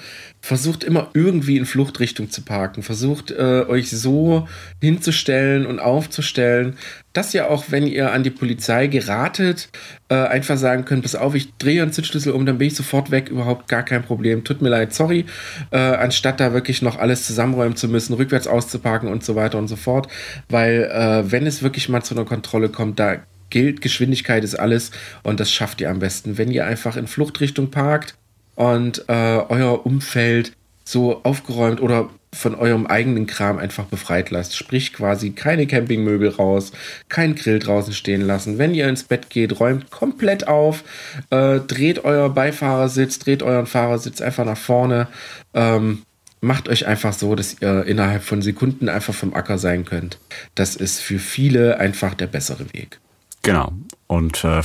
versucht 0.47 0.85
immer 0.85 1.09
irgendwie 1.13 1.57
in 1.57 1.65
Fluchtrichtung 1.65 2.29
zu 2.29 2.41
parken. 2.41 2.81
Versucht 2.81 3.31
äh, 3.31 3.65
euch 3.67 3.89
so 3.89 4.47
hinzustellen 4.79 5.65
und 5.65 5.81
aufzustellen, 5.81 6.77
dass 7.11 7.33
ihr 7.33 7.51
auch, 7.51 7.65
wenn 7.67 7.85
ihr 7.85 8.13
an 8.13 8.23
die 8.23 8.29
Polizei 8.29 8.87
geratet, 8.87 9.67
äh, 10.07 10.15
einfach 10.15 10.55
sagen 10.55 10.85
könnt, 10.85 11.01
pass 11.01 11.15
auf, 11.15 11.35
ich 11.35 11.53
drehe 11.57 11.81
einen 11.81 11.91
Sitzschlüssel 11.91 12.31
um, 12.31 12.45
dann 12.45 12.59
bin 12.59 12.69
ich 12.69 12.75
sofort 12.75 13.11
weg, 13.11 13.27
überhaupt 13.27 13.67
gar 13.67 13.83
kein 13.83 14.03
Problem. 14.03 14.45
Tut 14.45 14.61
mir 14.61 14.69
leid, 14.69 14.93
sorry. 14.93 15.25
Äh, 15.71 15.79
anstatt 15.79 16.39
da 16.39 16.53
wirklich 16.53 16.81
noch 16.81 16.97
alles 16.97 17.27
zusammenräumen 17.27 17.75
zu 17.75 17.89
müssen, 17.89 18.13
rückwärts 18.13 18.47
auszuparken 18.47 19.09
und 19.09 19.25
so 19.25 19.35
weiter 19.35 19.57
und 19.57 19.67
so 19.67 19.75
fort. 19.75 20.07
Weil 20.47 20.83
äh, 20.83 21.29
wenn 21.29 21.45
es 21.45 21.61
wirklich 21.61 21.89
mal 21.89 22.03
zu 22.03 22.15
einer 22.15 22.23
Kontrolle 22.23 22.69
kommt, 22.69 22.99
da 22.99 23.17
gilt, 23.49 23.81
Geschwindigkeit 23.81 24.45
ist 24.45 24.55
alles 24.55 24.91
und 25.23 25.41
das 25.41 25.51
schafft 25.51 25.81
ihr 25.81 25.89
am 25.89 25.99
besten. 25.99 26.37
Wenn 26.37 26.51
ihr 26.51 26.65
einfach 26.65 26.95
in 26.95 27.07
Fluchtrichtung 27.07 27.69
parkt, 27.69 28.15
und 28.57 29.05
äh, 29.07 29.39
euer 29.49 29.85
Umfeld 29.85 30.53
so 30.83 31.23
aufgeräumt 31.23 31.79
oder 31.79 32.09
von 32.33 32.55
eurem 32.55 32.87
eigenen 32.87 33.27
Kram 33.27 33.59
einfach 33.59 33.85
befreit 33.85 34.31
lasst. 34.31 34.55
Sprich 34.55 34.93
quasi 34.93 35.31
keine 35.31 35.67
Campingmöbel 35.67 36.29
raus, 36.29 36.71
kein 37.07 37.35
Grill 37.35 37.59
draußen 37.59 37.93
stehen 37.93 38.21
lassen. 38.21 38.57
Wenn 38.57 38.73
ihr 38.73 38.89
ins 38.89 39.03
Bett 39.03 39.29
geht, 39.29 39.59
räumt 39.59 39.91
komplett 39.91 40.47
auf, 40.47 40.83
äh, 41.29 41.59
dreht 41.59 42.03
euer 42.03 42.29
Beifahrersitz, 42.29 43.19
dreht 43.19 43.43
euren 43.43 43.67
Fahrersitz 43.67 44.21
einfach 44.21 44.45
nach 44.45 44.57
vorne. 44.57 45.07
Ähm, 45.53 46.01
macht 46.41 46.67
euch 46.67 46.87
einfach 46.87 47.13
so, 47.13 47.35
dass 47.35 47.61
ihr 47.61 47.85
innerhalb 47.85 48.23
von 48.23 48.41
Sekunden 48.41 48.89
einfach 48.89 49.13
vom 49.13 49.35
Acker 49.35 49.59
sein 49.59 49.85
könnt. 49.85 50.17
Das 50.55 50.75
ist 50.75 50.99
für 50.99 51.19
viele 51.19 51.79
einfach 51.79 52.15
der 52.15 52.27
bessere 52.27 52.73
Weg. 52.73 52.99
Genau. 53.43 53.71
Und 54.07 54.43
äh, 54.43 54.61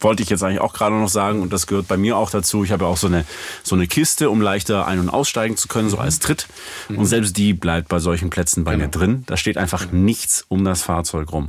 wollte 0.00 0.22
ich 0.22 0.30
jetzt 0.30 0.42
eigentlich 0.42 0.60
auch 0.60 0.72
gerade 0.72 0.94
noch 0.96 1.08
sagen 1.08 1.42
und 1.42 1.52
das 1.52 1.66
gehört 1.66 1.88
bei 1.88 1.96
mir 1.96 2.16
auch 2.16 2.30
dazu. 2.30 2.64
Ich 2.64 2.72
habe 2.72 2.84
ja 2.84 2.90
auch 2.90 2.96
so 2.96 3.06
eine, 3.06 3.24
so 3.62 3.74
eine 3.76 3.86
Kiste, 3.86 4.30
um 4.30 4.40
leichter 4.40 4.86
ein- 4.86 4.98
und 5.00 5.08
aussteigen 5.08 5.56
zu 5.56 5.68
können, 5.68 5.88
so 5.90 5.96
Mhm. 5.96 6.02
als 6.02 6.18
Tritt. 6.18 6.46
Und 6.88 7.06
selbst 7.06 7.36
die 7.36 7.52
bleibt 7.54 7.88
bei 7.88 7.98
solchen 7.98 8.30
Plätzen 8.30 8.64
bei 8.64 8.72
Genau. 8.72 8.84
mir 8.84 8.90
drin. 8.90 9.22
Da 9.26 9.36
steht 9.36 9.56
einfach 9.58 9.92
nichts 9.92 10.44
um 10.48 10.64
das 10.64 10.82
Fahrzeug 10.82 11.32
rum. 11.32 11.48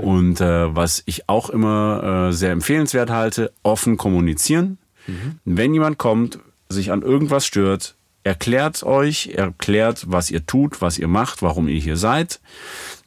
Und 0.00 0.40
äh, 0.40 0.74
was 0.74 1.02
ich 1.06 1.28
auch 1.28 1.50
immer 1.50 2.28
äh, 2.28 2.32
sehr 2.32 2.52
empfehlenswert 2.52 3.10
halte, 3.10 3.52
offen 3.62 3.96
kommunizieren. 3.96 4.78
Mhm. 5.06 5.38
Wenn 5.44 5.74
jemand 5.74 5.98
kommt, 5.98 6.38
sich 6.68 6.90
an 6.92 7.02
irgendwas 7.02 7.46
stört, 7.46 7.95
erklärt 8.26 8.82
euch, 8.82 9.28
erklärt, 9.28 10.06
was 10.08 10.32
ihr 10.32 10.44
tut, 10.44 10.82
was 10.82 10.98
ihr 10.98 11.06
macht, 11.06 11.42
warum 11.42 11.68
ihr 11.68 11.78
hier 11.78 11.96
seid. 11.96 12.40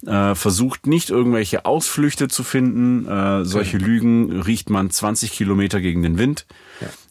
Äh, 0.07 0.33
versucht 0.33 0.87
nicht 0.87 1.09
irgendwelche 1.09 1.65
Ausflüchte 1.65 2.29
zu 2.29 2.43
finden. 2.43 3.05
Äh, 3.05 3.43
solche 3.43 3.77
Lügen 3.77 4.41
riecht 4.41 4.69
man 4.69 4.89
20 4.89 5.33
Kilometer 5.33 5.81
gegen 5.81 6.03
den 6.03 6.17
Wind. 6.17 6.45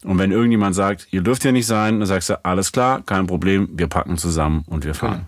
Und 0.04 0.18
wenn 0.18 0.32
irgendjemand 0.32 0.74
sagt, 0.74 1.08
ihr 1.10 1.20
dürft 1.20 1.42
hier 1.42 1.52
nicht 1.52 1.66
sein, 1.66 1.98
dann 1.98 2.06
sagst 2.06 2.30
du, 2.30 2.42
alles 2.46 2.72
klar, 2.72 3.02
kein 3.04 3.26
Problem, 3.26 3.68
wir 3.74 3.88
packen 3.88 4.16
zusammen 4.16 4.64
und 4.68 4.86
wir 4.86 4.94
fahren. 4.94 5.26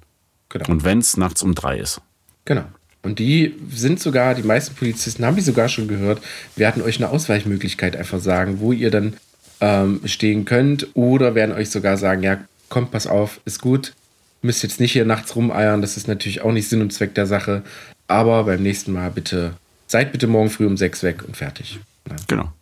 Genau. 0.49 0.71
Und 0.71 0.83
wenn 0.83 1.01
es 1.01 1.19
nachts 1.19 1.43
um 1.43 1.55
drei 1.55 1.79
ist. 1.79 2.01
Genau. 2.47 2.65
Und 3.03 3.19
die 3.19 3.55
sind 3.71 4.01
sogar, 4.01 4.35
die 4.35 4.43
meisten 4.43 4.75
Polizisten 4.75 5.27
haben 5.27 5.37
die 5.37 5.43
sogar 5.43 5.69
schon 5.69 5.87
gehört, 5.87 6.23
werden 6.57 6.83
euch 6.83 6.97
eine 6.97 7.11
Ausweichmöglichkeit 7.11 7.95
einfach 7.95 8.21
sagen, 8.21 8.61
wo 8.61 8.73
ihr 8.73 8.91
dann 8.91 9.15
ähm, 9.61 10.01
stehen 10.07 10.47
könnt 10.47 10.89
oder 10.95 11.35
werden 11.35 11.55
euch 11.55 11.71
sogar 11.71 11.99
sagen, 11.99 12.23
ja, 12.23 12.39
kommt, 12.71 12.91
pass 12.91 13.07
auf, 13.07 13.41
ist 13.45 13.61
gut, 13.61 13.93
müsst 14.41 14.63
jetzt 14.63 14.81
nicht 14.81 14.93
hier 14.93 15.05
nachts 15.05 15.37
rumeiern, 15.37 15.83
das 15.83 15.99
ist 15.99 16.09
natürlich 16.09 16.41
auch 16.41 16.53
nicht 16.53 16.69
Sinn 16.69 16.81
und 16.81 16.93
Zweck 16.93 17.15
der 17.15 17.27
Sache, 17.27 17.63
aber 18.09 18.45
beim 18.45 18.63
nächsten 18.63 18.93
Mal 18.93 19.11
bitte, 19.11 19.53
seid 19.87 20.13
bitte 20.13 20.27
morgen 20.27 20.49
früh 20.49 20.67
um 20.67 20.79
sechs 20.79 21.03
weg 21.03 21.23
und 21.27 21.37
fertig. 21.37 21.79
Ja. 22.09 22.17
Genau. 22.27 22.53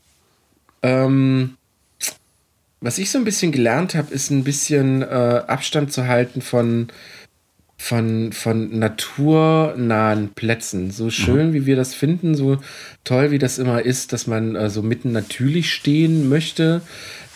Ähm, 0.83 1.55
was 2.81 2.99
ich 2.99 3.11
so 3.11 3.19
ein 3.19 3.25
bisschen 3.25 3.53
gelernt 3.53 3.95
habe, 3.95 4.13
ist 4.13 4.31
ein 4.31 4.45
bisschen 4.45 5.03
äh, 5.03 5.07
Abstand 5.47 5.93
zu 5.93 6.07
halten 6.07 6.43
von, 6.43 6.89
von, 7.77 8.33
von 8.33 8.79
naturnahen 8.79 10.31
Plätzen. 10.31 10.93
So 10.93 11.11
schön, 11.11 11.53
wie 11.53 11.67
wir 11.67 11.75
das 11.75 11.95
finden, 11.95 12.37
so 12.37 12.59
toll, 13.03 13.33
wie 13.33 13.39
das 13.39 13.59
immer 13.59 13.83
ist, 13.83 14.13
dass 14.13 14.29
man 14.29 14.55
äh, 14.55 14.71
so 14.71 14.83
mitten 14.83 15.11
natürlich 15.11 15.73
stehen 15.73 16.29
möchte. 16.29 16.83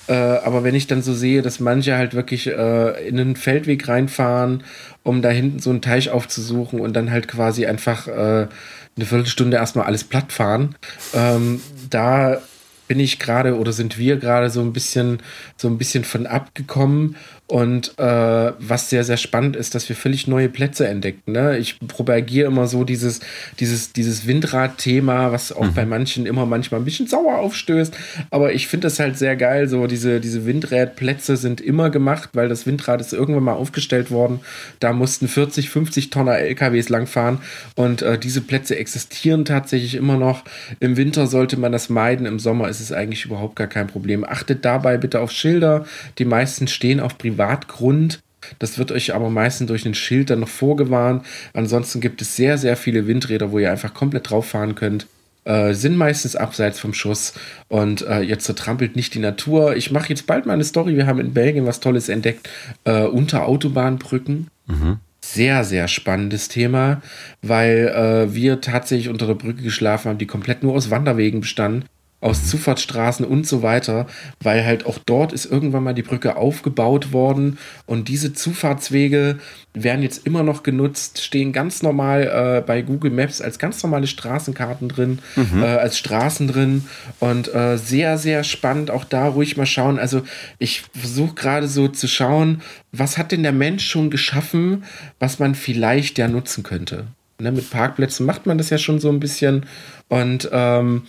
Äh, 0.09 0.15
aber 0.15 0.65
wenn 0.65 0.75
ich 0.75 0.87
dann 0.87 1.03
so 1.03 1.15
sehe, 1.15 1.43
dass 1.43 1.61
manche 1.61 1.97
halt 1.97 2.15
wirklich 2.15 2.47
äh, 2.49 3.09
in 3.09 3.21
einen 3.21 3.37
Feldweg 3.37 3.87
reinfahren, 3.89 4.65
um 5.03 5.23
da 5.23 5.31
hinten 5.31 5.61
so 5.61 5.71
einen 5.71 5.81
Teich 5.83 6.11
aufzusuchen 6.11 6.81
und 6.81 6.95
dann 6.95 7.11
halt 7.11 7.29
quasi 7.29 7.67
einfach 7.67 8.09
äh, 8.09 8.49
eine 8.97 9.07
Viertelstunde 9.07 9.57
erstmal 9.57 9.87
alles 9.87 10.05
platt 10.05 10.33
fahren, 10.33 10.75
ähm, 11.15 11.61
da 11.89 12.41
bin 12.89 13.01
ich 13.01 13.19
gerade 13.19 13.57
oder 13.57 13.73
sind 13.73 13.97
wir 13.97 14.17
gerade 14.17 14.51
so 14.51 14.61
ein 14.61 14.73
bisschen 14.73 15.21
so 15.57 15.69
ein 15.69 15.79
bisschen 15.79 16.05
von 16.05 16.27
abgekommen 16.27 17.17
und 17.53 17.99
äh, 17.99 18.53
was 18.59 18.89
sehr 18.89 19.05
sehr 19.05 19.19
spannend 19.19 19.57
ist, 19.57 19.75
dass 19.75 19.87
wir 19.87 19.95
völlig 19.95 20.27
neue 20.27 20.49
Plätze 20.49 20.89
entdecken. 20.89 21.33
Ne? 21.33 21.59
Ich 21.59 21.79
propagiere 21.87 22.47
immer 22.47 22.67
so 22.67 22.83
dieses 22.83 23.21
dieses 23.61 23.93
dieses 23.93 24.27
Windrad-Thema, 24.27 25.33
was 25.33 25.53
auch 25.53 25.69
bei 25.69 25.85
manchen 25.85 26.25
immer 26.25 26.47
manchmal 26.47 26.81
ein 26.81 26.87
bisschen 26.87 27.09
sauer 27.09 27.37
aufstößt, 27.37 27.95
aber 28.31 28.55
ich 28.55 28.69
finde 28.69 28.87
das 28.87 28.99
halt 28.99 29.19
sehr 29.19 29.37
geil. 29.37 29.69
So 29.69 29.87
diese 29.87 30.19
diese 30.19 30.47
Windradplätze 30.47 31.37
sind 31.37 31.61
immer 31.61 31.91
gemacht, 31.91 32.31
weil 32.33 32.49
das 32.49 32.65
Windrad 32.67 33.03
ist 33.03 33.13
irgendwann 33.13 33.45
mal 33.45 33.53
aufgestellt 33.53 34.11
worden. 34.11 34.41
Da 34.81 34.95
mussten 34.95 35.29
40, 35.29 35.69
50 35.69 36.09
Tonner 36.09 36.39
LKWs 36.39 36.89
langfahren 36.89 37.41
und 37.75 38.01
äh, 38.01 38.19
diese 38.19 38.41
Plätze 38.41 38.77
existieren 38.79 39.45
tatsächlich 39.45 39.95
immer 39.95 40.17
noch. 40.17 40.43
Im 40.81 40.97
Winter 40.97 41.27
sollte 41.27 41.59
man 41.59 41.73
das 41.73 41.91
meiden, 41.91 42.25
im 42.25 42.39
Sommer 42.39 42.71
ist 42.71 42.81
es 42.81 42.93
eigentlich 42.93 43.27
überhaupt 43.27 43.57
gar 43.57 43.67
kein 43.67 43.89
Problem. 43.89 44.25
Achtet 44.25 44.65
dabei 44.65 44.97
bitte 44.97 45.21
auf 45.21 45.33
Schilder. 45.33 45.85
Die 46.17 46.25
meisten 46.25 46.67
stehen 46.67 46.99
auf 46.99 47.19
Privatgrund. 47.43 48.21
Das 48.59 48.79
wird 48.79 48.91
euch 48.91 49.15
aber 49.15 49.31
meistens 49.31 49.69
durch 49.69 49.87
ein 49.87 49.95
Schild 49.95 50.31
dann 50.31 50.41
noch 50.41 50.49
vorgewarnt. 50.49 51.25
Ansonsten 51.55 52.01
gibt 52.01 52.21
es 52.23 52.35
sehr, 52.37 52.59
sehr 52.59 52.77
viele 52.77 53.07
Windräder, 53.07 53.53
wo 53.53 53.59
ihr 53.59 53.71
einfach 53.71 53.95
komplett 53.95 54.31
drauf 54.31 54.47
fahren 54.47 54.75
könnt. 54.75 55.07
Äh, 55.45 55.75
sind 55.75 55.97
meistens 55.97 56.37
abseits 56.37 56.79
vom 56.79 56.95
Schuss 56.95 57.35
und 57.69 58.03
äh, 58.03 58.21
jetzt 58.21 58.45
zertrampelt 58.45 58.95
nicht 58.95 59.15
die 59.15 59.19
Natur. 59.19 59.77
Ich 59.77 59.91
mache 59.91 60.09
jetzt 60.09 60.27
bald 60.27 60.47
mal 60.47 60.53
eine 60.55 60.65
Story. 60.65 60.97
Wir 60.97 61.07
haben 61.07 61.19
in 61.21 61.35
Belgien 61.35 61.67
was 61.67 61.81
Tolles 61.81 62.09
entdeckt 62.09 62.49
äh, 62.85 63.03
unter 63.03 63.47
Autobahnbrücken. 63.47 64.49
Sehr, 65.21 65.65
sehr 65.65 65.89
spannendes 65.89 66.49
Thema, 66.49 67.01
weil 67.43 67.89
äh, 67.89 68.35
wir 68.35 68.61
tatsächlich 68.61 69.09
unter 69.09 69.27
der 69.27 69.35
Brücke 69.35 69.63
geschlafen 69.63 70.11
haben, 70.11 70.19
die 70.19 70.27
komplett 70.27 70.63
nur 70.63 70.75
aus 70.75 70.91
Wanderwegen 70.91 71.41
bestanden, 71.41 71.85
aus 72.23 72.47
Zufahrtsstraßen 72.49 73.27
und 73.27 73.47
so 73.47 73.63
weiter, 73.63 74.07
weil 74.41 74.65
halt 74.65 74.87
auch 74.87 74.99
dort 75.05 75.33
ist 75.33 75.45
irgendwann 75.45 75.83
mal 75.83 75.93
die 75.93 76.03
Brücke 76.03 76.37
aufgebaut 76.37 77.13
worden 77.13 77.59
und 77.85 78.09
diese 78.09 78.33
Zufahrtswege 78.33 79.39
werden 79.75 80.03
jetzt 80.03 80.27
immer 80.27 80.43
noch 80.43 80.63
genutzt, 80.63 81.23
stehen 81.23 81.53
ganz 81.53 81.83
normal 81.83 82.59
äh, 82.59 82.61
bei 82.67 82.83
Google 82.83 83.11
Maps 83.11 83.41
als 83.41 83.59
ganz 83.59 83.83
normale 83.83 84.07
Straßenkarten 84.07 84.89
drin, 84.89 85.19
äh, 85.37 85.65
als 85.65 85.99
Straßen 85.99 86.47
drin 86.47 86.85
und 87.21 87.53
äh, 87.55 87.77
sehr, 87.77 88.19
sehr 88.19 88.45
spannend, 88.45 88.91
auch 88.91 89.05
da 89.05 89.29
ruhig 89.29 89.57
mal 89.57 89.67
schauen. 89.67 89.99
Also 89.99 90.23
ich 90.59 90.83
versuche 90.95 91.35
gerade 91.35 91.69
so 91.69 91.89
zu 91.89 92.07
schauen, 92.07 92.63
was 92.93 93.19
hat 93.19 93.33
denn 93.33 93.43
der 93.43 93.53
Mensch 93.53 93.87
schon 93.87 94.11
geschaffen, 94.11 94.85
was 95.19 95.39
man 95.39 95.55
vielleicht 95.55 96.19
ja 96.19 96.29
nutzen 96.29 96.63
könnte. 96.63 97.07
Ne, 97.41 97.51
mit 97.51 97.71
Parkplätzen 97.71 98.25
macht 98.25 98.47
man 98.47 98.57
das 98.57 98.71
ja 98.71 98.79
schon 98.79 99.01
so 99.01 99.09
ein 99.09 99.19
bisschen 99.19 99.67
und 100.09 100.49
ähm, 100.53 101.03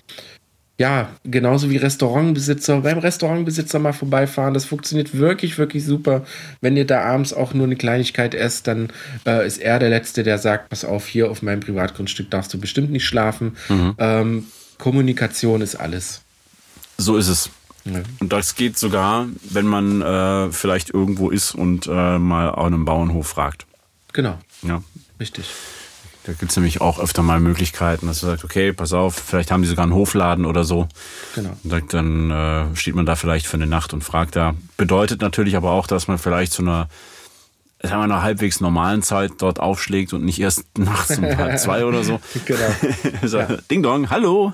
ja, 0.79 1.09
genauso 1.23 1.69
wie 1.69 1.77
Restaurantbesitzer, 1.77 2.81
beim 2.81 2.97
Restaurantbesitzer 2.97 3.77
mal 3.79 3.93
vorbeifahren. 3.93 4.53
Das 4.55 4.65
funktioniert 4.65 5.15
wirklich, 5.15 5.57
wirklich 5.57 5.85
super. 5.85 6.25
Wenn 6.61 6.75
ihr 6.75 6.85
da 6.87 7.03
abends 7.03 7.31
auch 7.31 7.53
nur 7.53 7.65
eine 7.67 7.75
Kleinigkeit 7.75 8.33
esst, 8.33 8.67
dann 8.67 8.89
äh, 9.25 9.45
ist 9.45 9.59
er 9.59 9.77
der 9.79 9.89
Letzte, 9.89 10.23
der 10.23 10.39
sagt, 10.39 10.69
pass 10.69 10.83
auf, 10.83 11.05
hier 11.07 11.29
auf 11.29 11.41
meinem 11.43 11.59
Privatgrundstück 11.59 12.31
darfst 12.31 12.53
du 12.53 12.59
bestimmt 12.59 12.91
nicht 12.91 13.05
schlafen. 13.05 13.55
Ähm, 13.99 14.45
Kommunikation 14.79 15.61
ist 15.61 15.75
alles. 15.75 16.21
So 16.97 17.17
ist 17.17 17.27
es. 17.27 17.49
Ja. 17.85 18.01
Und 18.19 18.33
das 18.33 18.55
geht 18.55 18.77
sogar, 18.79 19.27
wenn 19.49 19.65
man 19.67 20.01
äh, 20.01 20.51
vielleicht 20.51 20.89
irgendwo 20.89 21.29
ist 21.29 21.53
und 21.53 21.85
äh, 21.87 22.17
mal 22.17 22.49
an 22.49 22.73
einem 22.73 22.85
Bauernhof 22.85 23.27
fragt. 23.27 23.65
Genau, 24.13 24.37
Ja. 24.61 24.81
richtig. 25.19 25.45
Da 26.25 26.31
gibt's 26.31 26.55
nämlich 26.55 26.79
auch 26.79 26.99
öfter 26.99 27.21
mal 27.21 27.39
Möglichkeiten, 27.41 28.07
dass 28.07 28.21
du 28.21 28.27
sagst, 28.27 28.45
okay, 28.45 28.71
pass 28.71 28.93
auf, 28.93 29.15
vielleicht 29.15 29.51
haben 29.51 29.61
die 29.61 29.67
sogar 29.67 29.83
einen 29.83 29.93
Hofladen 29.93 30.45
oder 30.45 30.63
so. 30.63 30.87
Genau. 31.35 31.51
Und 31.63 31.69
sagt, 31.69 31.93
dann 31.93 32.31
äh, 32.31 32.75
steht 32.75 32.95
man 32.95 33.05
da 33.05 33.15
vielleicht 33.15 33.45
für 33.45 33.57
eine 33.57 33.67
Nacht 33.67 33.93
und 33.93 34.03
fragt 34.03 34.37
da. 34.37 34.55
Bedeutet 34.77 35.21
natürlich 35.21 35.57
aber 35.57 35.71
auch, 35.71 35.85
dass 35.85 36.07
man 36.07 36.17
vielleicht 36.17 36.53
zu 36.53 36.61
einer, 36.61 36.87
sagen 37.81 37.97
wir, 37.97 38.03
einer 38.03 38.21
halbwegs 38.21 38.61
normalen 38.61 39.01
Zeit 39.01 39.33
dort 39.39 39.59
aufschlägt 39.59 40.13
und 40.13 40.23
nicht 40.23 40.39
erst 40.39 40.65
nachts 40.77 41.17
um 41.17 41.25
halb 41.25 41.59
zwei 41.59 41.83
oder 41.83 42.05
so. 42.05 42.21
Genau. 42.45 42.69
so, 43.25 43.41
Ding 43.69 43.83
dong, 43.83 44.09
hallo. 44.09 44.53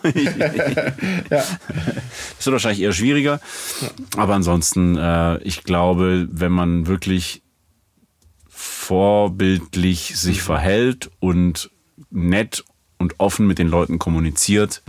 Ja. 1.29 1.43
Das 1.43 2.45
wird 2.45 2.53
wahrscheinlich 2.53 2.81
eher 2.81 2.93
schwieriger. 2.93 3.39
Aber 4.17 4.33
ansonsten, 4.33 4.97
äh, 4.97 5.37
ich 5.43 5.63
glaube, 5.63 6.27
wenn 6.31 6.51
man 6.51 6.87
wirklich 6.87 7.43
vorbildlich 8.89 10.17
sich 10.17 10.41
verhält 10.41 11.11
und 11.19 11.69
nett 12.09 12.63
und 12.97 13.19
offen 13.19 13.45
mit 13.45 13.59
den 13.59 13.67
Leuten 13.67 13.99
kommuniziert, 13.99 14.81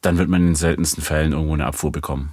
dann 0.00 0.16
wird 0.16 0.28
man 0.28 0.42
in 0.42 0.46
den 0.50 0.54
seltensten 0.54 1.02
Fällen 1.02 1.32
irgendwo 1.32 1.54
eine 1.54 1.66
Abfuhr 1.66 1.90
bekommen. 1.90 2.30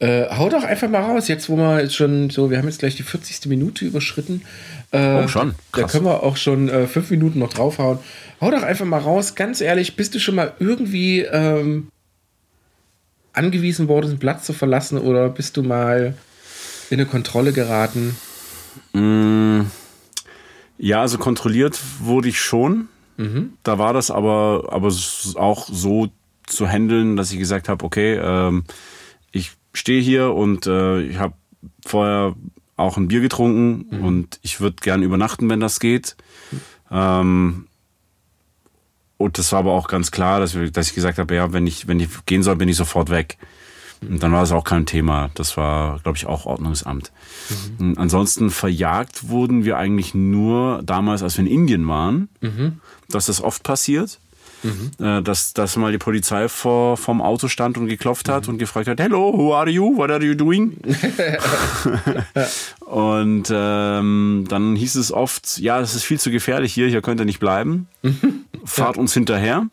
Äh, 0.00 0.24
hau 0.36 0.48
doch 0.48 0.64
einfach 0.64 0.88
mal 0.90 1.00
raus, 1.02 1.28
jetzt 1.28 1.48
wo 1.48 1.56
wir 1.56 1.80
jetzt 1.80 1.94
schon 1.94 2.28
so, 2.28 2.50
wir 2.50 2.58
haben 2.58 2.66
jetzt 2.66 2.80
gleich 2.80 2.96
die 2.96 3.04
40. 3.04 3.46
Minute 3.46 3.84
überschritten. 3.84 4.42
Äh, 4.90 5.22
Oh, 5.22 5.28
schon? 5.28 5.54
Da 5.72 5.82
Krass. 5.82 5.92
können 5.92 6.06
wir 6.06 6.24
auch 6.24 6.36
schon 6.36 6.68
äh, 6.68 6.88
fünf 6.88 7.08
Minuten 7.10 7.38
noch 7.38 7.52
draufhauen. 7.52 8.00
Hau 8.40 8.50
doch 8.50 8.64
einfach 8.64 8.84
mal 8.84 8.98
raus, 8.98 9.36
ganz 9.36 9.60
ehrlich, 9.60 9.94
bist 9.94 10.12
du 10.16 10.18
schon 10.18 10.34
mal 10.34 10.54
irgendwie 10.58 11.20
ähm, 11.20 11.86
angewiesen 13.32 13.86
worden, 13.86 14.08
den 14.10 14.18
Platz 14.18 14.44
zu 14.44 14.52
verlassen 14.52 14.98
oder 14.98 15.28
bist 15.28 15.56
du 15.56 15.62
mal 15.62 16.14
in 16.90 16.98
eine 16.98 17.06
Kontrolle 17.08 17.52
geraten? 17.52 18.16
Ja, 20.78 21.00
also 21.00 21.18
kontrolliert 21.18 21.80
wurde 22.00 22.28
ich 22.28 22.40
schon. 22.40 22.88
Da 23.62 23.78
war 23.78 23.92
das 23.92 24.10
aber, 24.10 24.68
aber 24.70 24.88
auch 25.36 25.68
so 25.70 26.08
zu 26.46 26.68
handeln, 26.68 27.16
dass 27.16 27.32
ich 27.32 27.38
gesagt 27.38 27.68
habe, 27.68 27.84
okay, 27.84 28.14
ähm, 28.22 28.64
ich 29.32 29.52
stehe 29.72 30.00
hier 30.02 30.32
und 30.34 30.66
äh, 30.66 31.00
ich 31.00 31.18
habe 31.18 31.34
vorher 31.84 32.34
auch 32.76 32.96
ein 32.98 33.08
Bier 33.08 33.20
getrunken 33.20 33.86
und 34.02 34.38
ich 34.42 34.60
würde 34.60 34.76
gern 34.82 35.02
übernachten, 35.02 35.48
wenn 35.48 35.60
das 35.60 35.80
geht. 35.80 36.16
Ähm, 36.90 37.66
und 39.16 39.38
das 39.38 39.52
war 39.52 39.60
aber 39.60 39.72
auch 39.72 39.88
ganz 39.88 40.10
klar, 40.10 40.40
dass, 40.40 40.54
wir, 40.54 40.70
dass 40.70 40.88
ich 40.88 40.94
gesagt 40.94 41.18
habe, 41.18 41.34
ja, 41.34 41.52
wenn 41.52 41.66
ich, 41.66 41.88
wenn 41.88 42.00
ich 42.00 42.08
gehen 42.26 42.42
soll, 42.42 42.56
bin 42.56 42.68
ich 42.68 42.76
sofort 42.76 43.08
weg. 43.08 43.38
Und 44.02 44.22
dann 44.22 44.32
war 44.32 44.42
es 44.42 44.52
auch 44.52 44.64
kein 44.64 44.86
Thema. 44.86 45.30
Das 45.34 45.56
war, 45.56 46.00
glaube 46.00 46.18
ich, 46.18 46.26
auch 46.26 46.46
Ordnungsamt. 46.46 47.12
Und 47.78 47.98
Ansonsten 47.98 48.50
verjagt 48.50 49.28
wurden 49.28 49.64
wir 49.64 49.76
eigentlich 49.76 50.14
nur 50.14 50.82
damals, 50.84 51.22
als 51.22 51.36
wir 51.36 51.44
in 51.44 51.50
Indien 51.50 51.86
waren, 51.88 52.28
dass 53.08 53.26
das 53.26 53.42
oft 53.42 53.62
passiert. 53.62 54.18
mhm. 54.62 55.04
äh, 55.04 55.22
dass, 55.22 55.52
dass 55.52 55.76
mal 55.76 55.92
die 55.92 55.98
Polizei 55.98 56.48
vor, 56.48 56.96
vom 56.96 57.20
Auto 57.20 57.48
stand 57.48 57.78
und 57.78 57.86
geklopft 57.86 58.28
hat 58.28 58.46
mhm. 58.46 58.54
und 58.54 58.58
gefragt 58.58 58.88
hat, 58.88 59.00
Hello, 59.00 59.32
who 59.36 59.54
are 59.54 59.68
you? 59.68 59.96
What 59.96 60.10
are 60.10 60.24
you 60.24 60.34
doing? 60.34 60.78
und 62.80 63.44
ähm, 63.50 64.44
dann 64.48 64.76
hieß 64.76 64.96
es 64.96 65.12
oft, 65.12 65.58
ja, 65.58 65.80
es 65.80 65.94
ist 65.94 66.04
viel 66.04 66.20
zu 66.20 66.30
gefährlich 66.30 66.72
hier, 66.72 66.88
hier 66.88 67.02
könnt 67.02 67.20
ihr 67.20 67.26
nicht 67.26 67.40
bleiben. 67.40 67.88
Mhm. 68.02 68.44
Fahrt 68.64 68.96
uns 68.96 69.14
hinterher. 69.14 69.66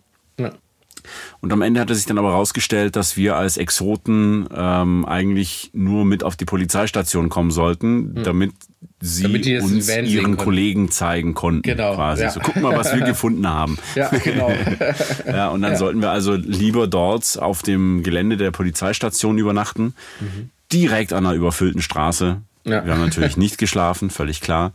Und 1.41 1.51
am 1.51 1.61
Ende 1.61 1.79
hat 1.79 1.89
es 1.89 1.97
sich 1.97 2.05
dann 2.05 2.17
aber 2.17 2.29
herausgestellt, 2.29 2.95
dass 2.95 3.17
wir 3.17 3.35
als 3.35 3.57
Exoten 3.57 4.47
ähm, 4.55 5.05
eigentlich 5.05 5.71
nur 5.73 6.05
mit 6.05 6.23
auf 6.23 6.35
die 6.35 6.45
Polizeistation 6.45 7.29
kommen 7.29 7.51
sollten, 7.51 8.13
hm. 8.15 8.23
damit 8.23 8.53
sie 9.01 9.23
damit 9.23 9.45
uns 9.61 9.89
ihren 9.89 10.37
Kollegen 10.37 10.89
zeigen 10.89 11.33
konnten. 11.33 11.63
Genau. 11.63 11.95
Quasi. 11.95 12.23
Ja. 12.23 12.31
So, 12.31 12.39
guck 12.39 12.55
mal, 12.57 12.75
was 12.75 12.93
wir 12.95 13.01
gefunden 13.05 13.47
haben. 13.47 13.77
Ja, 13.95 14.09
genau. 14.09 14.51
ja, 15.27 15.49
und 15.49 15.61
dann 15.61 15.73
ja. 15.73 15.77
sollten 15.77 16.01
wir 16.01 16.11
also 16.11 16.35
lieber 16.35 16.87
dort 16.87 17.37
auf 17.39 17.61
dem 17.61 18.03
Gelände 18.03 18.37
der 18.37 18.51
Polizeistation 18.51 19.37
übernachten, 19.37 19.93
mhm. 20.19 20.49
direkt 20.71 21.13
an 21.13 21.25
einer 21.25 21.35
überfüllten 21.35 21.81
Straße. 21.81 22.41
Ja. 22.65 22.85
Wir 22.85 22.93
haben 22.93 23.01
natürlich 23.01 23.37
nicht 23.37 23.57
geschlafen, 23.57 24.09
völlig 24.09 24.41
klar. 24.41 24.71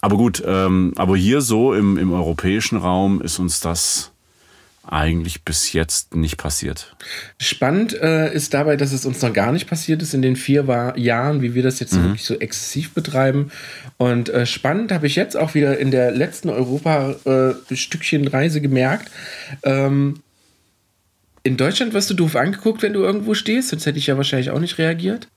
Aber 0.00 0.16
gut, 0.16 0.42
ähm, 0.46 0.92
aber 0.96 1.16
hier 1.16 1.40
so 1.40 1.74
im, 1.74 1.98
im 1.98 2.12
europäischen 2.12 2.78
Raum 2.78 3.20
ist 3.20 3.38
uns 3.38 3.60
das 3.60 4.12
eigentlich 4.88 5.42
bis 5.42 5.72
jetzt 5.72 6.14
nicht 6.14 6.36
passiert. 6.36 6.94
Spannend 7.40 7.94
äh, 8.00 8.32
ist 8.32 8.54
dabei, 8.54 8.76
dass 8.76 8.92
es 8.92 9.04
uns 9.04 9.20
noch 9.20 9.32
gar 9.32 9.52
nicht 9.52 9.68
passiert 9.68 10.00
ist 10.00 10.14
in 10.14 10.22
den 10.22 10.36
vier 10.36 10.68
War 10.68 10.96
Jahren, 10.96 11.42
wie 11.42 11.54
wir 11.54 11.62
das 11.62 11.80
jetzt 11.80 11.94
mhm. 11.94 12.04
wirklich 12.04 12.24
so 12.24 12.34
exzessiv 12.34 12.94
betreiben. 12.94 13.50
Und 13.96 14.28
äh, 14.28 14.46
spannend 14.46 14.92
habe 14.92 15.06
ich 15.06 15.16
jetzt 15.16 15.36
auch 15.36 15.54
wieder 15.54 15.78
in 15.78 15.90
der 15.90 16.12
letzten 16.12 16.50
Europa-Stückchen 16.50 18.32
äh, 18.32 18.60
gemerkt. 18.60 19.10
Ähm, 19.64 20.20
in 21.42 21.56
Deutschland 21.56 21.92
wirst 21.92 22.10
du 22.10 22.14
doof 22.14 22.36
angeguckt, 22.36 22.82
wenn 22.82 22.92
du 22.92 23.00
irgendwo 23.00 23.34
stehst, 23.34 23.70
sonst 23.70 23.86
hätte 23.86 23.98
ich 23.98 24.06
ja 24.06 24.16
wahrscheinlich 24.16 24.50
auch 24.50 24.60
nicht 24.60 24.78
reagiert. 24.78 25.28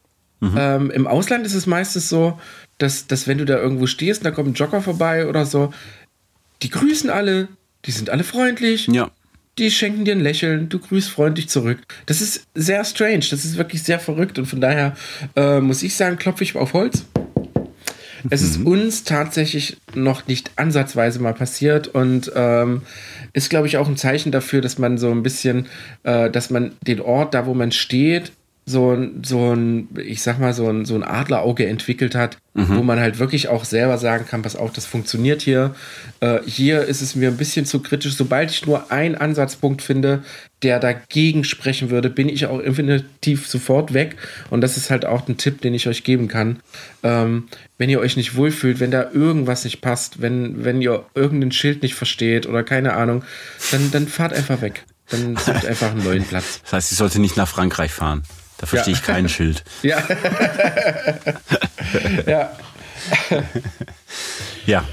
Mhm. 0.41 0.56
Ähm, 0.58 0.91
Im 0.91 1.08
Ausland 1.08 1.45
ist 1.45 1.56
es 1.56 1.66
meistens 1.66 2.08
so, 2.08 2.39
dass, 2.78 3.08
dass 3.08 3.28
wenn 3.28 3.39
du 3.39 3.45
da 3.45 3.58
irgendwo 3.58 3.88
stehst 3.88 4.22
und 4.22 4.26
da 4.26 4.32
kommt 4.32 4.50
ein 4.50 4.54
Jogger 4.54 4.82
vorbei 4.82 5.28
oder 5.28 5.45
so, 5.45 5.74
die 6.62 6.70
grüßen 6.70 7.10
alle, 7.10 7.47
die 7.86 7.91
sind 7.91 8.10
alle 8.10 8.24
freundlich. 8.24 8.88
Ja 8.88 9.12
die 9.60 9.72
schenken 9.72 10.05
dir 10.05 10.16
ein 10.16 10.22
Lächeln, 10.22 10.70
du 10.70 10.80
grüßt 10.80 11.10
freundlich 11.10 11.49
zurück. 11.49 11.80
Das 12.05 12.22
ist 12.22 12.47
sehr 12.55 12.84
strange, 12.86 13.26
das 13.30 13.45
ist 13.45 13.57
wirklich 13.57 13.84
sehr 13.84 13.99
verrückt 13.99 14.39
und 14.39 14.45
von 14.45 14.62
daher 14.62 14.95
äh, 15.36 15.60
muss 15.60 15.84
ich 15.84 15.95
sagen, 15.95 16.18
klopfe 16.18 16.43
ich 16.43 16.55
auf 16.55 16.74
Holz. 16.74 17.05
Es 18.30 18.41
ist 18.41 18.60
mhm. 18.60 18.68
uns 18.68 19.03
tatsächlich 19.03 19.78
noch 19.95 20.28
nicht 20.28 20.51
ansatzweise 20.57 21.20
mal 21.20 21.34
passiert 21.34 21.88
und 21.88 22.32
ähm, 22.36 22.82
ist, 23.34 23.49
glaube 23.49 23.68
ich, 23.68 23.78
auch 23.78 23.88
ein 23.88 23.97
Zeichen 23.97 24.32
dafür, 24.32 24.62
dass 24.62 24.78
man 24.78 24.97
so 24.97 25.12
ein 25.12 25.24
bisschen, 25.24 25.68
äh, 26.03 26.30
dass 26.30 26.49
man 26.49 26.74
den 26.86 26.99
Ort, 26.99 27.34
da 27.34 27.45
wo 27.45 27.53
man 27.53 27.72
steht, 27.72 28.32
so 28.70 28.91
ein, 28.91 29.24
so 29.26 29.53
ein, 29.53 29.88
ich 29.97 30.22
sag 30.22 30.39
mal, 30.39 30.53
so 30.53 30.70
ein, 30.70 30.86
so 30.86 30.93
ein 30.93 31.03
Adlerauge 31.03 31.65
entwickelt 31.65 32.13
hat, 32.13 32.38
mhm. 32.53 32.78
wo 32.78 32.84
man 32.84 32.99
halt 32.99 33.17
wirklich 33.17 33.47
auch 33.47 33.65
selber 33.65 33.97
sagen 33.97 34.28
kann, 34.28 34.43
pass 34.43 34.55
auf, 34.55 34.72
das 34.72 34.86
funktioniert 34.86 35.41
hier. 35.41 35.74
Äh, 36.20 36.39
hier 36.45 36.84
ist 36.84 37.01
es 37.01 37.15
mir 37.15 37.30
ein 37.30 37.38
bisschen 37.38 37.65
zu 37.65 37.82
kritisch. 37.82 38.15
Sobald 38.15 38.51
ich 38.51 38.67
nur 38.67 38.91
einen 38.91 39.15
Ansatzpunkt 39.15 39.82
finde, 39.82 40.24
der 40.61 40.80
dagegen 40.80 41.43
sprechen 41.43 41.89
würde, 41.89 42.11
bin 42.11 42.30
ich 42.30 42.45
auch 42.45 42.59
infinitiv 42.59 43.47
sofort 43.47 43.93
weg. 43.93 44.17
Und 44.51 44.61
das 44.61 44.78
ist 44.78 44.91
halt 44.91 45.03
auch 45.03 45.28
ein 45.28 45.38
Tipp, 45.38 45.61
den 45.61 45.74
ich 45.74 45.88
euch 45.88 46.03
geben 46.03 46.28
kann. 46.28 46.59
Ähm, 47.01 47.47
wenn 47.80 47.89
ihr 47.89 47.99
euch 47.99 48.17
nicht 48.17 48.36
wohlfühlt, 48.36 48.80
wenn 48.80 48.91
da 48.91 49.09
irgendwas 49.11 49.63
nicht 49.63 49.82
passt, 49.82 50.22
wenn, 50.22 50.63
wenn 50.63 50.80
ihr 50.80 51.05
irgendein 51.15 51.51
Schild 51.51 51.82
nicht 51.82 51.95
versteht 51.95 52.45
oder 52.45 52.63
keine 52.63 52.93
Ahnung, 52.93 53.24
dann, 53.72 53.89
dann 53.89 54.07
fahrt 54.07 54.34
einfach 54.34 54.61
weg. 54.61 54.86
Dann 55.09 55.38
sucht 55.38 55.65
einfach 55.67 55.91
einen 55.91 56.03
neuen 56.03 56.24
Platz. 56.24 56.61
Das 56.61 56.74
heißt, 56.74 56.91
ich 56.91 56.97
sollte 56.99 57.20
nicht 57.20 57.36
nach 57.36 57.47
Frankreich 57.47 57.91
fahren. 57.91 58.22
Da 58.60 58.68
verstehe 58.68 58.93
ja. 58.93 58.99
ich 58.99 59.05
kein 59.05 59.28
Schild. 59.30 59.64
Ja. 59.82 60.03
ja. 62.28 62.51
ja. 64.66 64.86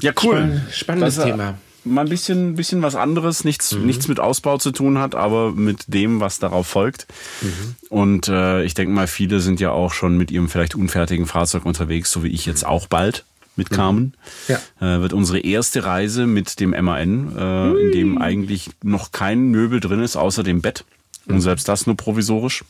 Ja, 0.00 0.12
cool. 0.22 0.60
Spannendes 0.70 1.16
das, 1.16 1.24
Thema. 1.24 1.58
Mal 1.84 2.02
ein 2.02 2.08
bisschen, 2.08 2.54
bisschen 2.54 2.82
was 2.82 2.94
anderes, 2.94 3.44
nichts, 3.44 3.72
mhm. 3.72 3.86
nichts 3.86 4.08
mit 4.08 4.20
Ausbau 4.20 4.58
zu 4.58 4.70
tun 4.70 4.98
hat, 4.98 5.14
aber 5.14 5.52
mit 5.52 5.84
dem, 5.88 6.20
was 6.20 6.38
darauf 6.38 6.66
folgt. 6.66 7.06
Mhm. 7.40 7.76
Und 7.88 8.28
äh, 8.28 8.62
ich 8.64 8.74
denke 8.74 8.92
mal, 8.92 9.06
viele 9.06 9.40
sind 9.40 9.58
ja 9.58 9.70
auch 9.70 9.92
schon 9.92 10.16
mit 10.18 10.30
ihrem 10.30 10.48
vielleicht 10.48 10.74
unfertigen 10.74 11.26
Fahrzeug 11.26 11.64
unterwegs, 11.64 12.12
so 12.12 12.22
wie 12.22 12.28
ich 12.28 12.44
jetzt 12.44 12.66
auch 12.66 12.86
bald 12.86 13.24
mit 13.56 13.70
Carmen. 13.70 14.14
Ja. 14.46 14.58
Äh, 14.80 15.00
wird 15.00 15.14
unsere 15.14 15.40
erste 15.40 15.84
Reise 15.84 16.26
mit 16.26 16.60
dem 16.60 16.70
MAN, 16.70 17.36
äh, 17.36 17.82
in 17.82 17.92
dem 17.92 18.18
eigentlich 18.18 18.70
noch 18.82 19.10
kein 19.10 19.48
Möbel 19.48 19.80
drin 19.80 20.00
ist, 20.00 20.16
außer 20.16 20.42
dem 20.42 20.60
Bett. 20.60 20.84
Und 21.26 21.36
mhm. 21.36 21.40
selbst 21.40 21.68
das 21.68 21.86
nur 21.86 21.96
provisorisch. 21.96 22.64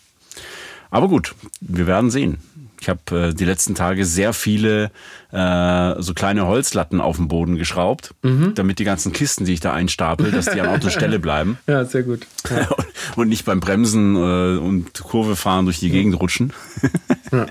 Aber 0.90 1.08
gut, 1.08 1.34
wir 1.60 1.86
werden 1.86 2.10
sehen. 2.10 2.38
Ich 2.80 2.88
habe 2.88 3.28
äh, 3.28 3.34
die 3.34 3.44
letzten 3.44 3.74
Tage 3.74 4.04
sehr 4.04 4.32
viele 4.32 4.90
äh, 5.32 5.94
so 6.00 6.14
kleine 6.14 6.46
Holzlatten 6.46 7.00
auf 7.00 7.16
dem 7.16 7.28
Boden 7.28 7.56
geschraubt, 7.56 8.14
mhm. 8.22 8.54
damit 8.54 8.78
die 8.78 8.84
ganzen 8.84 9.12
Kisten, 9.12 9.44
die 9.44 9.52
ich 9.52 9.60
da 9.60 9.72
einstapel, 9.72 10.30
dass 10.30 10.46
die 10.46 10.60
an 10.60 10.68
Ort 10.68 10.84
und 10.84 10.92
Stelle 10.92 11.18
bleiben. 11.18 11.58
Ja, 11.66 11.84
sehr 11.84 12.02
gut. 12.04 12.26
Ja. 12.48 12.68
und 13.16 13.28
nicht 13.28 13.44
beim 13.44 13.60
Bremsen 13.60 14.14
äh, 14.16 14.58
und 14.58 14.94
Kurve 15.02 15.36
fahren 15.36 15.64
durch 15.64 15.80
die 15.80 15.90
Gegend 15.90 16.20
rutschen. 16.20 16.52
ja. 17.32 17.46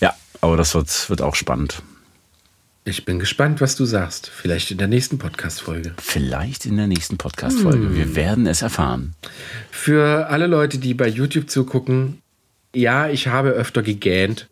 ja, 0.00 0.14
aber 0.40 0.56
das 0.56 0.74
wird, 0.74 1.08
wird 1.08 1.22
auch 1.22 1.36
spannend. 1.36 1.82
Ich 2.84 3.04
bin 3.04 3.18
gespannt, 3.18 3.60
was 3.60 3.76
du 3.76 3.84
sagst. 3.84 4.30
Vielleicht 4.34 4.70
in 4.70 4.78
der 4.78 4.88
nächsten 4.88 5.18
Podcast-Folge. 5.18 5.92
Vielleicht 5.98 6.64
in 6.64 6.76
der 6.76 6.86
nächsten 6.86 7.18
Podcast-Folge. 7.18 7.88
Hm. 7.88 7.94
Wir 7.94 8.16
werden 8.16 8.46
es 8.46 8.62
erfahren. 8.62 9.14
Für 9.70 10.28
alle 10.28 10.46
Leute, 10.46 10.78
die 10.78 10.94
bei 10.94 11.06
YouTube 11.06 11.50
zugucken, 11.50 12.22
ja, 12.74 13.08
ich 13.08 13.28
habe 13.28 13.50
öfter 13.50 13.82
gegähnt, 13.82 14.48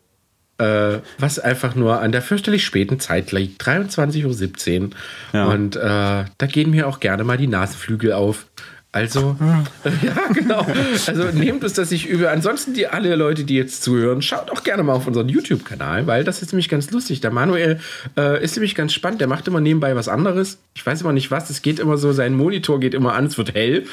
äh, 0.57 0.99
was 1.17 1.39
einfach 1.39 1.75
nur 1.75 2.01
an 2.01 2.11
der 2.11 2.21
fürchterlich 2.21 2.65
späten 2.65 2.99
Zeit 2.99 3.31
liegt, 3.31 3.63
23.17 3.63 4.81
Uhr. 4.81 4.89
Ja. 5.33 5.45
Und 5.45 5.75
äh, 5.75 5.79
da 5.79 6.47
gehen 6.47 6.71
mir 6.71 6.87
auch 6.87 6.99
gerne 6.99 7.23
mal 7.23 7.37
die 7.37 7.47
Nasenflügel 7.47 8.13
auf. 8.13 8.47
Also, 8.91 9.35
ja, 10.01 10.15
genau. 10.33 10.65
Also 11.05 11.25
nehmt 11.31 11.63
es 11.63 11.73
das 11.73 11.91
nicht 11.91 12.09
übel. 12.09 12.27
Ansonsten, 12.27 12.73
die 12.73 12.87
alle 12.87 13.15
Leute, 13.15 13.43
die 13.43 13.53
jetzt 13.53 13.83
zuhören, 13.83 14.23
schaut 14.23 14.49
auch 14.49 14.63
gerne 14.63 14.81
mal 14.81 14.93
auf 14.93 15.05
unseren 15.05 15.29
YouTube-Kanal, 15.29 16.07
weil 16.07 16.23
das 16.23 16.41
ist 16.41 16.53
nämlich 16.53 16.69
ganz 16.69 16.89
lustig. 16.89 17.21
Der 17.21 17.29
Manuel 17.29 17.79
äh, 18.17 18.43
ist 18.43 18.55
nämlich 18.55 18.73
ganz 18.73 18.93
spannend. 18.93 19.21
Der 19.21 19.27
macht 19.27 19.47
immer 19.47 19.61
nebenbei 19.61 19.95
was 19.95 20.07
anderes. 20.07 20.57
Ich 20.73 20.83
weiß 20.83 21.01
immer 21.01 21.13
nicht 21.13 21.29
was. 21.29 21.51
Es 21.51 21.61
geht 21.61 21.77
immer 21.77 21.97
so, 21.97 22.13
sein 22.13 22.33
Monitor 22.33 22.79
geht 22.79 22.95
immer 22.95 23.13
an, 23.13 23.27
es 23.27 23.37
wird 23.37 23.53
hell, 23.53 23.85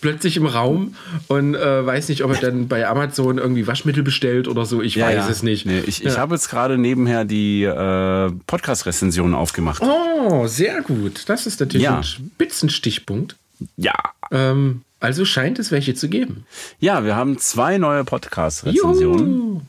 plötzlich 0.00 0.36
im 0.36 0.46
Raum 0.46 0.94
und 1.26 1.56
äh, 1.56 1.84
weiß 1.84 2.08
nicht, 2.08 2.22
ob 2.22 2.32
er 2.32 2.40
dann 2.40 2.68
bei 2.68 2.86
Amazon 2.86 3.38
irgendwie 3.38 3.66
Waschmittel 3.66 4.04
bestellt 4.04 4.46
oder 4.46 4.66
so. 4.66 4.82
Ich 4.82 4.94
ja, 4.94 5.06
weiß 5.06 5.16
ja. 5.16 5.28
es 5.30 5.42
nicht. 5.42 5.66
Nee, 5.66 5.82
ich, 5.84 5.98
ja. 5.98 6.10
ich 6.10 6.18
habe 6.18 6.32
jetzt 6.36 6.48
gerade 6.48 6.78
nebenher 6.78 7.24
die 7.24 7.64
äh, 7.64 8.30
Podcast-Rezensionen 8.46 9.34
aufgemacht. 9.34 9.82
Oh, 9.82 10.46
sehr 10.46 10.80
gut. 10.82 11.24
Das 11.26 11.46
ist 11.48 11.58
natürlich 11.58 11.88
ein 11.88 12.04
Spitzenstichpunkt. 12.04 13.34
Ja. 13.76 13.94
Ähm, 14.30 14.82
also 15.00 15.24
scheint 15.24 15.58
es 15.58 15.70
welche 15.70 15.94
zu 15.94 16.08
geben. 16.08 16.46
Ja, 16.80 17.04
wir 17.04 17.14
haben 17.16 17.38
zwei 17.38 17.78
neue 17.78 18.04
Podcast-Rezensionen. 18.04 19.68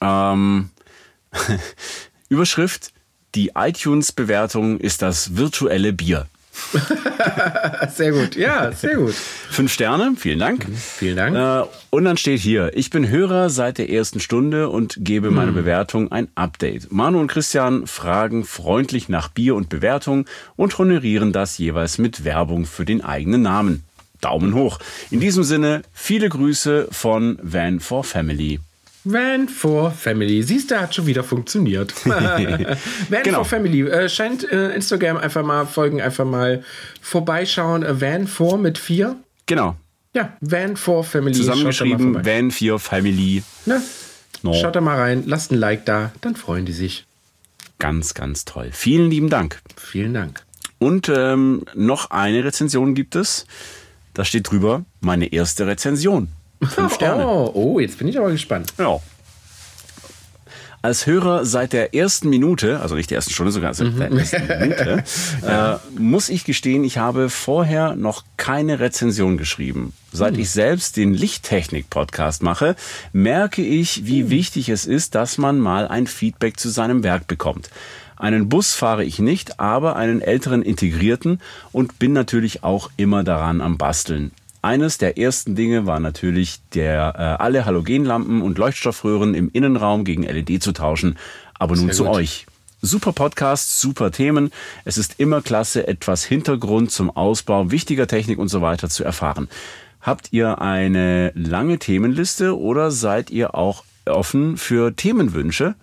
Ähm, 0.00 0.70
Überschrift: 2.28 2.92
Die 3.34 3.52
iTunes-Bewertung 3.54 4.80
ist 4.80 5.02
das 5.02 5.36
virtuelle 5.36 5.92
Bier. 5.92 6.26
sehr 7.94 8.12
gut, 8.12 8.36
ja, 8.36 8.72
sehr 8.72 8.96
gut. 8.96 9.14
Fünf 9.14 9.72
Sterne, 9.72 10.14
vielen 10.16 10.38
Dank. 10.38 10.68
Mhm, 10.68 10.76
vielen 10.76 11.16
Dank. 11.16 11.36
Äh, 11.36 11.68
und 11.90 12.04
dann 12.04 12.16
steht 12.16 12.40
hier, 12.40 12.72
ich 12.74 12.90
bin 12.90 13.08
Hörer 13.08 13.50
seit 13.50 13.78
der 13.78 13.90
ersten 13.90 14.20
Stunde 14.20 14.68
und 14.68 14.96
gebe 14.98 15.30
meine 15.30 15.50
mhm. 15.50 15.56
Bewertung 15.56 16.12
ein 16.12 16.28
Update. 16.34 16.92
Manu 16.92 17.20
und 17.20 17.28
Christian 17.28 17.86
fragen 17.86 18.44
freundlich 18.44 19.08
nach 19.08 19.28
Bier 19.28 19.54
und 19.54 19.68
Bewertung 19.68 20.26
und 20.56 20.78
honorieren 20.78 21.32
das 21.32 21.58
jeweils 21.58 21.98
mit 21.98 22.24
Werbung 22.24 22.66
für 22.66 22.84
den 22.84 23.02
eigenen 23.02 23.42
Namen. 23.42 23.84
Daumen 24.20 24.54
hoch. 24.54 24.78
In 25.10 25.20
diesem 25.20 25.44
Sinne, 25.44 25.82
viele 25.92 26.28
Grüße 26.28 26.88
von 26.90 27.38
Van 27.42 27.80
for 27.80 28.04
Family. 28.04 28.60
Van 29.04 29.48
for 29.48 29.90
Family. 29.90 30.42
Siehst 30.42 30.70
du, 30.70 30.80
hat 30.80 30.94
schon 30.94 31.06
wieder 31.06 31.22
funktioniert. 31.22 31.94
Van 32.06 33.22
genau. 33.22 33.38
for 33.38 33.44
Family. 33.44 33.82
Äh, 33.82 34.08
scheint 34.08 34.50
äh, 34.50 34.74
Instagram 34.74 35.18
einfach 35.18 35.44
mal 35.44 35.66
folgen, 35.66 36.00
einfach 36.00 36.24
mal 36.24 36.64
vorbeischauen. 37.02 37.82
Äh, 37.82 38.00
Van 38.00 38.26
for 38.26 38.56
mit 38.56 38.78
vier. 38.78 39.16
Genau. 39.46 39.76
Ja, 40.14 40.36
Van 40.40 40.76
for 40.76 41.04
Family. 41.04 41.34
Zusammengeschrieben, 41.34 42.24
Van 42.24 42.50
for 42.50 42.78
Family. 42.78 43.42
Na, 43.66 43.82
no. 44.42 44.54
Schaut 44.54 44.74
da 44.76 44.80
mal 44.80 44.98
rein, 44.98 45.24
lasst 45.26 45.52
ein 45.52 45.58
Like 45.58 45.84
da, 45.84 46.12
dann 46.22 46.36
freuen 46.36 46.64
die 46.64 46.72
sich. 46.72 47.04
Ganz, 47.78 48.14
ganz 48.14 48.44
toll. 48.44 48.70
Vielen 48.72 49.10
lieben 49.10 49.28
Dank. 49.28 49.60
Vielen 49.76 50.14
Dank. 50.14 50.44
Und 50.78 51.10
ähm, 51.14 51.64
noch 51.74 52.10
eine 52.10 52.44
Rezension 52.44 52.94
gibt 52.94 53.16
es. 53.16 53.46
Da 54.14 54.24
steht 54.24 54.50
drüber, 54.50 54.84
meine 55.00 55.32
erste 55.32 55.66
Rezension. 55.66 56.28
Fünf 56.62 56.94
Sterne. 56.94 57.26
Oh, 57.26 57.50
oh, 57.54 57.80
jetzt 57.80 57.98
bin 57.98 58.08
ich 58.08 58.18
aber 58.18 58.30
gespannt. 58.30 58.72
Ja. 58.78 59.00
Als 60.84 61.06
Hörer 61.06 61.46
seit 61.46 61.72
der 61.72 61.94
ersten 61.94 62.28
Minute, 62.28 62.80
also 62.80 62.94
nicht 62.94 63.08
der 63.10 63.16
ersten 63.16 63.32
Stunde, 63.32 63.52
sogar 63.52 63.72
seit 63.72 63.98
der 63.98 64.12
ersten 64.12 64.46
Minute, 64.60 65.04
äh, 65.42 65.76
muss 65.98 66.28
ich 66.28 66.44
gestehen, 66.44 66.84
ich 66.84 66.98
habe 66.98 67.30
vorher 67.30 67.96
noch 67.96 68.22
keine 68.36 68.80
Rezension 68.80 69.38
geschrieben. 69.38 69.94
Seit 70.12 70.36
ich 70.36 70.50
selbst 70.50 70.98
den 70.98 71.14
Lichttechnik-Podcast 71.14 72.42
mache, 72.42 72.76
merke 73.14 73.62
ich, 73.62 74.04
wie 74.04 74.28
wichtig 74.28 74.68
es 74.68 74.84
ist, 74.84 75.14
dass 75.14 75.38
man 75.38 75.58
mal 75.58 75.88
ein 75.88 76.06
Feedback 76.06 76.60
zu 76.60 76.68
seinem 76.68 77.02
Werk 77.02 77.28
bekommt. 77.28 77.70
Einen 78.16 78.50
Bus 78.50 78.74
fahre 78.74 79.04
ich 79.04 79.18
nicht, 79.18 79.58
aber 79.60 79.96
einen 79.96 80.20
älteren 80.20 80.60
integrierten 80.60 81.40
und 81.72 81.98
bin 81.98 82.12
natürlich 82.12 82.62
auch 82.62 82.90
immer 82.98 83.24
daran 83.24 83.62
am 83.62 83.78
Basteln. 83.78 84.32
Eines 84.64 84.96
der 84.96 85.18
ersten 85.18 85.54
Dinge 85.56 85.84
war 85.84 86.00
natürlich, 86.00 86.60
der, 86.72 87.14
äh, 87.18 87.42
alle 87.42 87.66
Halogenlampen 87.66 88.40
und 88.40 88.56
Leuchtstoffröhren 88.56 89.34
im 89.34 89.50
Innenraum 89.52 90.04
gegen 90.04 90.22
LED 90.22 90.62
zu 90.62 90.72
tauschen. 90.72 91.18
Aber 91.58 91.76
nun 91.76 91.88
Sehr 91.88 91.94
zu 91.94 92.04
gut. 92.04 92.14
euch. 92.14 92.46
Super 92.80 93.12
Podcast, 93.12 93.78
super 93.78 94.10
Themen. 94.10 94.50
Es 94.86 94.96
ist 94.96 95.16
immer 95.18 95.42
klasse, 95.42 95.86
etwas 95.86 96.24
Hintergrund 96.24 96.90
zum 96.90 97.14
Ausbau 97.14 97.70
wichtiger 97.70 98.06
Technik 98.06 98.38
und 98.38 98.48
so 98.48 98.62
weiter 98.62 98.88
zu 98.88 99.04
erfahren. 99.04 99.50
Habt 100.00 100.32
ihr 100.32 100.62
eine 100.62 101.32
lange 101.34 101.78
Themenliste 101.78 102.58
oder 102.58 102.90
seid 102.90 103.28
ihr 103.28 103.54
auch 103.54 103.84
offen 104.06 104.56
für 104.56 104.96
Themenwünsche? 104.96 105.74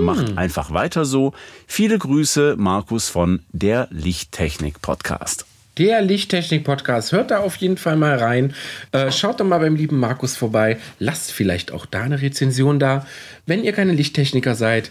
Macht 0.00 0.38
einfach 0.38 0.72
weiter 0.72 1.04
so. 1.04 1.34
Viele 1.66 1.98
Grüße, 1.98 2.54
Markus 2.56 3.10
von 3.10 3.40
der 3.52 3.88
Lichttechnik 3.90 4.80
Podcast. 4.80 5.44
Der 5.80 6.02
Lichttechnik-Podcast. 6.02 7.10
Hört 7.12 7.30
da 7.30 7.38
auf 7.38 7.56
jeden 7.56 7.78
Fall 7.78 7.96
mal 7.96 8.14
rein. 8.18 8.54
Äh, 8.92 9.10
schaut 9.10 9.40
doch 9.40 9.46
mal 9.46 9.60
beim 9.60 9.76
lieben 9.76 9.98
Markus 9.98 10.36
vorbei. 10.36 10.76
Lasst 10.98 11.32
vielleicht 11.32 11.72
auch 11.72 11.86
da 11.86 12.02
eine 12.02 12.20
Rezension 12.20 12.78
da. 12.78 13.06
Wenn 13.46 13.64
ihr 13.64 13.72
keine 13.72 13.92
Lichttechniker 13.92 14.54
seid, 14.54 14.90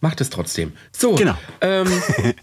macht 0.00 0.20
es 0.20 0.30
trotzdem. 0.30 0.72
So, 0.90 1.14
Genau. 1.14 1.36
ähm, 1.60 1.86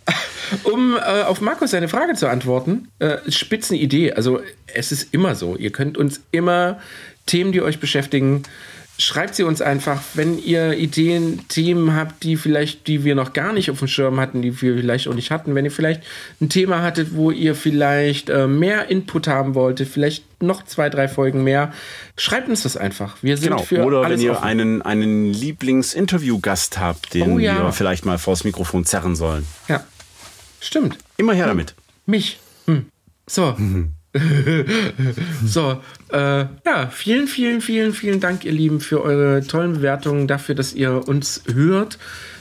um 0.64 0.96
äh, 0.96 1.24
auf 1.24 1.42
Markus 1.42 1.72
seine 1.72 1.90
Frage 1.90 2.14
zu 2.14 2.30
antworten, 2.30 2.88
äh, 3.00 3.18
spitzen 3.30 3.76
Idee. 3.76 4.14
Also 4.14 4.40
es 4.74 4.94
ist 4.94 5.14
immer 5.14 5.36
so. 5.36 5.58
Ihr 5.58 5.74
könnt 5.74 5.98
uns 5.98 6.22
immer 6.32 6.80
Themen, 7.26 7.52
die 7.52 7.62
euch 7.62 7.82
beschäftigen, 7.82 8.44
schreibt 9.02 9.36
sie 9.36 9.44
uns 9.44 9.62
einfach, 9.62 10.02
wenn 10.14 10.38
ihr 10.38 10.74
Ideen, 10.78 11.48
Themen 11.48 11.96
habt, 11.96 12.24
die 12.24 12.38
vielleicht, 12.38 12.88
die 12.88 13.04
wir 13.04 13.16
noch 13.16 13.34
gar 13.34 13.52
nicht 13.54 13.72
auf 13.72 13.80
dem 13.80 13.88
Schirm 13.88 14.20
hatten, 14.20 14.42
die 14.42 14.62
wir 14.62 14.76
vielleicht 14.78 15.08
auch 15.08 15.14
nicht 15.14 15.32
hatten. 15.32 15.56
Wenn 15.56 15.66
ihr 15.66 15.72
vielleicht 15.72 16.04
ein 16.40 16.50
Thema 16.50 16.82
hattet, 16.84 17.16
wo 17.16 17.32
ihr 17.32 17.56
vielleicht 17.56 18.30
äh, 18.30 18.48
mehr 18.48 18.90
Input 18.90 19.28
haben 19.28 19.56
wolltet, 19.56 19.88
vielleicht 19.90 20.24
noch 20.42 20.64
zwei, 20.66 20.90
drei 20.90 21.08
Folgen 21.08 21.44
mehr, 21.44 21.74
schreibt 22.18 22.48
uns 22.50 22.64
das 22.64 22.78
einfach. 22.78 23.18
Wir 23.22 23.38
sind 23.38 23.50
Genau. 23.52 23.64
für 23.64 23.84
Oder 23.84 24.02
alles 24.04 24.20
wenn 24.20 24.26
ihr 24.26 24.32
offen. 24.34 24.44
einen, 24.44 24.82
einen 24.82 25.34
Lieblings-Interview-Gast 25.34 26.80
habt, 26.80 27.14
den 27.14 27.32
Oh 27.34 27.40
ja. 27.40 27.64
wir 27.64 27.72
vielleicht 27.74 28.06
mal 28.06 28.18
vors 28.18 28.44
Mikrofon 28.44 28.86
zerren 28.86 29.16
sollen. 29.16 29.46
Ja, 29.68 29.84
stimmt. 30.60 30.98
Immer 31.18 31.34
her 31.34 31.48
damit. 31.48 31.76
Mich. 32.06 32.40
Hm. 32.66 32.86
So. 33.28 33.56
so, 35.46 35.82
äh, 36.12 36.46
ja, 36.66 36.90
vielen, 36.92 37.28
vielen, 37.28 37.62
vielen, 37.62 37.94
vielen 37.94 38.20
Dank, 38.20 38.44
ihr 38.44 38.52
Lieben, 38.52 38.82
für 38.82 39.02
eure 39.02 39.46
tollen 39.46 39.74
Bewertungen, 39.74 40.28
dafür, 40.28 40.56
dass 40.56 40.74
ihr 40.74 41.08
uns 41.08 41.44
hört, 41.54 41.98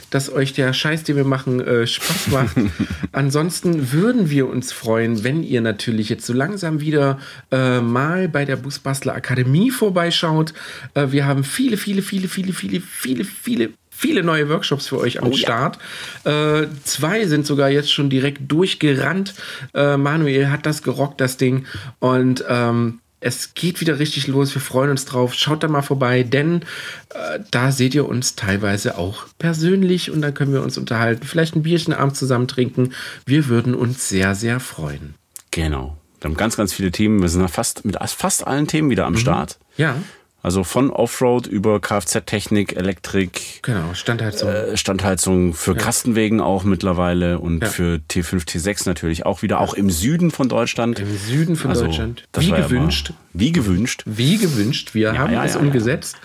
dass 0.09 0.31
euch 0.31 0.53
der 0.53 0.73
Scheiß, 0.73 1.03
den 1.03 1.15
wir 1.15 1.23
machen, 1.23 1.61
äh, 1.61 1.87
Spaß 1.87 2.27
macht. 2.27 2.57
Ansonsten 3.13 3.93
würden 3.93 4.29
wir 4.29 4.49
uns 4.49 4.73
freuen, 4.73 5.23
wenn 5.23 5.41
ihr 5.41 5.61
natürlich 5.61 6.09
jetzt 6.09 6.25
so 6.25 6.33
langsam 6.33 6.81
wieder 6.81 7.17
äh, 7.51 7.79
mal 7.79 8.27
bei 8.27 8.43
der 8.43 8.57
Busbastler 8.57 9.15
Akademie 9.15 9.71
vorbeischaut. 9.71 10.53
Äh, 10.93 11.07
wir 11.11 11.25
haben 11.25 11.45
viele, 11.45 11.77
viele, 11.77 12.01
viele, 12.01 12.27
viele, 12.27 12.51
viele, 12.51 12.81
viele, 12.81 13.23
viele 13.23 13.69
viele 14.01 14.23
neue 14.23 14.49
Workshops 14.49 14.87
für 14.87 14.97
euch 14.97 15.21
am 15.21 15.27
Oh 15.27 15.31
ja. 15.31 15.37
Start. 15.37 15.77
Äh, 16.23 16.67
zwei 16.83 17.25
sind 17.27 17.45
sogar 17.45 17.69
jetzt 17.69 17.93
schon 17.93 18.09
direkt 18.09 18.51
durchgerannt. 18.51 19.35
Äh, 19.75 19.97
Manuel 19.97 20.49
hat 20.49 20.65
das 20.65 20.81
gerockt, 20.81 21.21
das 21.21 21.37
Ding. 21.37 21.65
Und 21.99 22.43
ähm, 22.49 22.99
es 23.19 23.53
geht 23.53 23.79
wieder 23.79 23.99
richtig 23.99 24.25
los. 24.25 24.55
Wir 24.55 24.61
freuen 24.61 24.89
uns 24.89 25.05
drauf. 25.05 25.35
Schaut 25.35 25.61
da 25.61 25.67
mal 25.67 25.83
vorbei, 25.83 26.23
denn 26.23 26.63
äh, 27.09 27.39
da 27.51 27.71
seht 27.71 27.93
ihr 27.93 28.09
uns 28.09 28.35
teilweise 28.35 28.97
auch 28.97 29.27
persönlich 29.37 30.09
und 30.09 30.21
dann 30.21 30.33
können 30.33 30.53
wir 30.53 30.63
uns 30.63 30.79
unterhalten. 30.79 31.25
Vielleicht 31.27 31.55
ein 31.55 31.61
Bierchen 31.61 31.93
abends 31.93 32.17
zusammen 32.17 32.47
trinken. 32.47 32.93
Wir 33.27 33.47
würden 33.47 33.75
uns 33.75 34.09
sehr, 34.09 34.33
sehr 34.33 34.59
freuen. 34.59 35.13
Genau. 35.51 35.95
Wir 36.19 36.29
haben 36.29 36.37
ganz, 36.37 36.57
ganz 36.57 36.73
viele 36.73 36.91
Themen. 36.91 37.21
Wir 37.21 37.29
sind 37.29 37.47
fast 37.49 37.85
mit 37.85 37.97
fast 37.97 38.47
allen 38.47 38.67
Themen 38.67 38.89
wieder 38.89 39.05
am 39.05 39.17
Start. 39.17 39.59
Ja, 39.77 39.95
Also 40.43 40.63
von 40.63 40.89
Offroad 40.89 41.45
über 41.45 41.79
Kfz-Technik, 41.79 42.75
Elektrik, 42.75 43.59
genau. 43.61 43.93
Standheizung. 43.93 44.49
äh, 44.49 44.75
Standheizung 44.75 45.53
für 45.53 45.75
Kastenwegen 45.75 46.41
auch 46.41 46.63
mittlerweile 46.63 47.37
und 47.37 47.61
Ja. 47.61 47.69
für 47.69 47.99
T5, 48.09 48.43
T6 48.45 48.87
natürlich 48.87 49.25
auch 49.25 49.43
wieder, 49.43 49.59
auch 49.59 49.75
im 49.75 49.91
Süden 49.91 50.31
von 50.31 50.49
Deutschland. 50.49 50.99
Im 50.99 51.15
Süden 51.15 51.55
von 51.55 51.69
Also, 51.69 51.85
Deutschland. 51.85 52.23
Wie 52.35 52.49
ja 52.49 52.61
gewünscht. 52.61 53.11
mal- 53.11 53.15
wie 53.33 53.51
gewünscht. 53.51 54.01
wie 54.07 54.37
gewünscht. 54.37 54.95
Wir 54.95 55.17
haben 55.17 55.31
ja, 55.31 55.45
es 55.45 55.53
ja, 55.53 55.59
umgesetzt. 55.59 56.15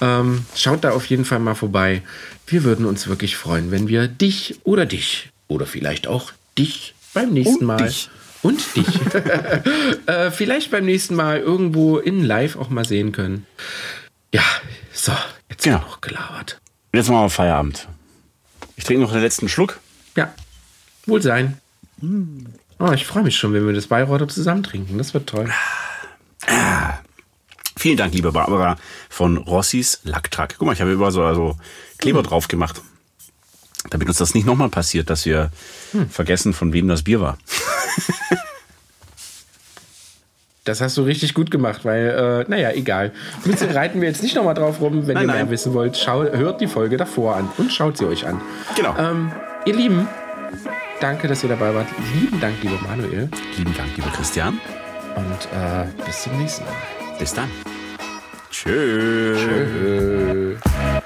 Ähm, 0.00 0.46
schaut 0.56 0.82
da 0.82 0.92
auf 0.92 1.04
jeden 1.06 1.26
Fall 1.26 1.40
mal 1.40 1.54
vorbei. 1.54 2.00
Wir 2.46 2.64
würden 2.64 2.86
uns 2.86 3.08
wirklich 3.08 3.36
freuen, 3.36 3.70
wenn 3.70 3.88
wir 3.88 4.08
dich 4.08 4.58
oder 4.64 4.86
dich 4.86 5.28
oder 5.48 5.66
vielleicht 5.66 6.06
auch 6.06 6.32
dich 6.56 6.94
beim 7.12 7.30
nächsten 7.34 7.56
Und 7.56 7.66
Mal 7.66 7.76
dich. 7.86 8.08
Und 8.42 8.76
dich 8.76 8.86
äh, 10.06 10.30
vielleicht 10.30 10.70
beim 10.70 10.84
nächsten 10.86 11.14
Mal 11.14 11.38
irgendwo 11.38 11.98
in 11.98 12.24
Live 12.24 12.56
auch 12.56 12.70
mal 12.70 12.84
sehen 12.84 13.12
können. 13.12 13.46
Ja, 14.32 14.42
so, 14.92 15.12
jetzt 15.48 15.64
Genau. 15.64 15.78
genug 15.80 16.02
gelabert. 16.02 16.60
Jetzt 16.92 17.08
machen 17.08 17.24
wir 17.24 17.30
Feierabend. 17.30 17.88
Ich 18.76 18.84
trinke 18.84 19.02
noch 19.02 19.12
den 19.12 19.20
letzten 19.22 19.48
Schluck. 19.48 19.78
Ja, 20.16 20.32
wohl 21.06 21.22
sein. 21.22 21.58
Oh, 22.78 22.92
ich 22.92 23.06
freue 23.06 23.22
mich 23.22 23.36
schon, 23.36 23.52
wenn 23.52 23.66
wir 23.66 23.74
das 23.74 23.86
Bayreuther 23.88 24.26
zusammen 24.28 24.62
trinken. 24.62 24.96
Das 24.98 25.12
wird 25.12 25.28
toll. 25.28 25.50
Vielen 27.76 27.96
Dank, 27.96 28.12
liebe 28.14 28.32
Barbara 28.32 28.76
von 29.08 29.36
Rossis 29.36 30.00
Lacktrack. 30.04 30.56
Guck 30.58 30.66
mal, 30.66 30.72
ich 30.72 30.80
habe 30.80 30.92
überall 30.92 31.12
so 31.12 31.22
also 31.22 31.56
Kleber 31.98 32.22
drauf 32.22 32.48
gemacht. 32.48 32.80
Damit 33.88 34.08
uns 34.08 34.18
das 34.18 34.34
nicht 34.34 34.46
nochmal 34.46 34.68
passiert, 34.68 35.08
dass 35.08 35.24
wir 35.24 35.50
vergessen, 36.10 36.52
von 36.52 36.72
wem 36.72 36.86
das 36.88 37.02
Bier 37.02 37.20
war. 37.20 37.38
Das 40.64 40.80
hast 40.82 40.96
du 40.98 41.02
richtig 41.02 41.32
gut 41.32 41.50
gemacht, 41.50 41.84
weil, 41.84 42.44
äh, 42.46 42.50
naja, 42.50 42.70
egal. 42.72 43.12
Mütze 43.44 43.74
reiten 43.74 44.00
wir 44.00 44.08
jetzt 44.08 44.22
nicht 44.22 44.36
nochmal 44.36 44.54
drauf 44.54 44.80
rum. 44.80 45.06
Wenn 45.06 45.14
Nein, 45.14 45.24
ihr 45.24 45.26
mehr 45.26 45.36
nein. 45.36 45.50
wissen 45.50 45.72
wollt, 45.72 45.96
schau, 45.96 46.22
hört 46.22 46.60
die 46.60 46.66
Folge 46.66 46.98
davor 46.98 47.36
an 47.36 47.48
und 47.56 47.72
schaut 47.72 47.96
sie 47.96 48.04
euch 48.04 48.26
an. 48.26 48.40
Genau. 48.76 48.94
Ähm, 48.98 49.32
ihr 49.64 49.74
Lieben, 49.74 50.06
danke, 51.00 51.28
dass 51.28 51.42
ihr 51.42 51.48
dabei 51.48 51.74
wart. 51.74 51.86
Lieben 52.14 52.38
Dank, 52.40 52.62
lieber 52.62 52.78
Manuel. 52.86 53.30
Lieben 53.56 53.74
Dank, 53.74 53.96
lieber 53.96 54.10
Christian. 54.10 54.60
Und 55.16 55.48
äh, 55.52 55.86
bis 56.04 56.22
zum 56.22 56.38
nächsten 56.38 56.64
Mal. 56.64 56.74
Bis 57.18 57.32
dann. 57.32 57.50
Tschö. 58.50 59.36
Tschö. 59.36 61.00